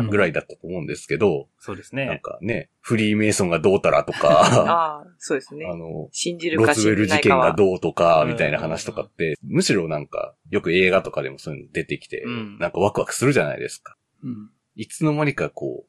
[0.04, 2.20] ぐらいだったと思うんですけど、そうですなんね。
[2.24, 4.30] かね、フリーメイソンがどうたらとか、
[4.70, 5.76] ああ、そうですねあ。
[5.76, 7.52] の、信じるかロズウェル事件が。
[7.54, 13.98] どうとか、うんみたいな話とかって、むしろなんか、よく映画とかでもそういうの出てきて、うんなんかワクワクするじゃないですか。
[14.24, 15.86] うんいつの間にかこ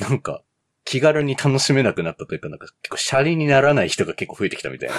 [0.00, 0.42] う、なんか、
[0.84, 4.94] 気軽に楽しめなくなったというか、なんか結構シャリにならない人が結構増えてきたみたいな。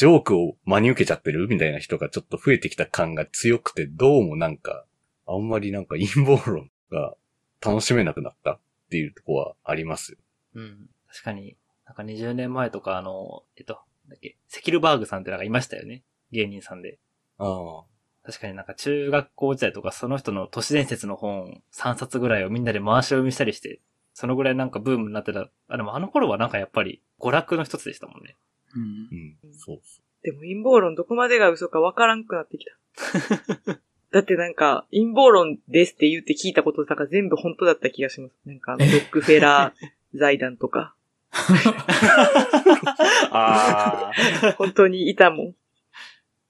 [0.00, 4.86] ジョークを真に受けちゃってるみたいな人がちょっと増えてきた感が強くて、どうもなんか、
[5.26, 7.16] あんまりなんか陰謀論が
[7.60, 8.58] 楽しめなくなったっ
[8.90, 10.18] ていうとこはありますよ。
[10.54, 10.88] うん。
[11.06, 11.54] 確かに、
[11.84, 13.82] なんか20年前とかあの、えっと、なん
[14.12, 16.02] だっけ、セキルバーグさんってなんかいましたよね。
[16.32, 16.98] 芸人さんで。
[17.36, 17.84] ああ。
[18.24, 23.82] 確かになんか中学校時代とかその人の都市伝説の本3冊ぐらいをみんなで回し読みしたりして、
[24.14, 25.50] そのぐらいなんかブームになってた。
[25.68, 28.38] あ、でもあの頃はなんかやっぱり娯楽の一つでしたもんね。
[28.76, 29.08] うん
[29.42, 29.52] うん。
[29.52, 32.72] そうそでも陰謀論どこまでが嘘かわからんくなってきた。
[34.12, 38.34] だってなんか、陰謀論ですって言って聞いたこととか全部本当だった気がします。
[38.44, 40.94] なんかあの、ロックフェラー財団とか、
[43.30, 44.10] あ
[44.42, 44.52] あ。
[44.58, 45.54] 本当にいたもん。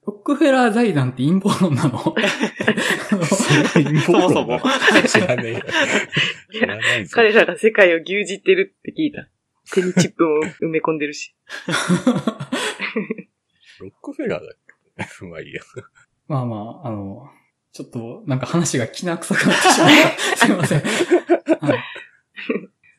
[0.07, 1.99] ロックフェラー財団って陰謀論なの？
[4.01, 4.59] そもそも
[5.07, 5.35] 知ら。
[7.11, 9.27] 彼らが世界を牛耳ってるって聞いた。
[9.73, 11.35] 手にチップも埋め込んでるし。
[13.79, 14.57] ロックフェラーだっ
[15.19, 15.61] けまあいいや。
[16.27, 17.29] まあまあ、あの、
[17.73, 20.37] ちょっとなんか話がきな臭くなってしまった。
[20.45, 20.81] すいません。
[20.81, 21.83] はい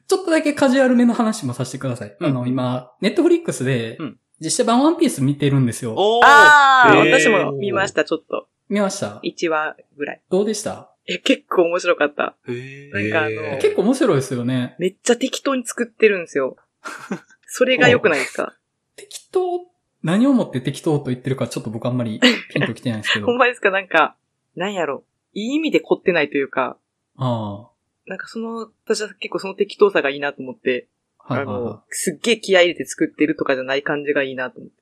[0.09, 2.15] ちょっとだけカジュアルめの話もさせてください。
[2.21, 5.97] うんあの、今、ネットフリックスでうん、実写版ワンピース見てるんですよ。
[6.23, 8.47] ああ、私も見ました、ちょっと。
[8.69, 10.23] 見ました？1話ぐらい。
[10.29, 10.92] どうでした？
[11.07, 12.37] え、結構面白かった。
[12.49, 14.77] へなんかあの結構面白いですよね。
[14.79, 16.57] めっちゃ適当に作ってるんですよ。
[17.49, 18.57] それが良くないですか？
[18.97, 19.67] 適当、
[20.03, 22.21] 何をもって適当と言ってるかちょっと僕あんまり
[22.53, 23.27] ピンときてないんですけど。
[23.31, 23.71] ほんまですか？
[23.71, 24.17] なんか、
[24.55, 25.05] なんやろ？
[25.35, 26.79] いい意味で凝ってないというか、
[27.17, 27.69] あ
[28.07, 30.89] なんかその、私は結構その適当さがいいなと思って、
[31.19, 34.77] あ、はいあはいはの、すっげえ気合い入れて作ってるとかじゃない感じがいいなと思って。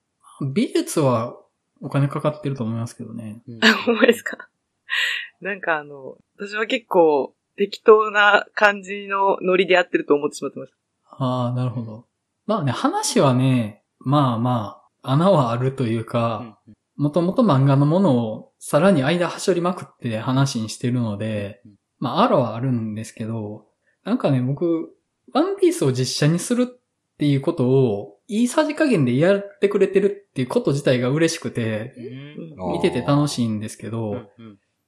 [0.45, 0.53] い。
[0.67, 1.39] 美術は
[1.81, 3.43] お金かかってると思いますけどね。
[3.63, 4.49] あ、ほんまですか？
[5.41, 10.73] なんかあの、私は結構適当な感じのノリでやってると思ってしまってまし
[11.11, 12.07] ああ、なるほど。
[12.47, 16.59] まあね、話はね、まあまあ、穴はあるというか、
[16.97, 21.63] もともと漫画のものをさらに間はしょりまくって話にしてるので、
[21.99, 23.67] まあ、あらはあるんですけど、
[24.05, 24.91] なんかね、僕、
[25.33, 26.81] ワンピースを実写にするっ
[27.19, 31.95] ていうことを、いいさじ加減でやってくれてるっていうこと自体が嬉しくて、
[32.59, 32.73] うん。
[32.73, 34.29] 見てて楽しいんですけど、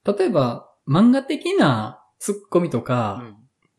[0.05, 3.23] 例えば、漫画的なツッコミとか、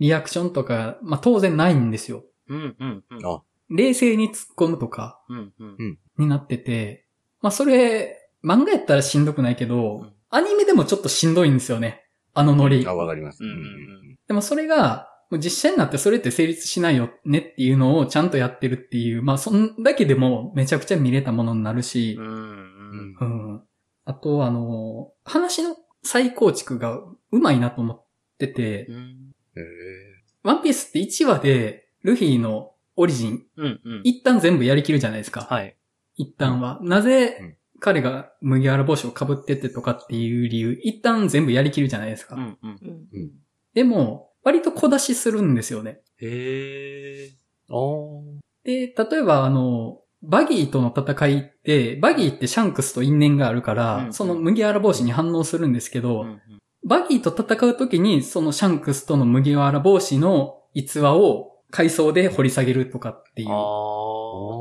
[0.00, 2.24] リアクションとか、まあ当然ないんですよ。
[2.48, 7.06] うんうんうんあ冷静に突っ込むとかうんうんになってて、
[7.40, 12.04] まあそれ、漫画やったらしんどくないけど、うんアニメでもちょっとしんどいんですよね。
[12.32, 12.92] あのノリあ、。
[12.92, 13.44] わかります。
[13.44, 23.24] うんうんでもそれが、実写になってそれって成立しないよねっていうのをちゃんとやってるっていう、まあそんだけでもめちゃくちゃ見れたものになるしう、んうんう
[23.56, 23.62] ん。
[24.06, 26.98] あと、あの、話の再構築が
[27.32, 28.04] うまいなと思っ
[28.38, 28.88] てて、
[30.42, 35.42] ワンピースって1話で、ルフィのオリジン、うんうん一旦全部やりきるじゃないですか。
[35.42, 35.76] はい。
[36.16, 36.78] 一旦は。
[36.82, 42.38] なうんぜ彼が麦わら帽子を被っててとかっていう理由、一旦全部やりきるじゃないですか。
[43.74, 46.00] でも、割と小出しするんですよね。
[46.18, 47.34] へー
[48.64, 56.40] で、例えばあの、バギーとの戦いって、バギーってシャンクスと因縁があるから、うんその麦わら帽子に反応するんですけど、うんうん
[56.86, 63.48] バギーと戦うときに、そのシャンクスとの麦わら帽子の逸話を回想で掘り下げるとかっていう。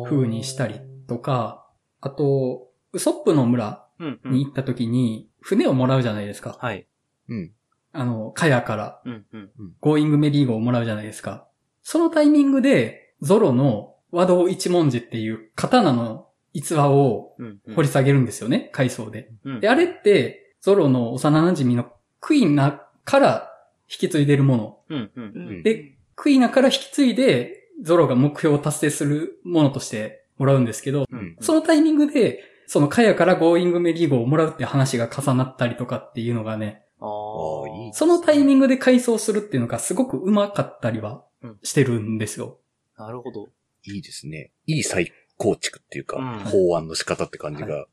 [0.05, 1.67] 風にしたりとか、
[1.99, 6.57] あと、ウソップの村うんうんに行ったときに、船をもらうじゃないですか。
[6.59, 6.87] はい。
[7.27, 7.51] うん。
[7.91, 9.49] あの、カヤから、うんうん
[9.81, 11.47] ゴーイングメリー号をもらうじゃないですか。
[11.83, 19.31] そのタイミングで、ゾロの和道一文字っていう刀の逸話をうんうん掘り下げるんですよね、回想で。
[19.43, 21.91] うんで、あれって、ゾロの幼馴染の
[22.21, 23.51] クイナから
[23.89, 24.77] 引き継いでるもの。
[24.89, 25.11] うんう。
[25.15, 42.59] うんんで、クイナから引き継いで、ゾロが目標を達成するものとしてもらうんですけど、うんそのタイミングで、そのカヤからゴーイングメリー号をもらうって話が重なったりとかっていうのがね、そのタイミングで回想するっていうのがすごく上手かったりはうんしてるんですよ。
[42.97, 43.49] なるほど。
[43.85, 44.51] いいですね。
[44.65, 47.85] いい再構築っていうか、うん翻案の仕方って感じが、うん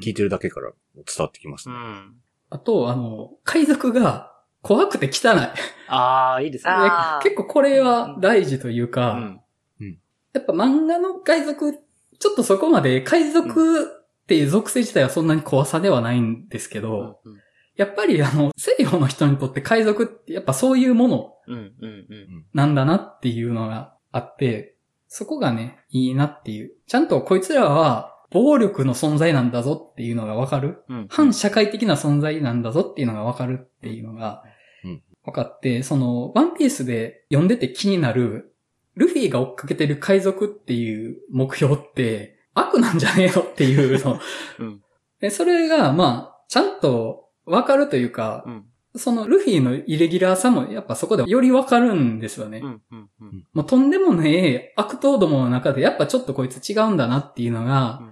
[0.00, 1.74] 聞いてるだけから伝わってきますね。
[1.76, 2.16] うん。
[2.50, 5.38] あと、あの、海賊が怖くて汚い。
[5.86, 6.72] ああ、いいですね。
[6.72, 9.38] あー結構これは大事というか、
[9.80, 9.98] うん。
[10.32, 11.74] やっぱ漫画の海賊、
[12.18, 17.38] ちょっとそこまで海賊っていう属性自体はそんなに怖さではないんですけど、うん
[17.76, 22.46] やっぱりあの、西洋の人にとって海賊ってやっぱそういうものうんうんうん。
[22.54, 24.73] なんだなっていうのがあって、
[25.16, 26.72] そこがね、いいなっていう。
[26.88, 30.82] ちゃんとこいつらは暴力の存在なんだぞっていうのがわかる。
[30.88, 31.06] うん。
[31.08, 34.42] 反社会的な存在なんだぞっていうのがわかるっていうのが
[34.82, 38.56] うん、分かって、その、ワンピースで読んでて気になる、
[38.96, 44.18] ルフィが追っかけてる海賊っていう目標って悪なんじゃねえのっていうの。
[44.58, 44.80] うん
[45.20, 48.64] でそれが、まあ、ちゃんとわかるというかう、ん。
[48.96, 52.58] そのルフィのイレギュラーさもやっぱそこでよりわかるんですよね。
[52.58, 53.46] うんうんうん。
[53.52, 58.02] もうとんでもねえ悪党どもの中でやっぱちょっとこいつ違うんだなっていうのが、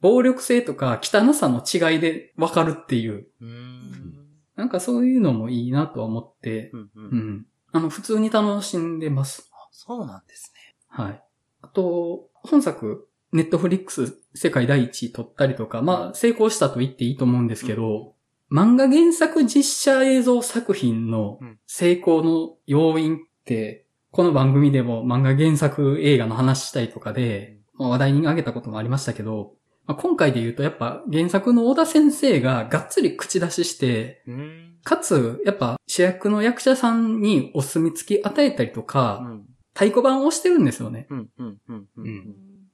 [0.00, 3.26] 暴力性とか汚さの違いでわかるっていう。
[3.40, 4.20] うん。
[4.56, 6.90] なんかそういうのもいいなとは思って、うんう。
[6.94, 7.46] うんん。
[7.72, 9.50] あの、普通に楽しんでます。
[9.52, 10.74] あそうなんですね。
[10.88, 11.22] はい。
[11.62, 18.14] あと、本作、ネットフリックス世界第一位取ったりとか、まあ、成功したと言っていいと思うんですけど、
[18.50, 29.52] 漫画原作実写映像作品のうん成功の要因って、この番組でも漫画原作映画の話したりとかで、まあ話題に挙げたこともありましたけど、
[29.86, 34.74] まあ、今回で言うとやっぱ原作の小田先生ががっつり口出しして、うん。
[34.82, 39.44] かつ、やっぱ主役の役者さんにお墨付き与えたりとうか、ん。
[39.74, 41.06] 太鼓判をしてるんですよね。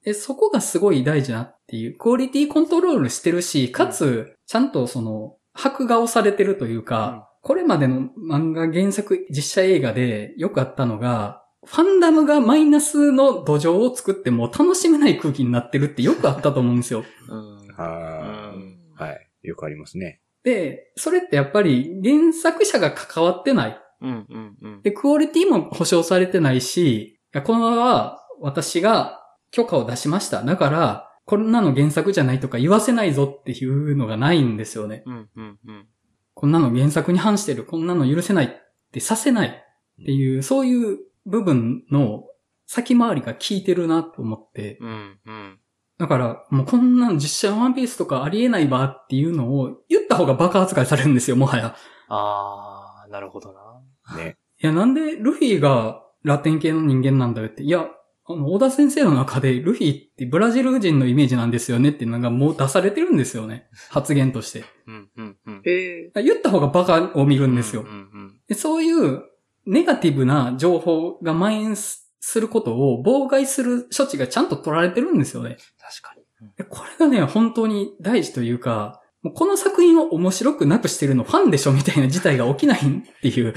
[0.02, 17.04] で、そこがすごい大事なっていう、クオリティコントロールしてるし、かつ、ちゃんとその、白画をされてるというか、これまでの漫画原作実写映画でよくあったのが、ファンダムがマイナスの土壌を作っても楽しめない空気になってるってよくあったと思うんですよ。
[17.28, 17.58] うん。
[17.76, 19.28] あうんあ、はい。
[19.42, 20.20] よくありますね。
[20.44, 23.80] で、それってやっぱり原作者が関わってない。
[24.00, 24.82] うんうんうん。
[24.82, 29.20] で、クオリティも保証されてないし、このまま私が
[29.50, 30.42] 許可を出しました。
[30.42, 35.02] だから、こんなの原作じゃないとか言わせないぞっていうのがないんですよね。
[35.06, 35.86] うんうんうん。
[36.34, 38.48] こんなの原作に反してる、こんなの許せないっ
[38.92, 42.24] てさせないっていう、そういう部分の
[42.66, 44.78] 先回りが効いてるなと思って。
[44.80, 45.58] うんうん。
[45.98, 51.74] だから、もうこんなの実写ワンピースとかありえないばっていうのを言った方がバカ扱いされるんですよ、もはや。
[52.08, 54.16] ああ、なるほどな。
[54.16, 54.36] ね。
[54.62, 57.62] いや、なんでルフィがラテン系の人間なんだよって。
[57.62, 57.88] いや、
[58.28, 63.68] あの、小田先生の中でルフィってブラジル人のイメージなんですよねっていうのがもう出されてるんですよね。
[63.90, 64.64] 発言として。
[64.86, 65.62] うんうんうん。
[65.62, 67.88] 言った方がバカを見るんですようん。
[67.88, 69.22] うんでそういう
[69.66, 75.58] ネガティブな情報が蔓延すすることを妨害する処置がちゃんと取られてるんですよね。
[75.78, 76.22] 確かに。
[76.22, 82.82] うんでこれがね、本当に大事というか、もうこの作品を面白くなくしてるのファンでしょみたいな事態が起きないっ
[83.22, 83.54] ていう、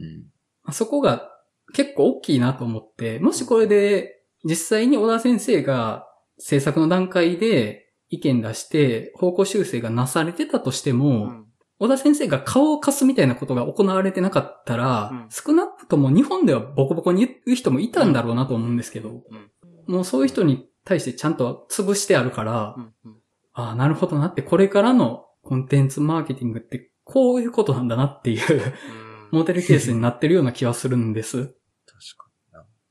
[0.70, 1.30] そこが
[1.74, 6.06] 結構大きいなと思って、もしこれで実際に小田先生が
[6.38, 10.94] 制作の段階で意見出して方向修正がなされてたとしてあ。
[10.94, 11.44] も、うん。
[11.80, 15.28] 小田先生が顔を貸すみたいなことが行われてなかったら、うん。
[15.30, 19.22] 少なくとも日本ではボコボコに言う人もいたんだろうなと思うんですけど、
[19.86, 22.92] もうそういう人に対してちゃんと潰してあるから、うん。
[23.04, 23.18] うん
[23.54, 28.62] ああ、なるほどなって、これからのコンテンツマーケティングってこういうことなんだなっていう
[29.32, 29.38] うん。
[29.40, 31.56] モデルケースになってるような気はするんです。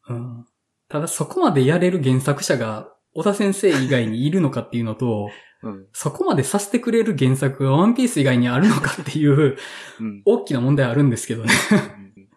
[0.09, 0.45] うん、
[0.89, 5.29] ただそこまでやれる原作者が小田先生以外にいるのかっていうのと、
[5.63, 9.57] うんそこまでさせてくれる原作がワンピース以外にあるのかっていう
[9.99, 11.49] うん大きな問題あるんですけどね。
[11.71, 12.27] 確かに。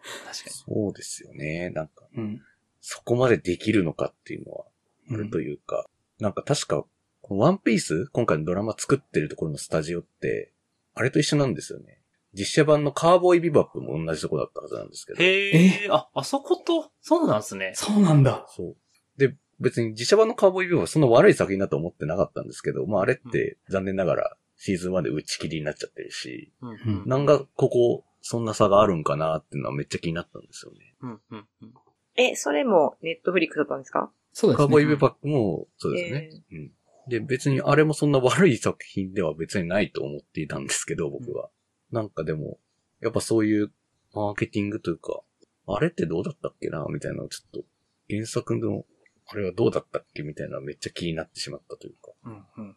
[0.73, 1.69] そうですよね。
[1.69, 2.41] なんか、うん。
[2.81, 4.65] そこまでできるのかっていうのは
[5.11, 5.85] あるというか、
[6.19, 6.83] なんか確か、
[7.21, 8.07] このワンピース？
[8.07, 10.51] 今回のドラマ作ってるところのスタジオって、
[10.95, 12.00] あれと一緒なんですよね。
[12.33, 15.23] 実写版のカーボーイビバップも同じとこだったはずなんですけど。
[15.23, 17.73] へえ、あ、あそこと、そうなんですね。
[17.75, 18.45] そうなんだ。
[18.49, 18.75] そう。
[19.17, 30.95] で、別に実写版のカーボーイビバップはそんな悪い作品だと思ってなかったんですけど、まああれって残念ながらシーズン1で打ち切りになっちゃってるし、うんうんなんかここ、そんな差があるんかなっていうのはめっちゃ気になったんですよね。
[31.01, 31.73] うんうんうん。
[32.15, 34.11] え、それもネットフリックスだったんですか？
[34.31, 34.65] そうですね。
[34.65, 36.29] カーボーイビバップもそうですね。
[36.51, 36.71] うん。
[37.07, 41.49] で、別にあれもそんな悪い作品では別にないと思っていたんですけど、僕は。
[41.91, 42.57] なんかでも、
[43.01, 43.71] やっぱそういう
[44.13, 45.21] マーケティングというか、
[45.67, 47.63] あれってどうだったっけなみたいなのをちょっと、
[48.09, 48.85] 原作の、
[49.27, 52.11] あれはどうだったっけみたいなめっちゃ気になってしまったというか。
[52.25, 52.75] うんうん。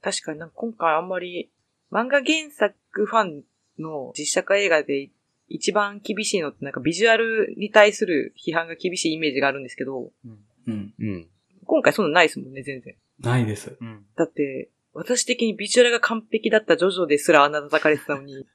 [0.00, 1.50] 確かになんか今回あんまり、
[1.90, 3.42] 漫画原作ファン
[3.78, 5.10] の実写化映画で
[5.48, 10.94] 一番厳しいのってなんかビジュアルに対する批判が厳しいイメージがあるんですけど、うん。
[10.98, 11.28] うん。
[11.64, 12.94] 今回そんなないですもんね、全然。
[13.20, 13.76] ないです。
[13.80, 14.06] うん。
[14.16, 18.46] だって、私的にビジュアルが完璧だったジョジョですらあんな叩かれてたのに、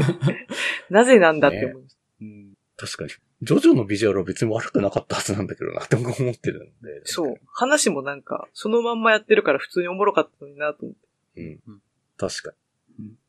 [0.90, 1.98] なぜなんだって思います。
[2.20, 2.54] うん。
[2.76, 3.10] 確かに。
[3.42, 7.00] ジョジョのビジュアルは別に悪くなかったはずなんだけどなって僕は思ってるんで。
[7.04, 7.40] そう。
[7.46, 11.40] 話もなんか、そのまんまやってるから普通におもろかったのになと思って。
[11.40, 11.82] うんうん。
[12.18, 12.52] 確か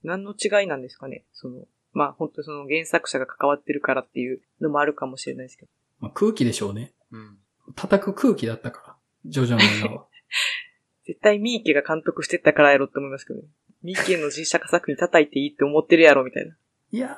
[0.04, 5.72] 何の違いなんですかねその、まあ本当その原作者が関わってるからっていうのもあるかもしれないですけど。
[6.02, 6.94] まあ、空気でしょうね。
[7.12, 7.38] うん。
[7.76, 8.96] 叩く空気だったから。
[9.26, 10.06] ジョジョの映画は。
[11.06, 13.48] 絶対ミーケが監督してったからやろって思いますけどね。
[13.84, 16.56] ミーケの実写化作品叩いていいって思ってるやろみたいな。
[16.92, 17.18] いや、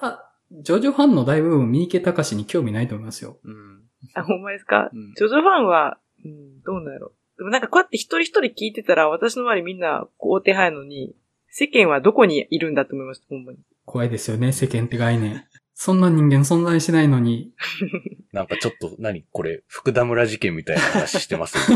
[0.52, 3.38] ジョジョファンの大部分、三池隆に興味ないと思いますよ。
[3.44, 3.82] うん。
[4.14, 7.12] あ、ほんまですか、うんジョジョファンは、うん、どうなんやろ？
[7.38, 11.16] でもなんかこうやって一人一人聞いてたら私の周りみんな肯定派やのに、
[11.50, 13.58] 世間はどこにいるんだと思いました、ほんまに。
[13.86, 15.44] 怖いですよね、世間って概念。
[15.86, 17.52] そんな人間存在しないのに、
[18.32, 21.58] なんかちょっと、何これ、福田村事件みたいな話してます、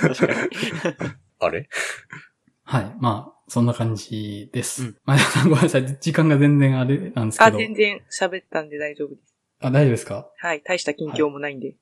[0.00, 0.48] 確かに。
[1.40, 1.68] あれ？
[2.64, 2.96] はい。
[3.00, 4.82] まあ、そんな感じです。
[4.82, 5.98] うん前田さんごめんなさい。
[6.00, 7.58] 時間が全然あれなんですけあ、ど。
[7.58, 9.34] 全然喋ったんで大丈夫です。
[9.60, 10.30] あ、大丈夫ですか？
[10.38, 11.74] はい、大した近況もないんで。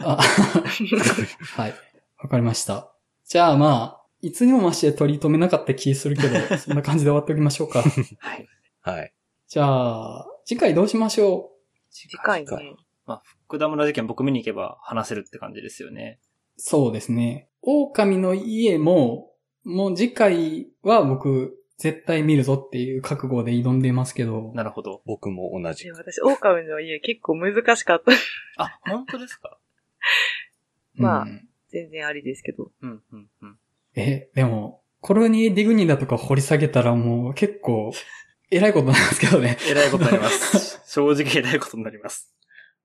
[0.00, 0.18] あ、
[1.56, 1.74] はい。
[2.18, 2.92] わかりました。
[3.26, 7.80] じゃあまあ、いつにも増して取り留めなかった気するけど、そんな感じで終わっておきましょうか。
[8.20, 8.46] はい。
[8.82, 9.12] はい。
[9.50, 11.50] じゃあ、次回どうしましょ
[11.90, 12.76] 次回次ね。
[13.04, 16.20] まあ、福田村事件僕見に行けば話せるって感じですよね。
[16.56, 17.48] うそうですね。
[17.60, 19.32] 狼の家も、
[19.64, 25.02] もう次回は僕、絶対見るぞっていう覚悟で挑んでいますけど、なるほど。
[25.04, 25.92] 僕も同じで。
[25.94, 28.12] 私、狼の家結構難しかった。
[28.62, 29.58] あ、本当ですか？
[30.94, 32.70] まあうん全然ありですけど。
[32.82, 33.58] うん、うん、うん。
[33.96, 37.92] え、でも、コロニー・ディグニーだとか掘り下げたらもう結構、
[38.50, 39.56] 偉いことなんですけどね。
[39.68, 40.80] えらいことになります。
[40.86, 42.34] 正直えらいことになります。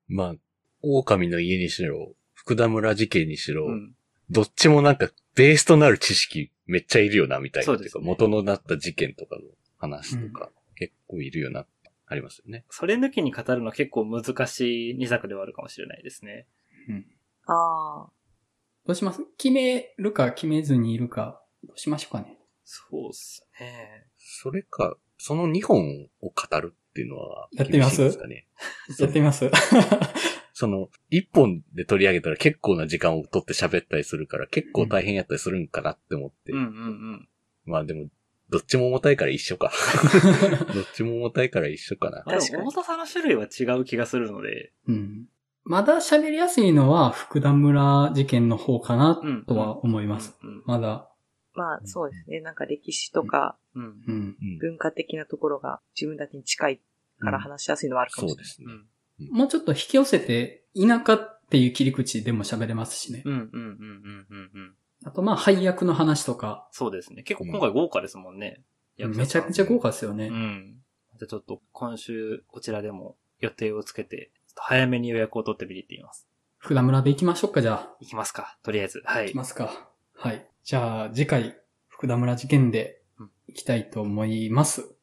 [0.08, 0.36] まあ、
[0.82, 3.96] 狼の家にしろ、福田村事件にしろ、うん。
[4.30, 7.66] どっちもなんかベースとなる知識めっちゃいるよな、みたいな。
[7.66, 9.42] そうですねていうか元のなった事件とかの
[9.78, 11.66] 話とか、結構いるよな、
[12.08, 12.66] ありますよね。
[12.70, 16.48] それ抜きに語るのは結構難しい2作ではあるかもしれないですね。
[16.90, 17.06] うん
[17.48, 18.12] ああ。
[18.88, 19.22] どうします？
[19.38, 22.38] 決めるか決めずにいるか、どうしましょうかね。
[22.64, 24.08] そうっすね。
[24.18, 28.00] それか、その2本を語るっていうのは、やってみます？
[28.00, 28.46] ですかね。
[29.00, 29.50] やってみます？
[30.54, 36.52] その、1本で取り上げたら結構な時間を取って喋ったりするから、結構大変やったりするんかなって思って。
[36.52, 36.68] うんうんう
[37.16, 37.30] ん。
[37.66, 38.10] まあでも、
[38.50, 39.72] どっちも重たいから一緒か。
[40.76, 42.22] どっちも重たいから一緒かな。
[42.24, 44.74] まあ、で確かにも重さの種類は違う気がするので。
[44.88, 45.26] うん。
[45.64, 49.46] まだ喋りやすいのは福田村事件の方かなうん。
[49.46, 50.38] とは思います。
[50.44, 50.62] うん。
[50.68, 51.10] まだ。
[51.56, 52.42] まあ、そうですね。
[52.42, 53.84] なんか歴史とかうん。
[53.84, 54.16] ううん。
[54.16, 54.38] ん。
[54.42, 56.82] うん文化的なところが自分たちに近い
[57.20, 58.46] から話しやすいのはあるかもしれない。
[58.46, 58.84] そうですね。
[59.20, 59.38] うん。
[59.38, 63.24] もうちょっと引き寄せて、田舎っていう切り口でも喋れますしね。
[63.26, 63.34] うん。
[63.34, 63.42] うん。
[63.42, 63.50] うん。
[63.52, 64.28] うん。
[64.30, 64.52] うん。
[64.54, 64.76] うん。
[65.06, 67.24] あとまあ配役の話とか、そうですね。
[67.24, 68.62] 結構今回豪華ですもんね。
[68.98, 70.28] めちゃくちゃ豪華ですよね。
[70.28, 70.78] うん。
[71.18, 76.28] じゃあちょっと今週こちらでも予定をつけて、早めに予約を取ってみてみます。
[76.58, 77.96] 福田村で行きましょうか、じゃあ。
[78.00, 78.58] 行きますか。
[78.64, 79.02] とりあえず。
[79.06, 79.36] はい行き。
[79.38, 79.90] ますか。
[80.16, 80.48] はい。
[80.66, 81.56] じゃあ次回、
[81.88, 83.00] 福田村事件で
[83.48, 84.96] 行きたいと思います。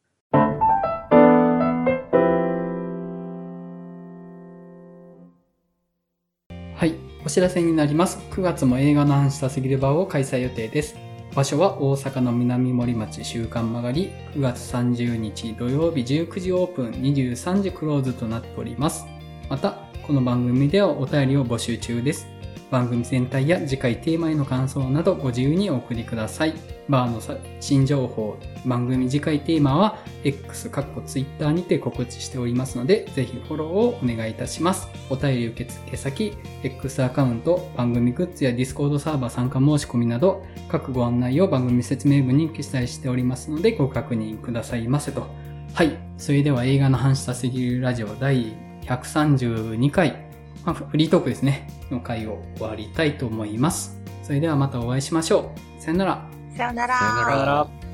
[6.74, 6.96] はい。
[7.24, 8.18] お知らせになります。
[8.32, 10.96] 9月も映画の話したすぎる場を開催予定です。
[11.32, 19.04] 場所は大阪の南森町週刊曲がり、9月30日土曜日19時オープン、23時クローズとなっております。
[19.48, 22.31] また、この番組ではお便りを募集中です。
[22.72, 26.54] 番組全体や次回テーマへの感想などご自由にお送りください。
[26.88, 27.20] バーの
[27.60, 34.88] 新情報、番組次回テーマは X、かっこ Twitter にて告知しておりますので、ぜひフォローをお願いいたします。
[35.10, 36.32] お便り受付先、
[36.62, 45.26] X アカウント、番組グッズや Discord サーバー参加申し込みなど、各ご案内を番組説明文に記載しておりますので、ご確認くださいませと。
[45.74, 45.98] はい。
[46.16, 48.54] それでは映画の話したすぎるラジオ第
[48.86, 50.31] 132回、
[50.64, 54.00] まあ、フリートークですね、の回を終わりたいと思います。
[54.22, 55.82] それではまたお会いしましょう。
[55.82, 56.26] さよなら。
[56.56, 56.98] さよなら。
[56.98, 57.91] さよならさよなら。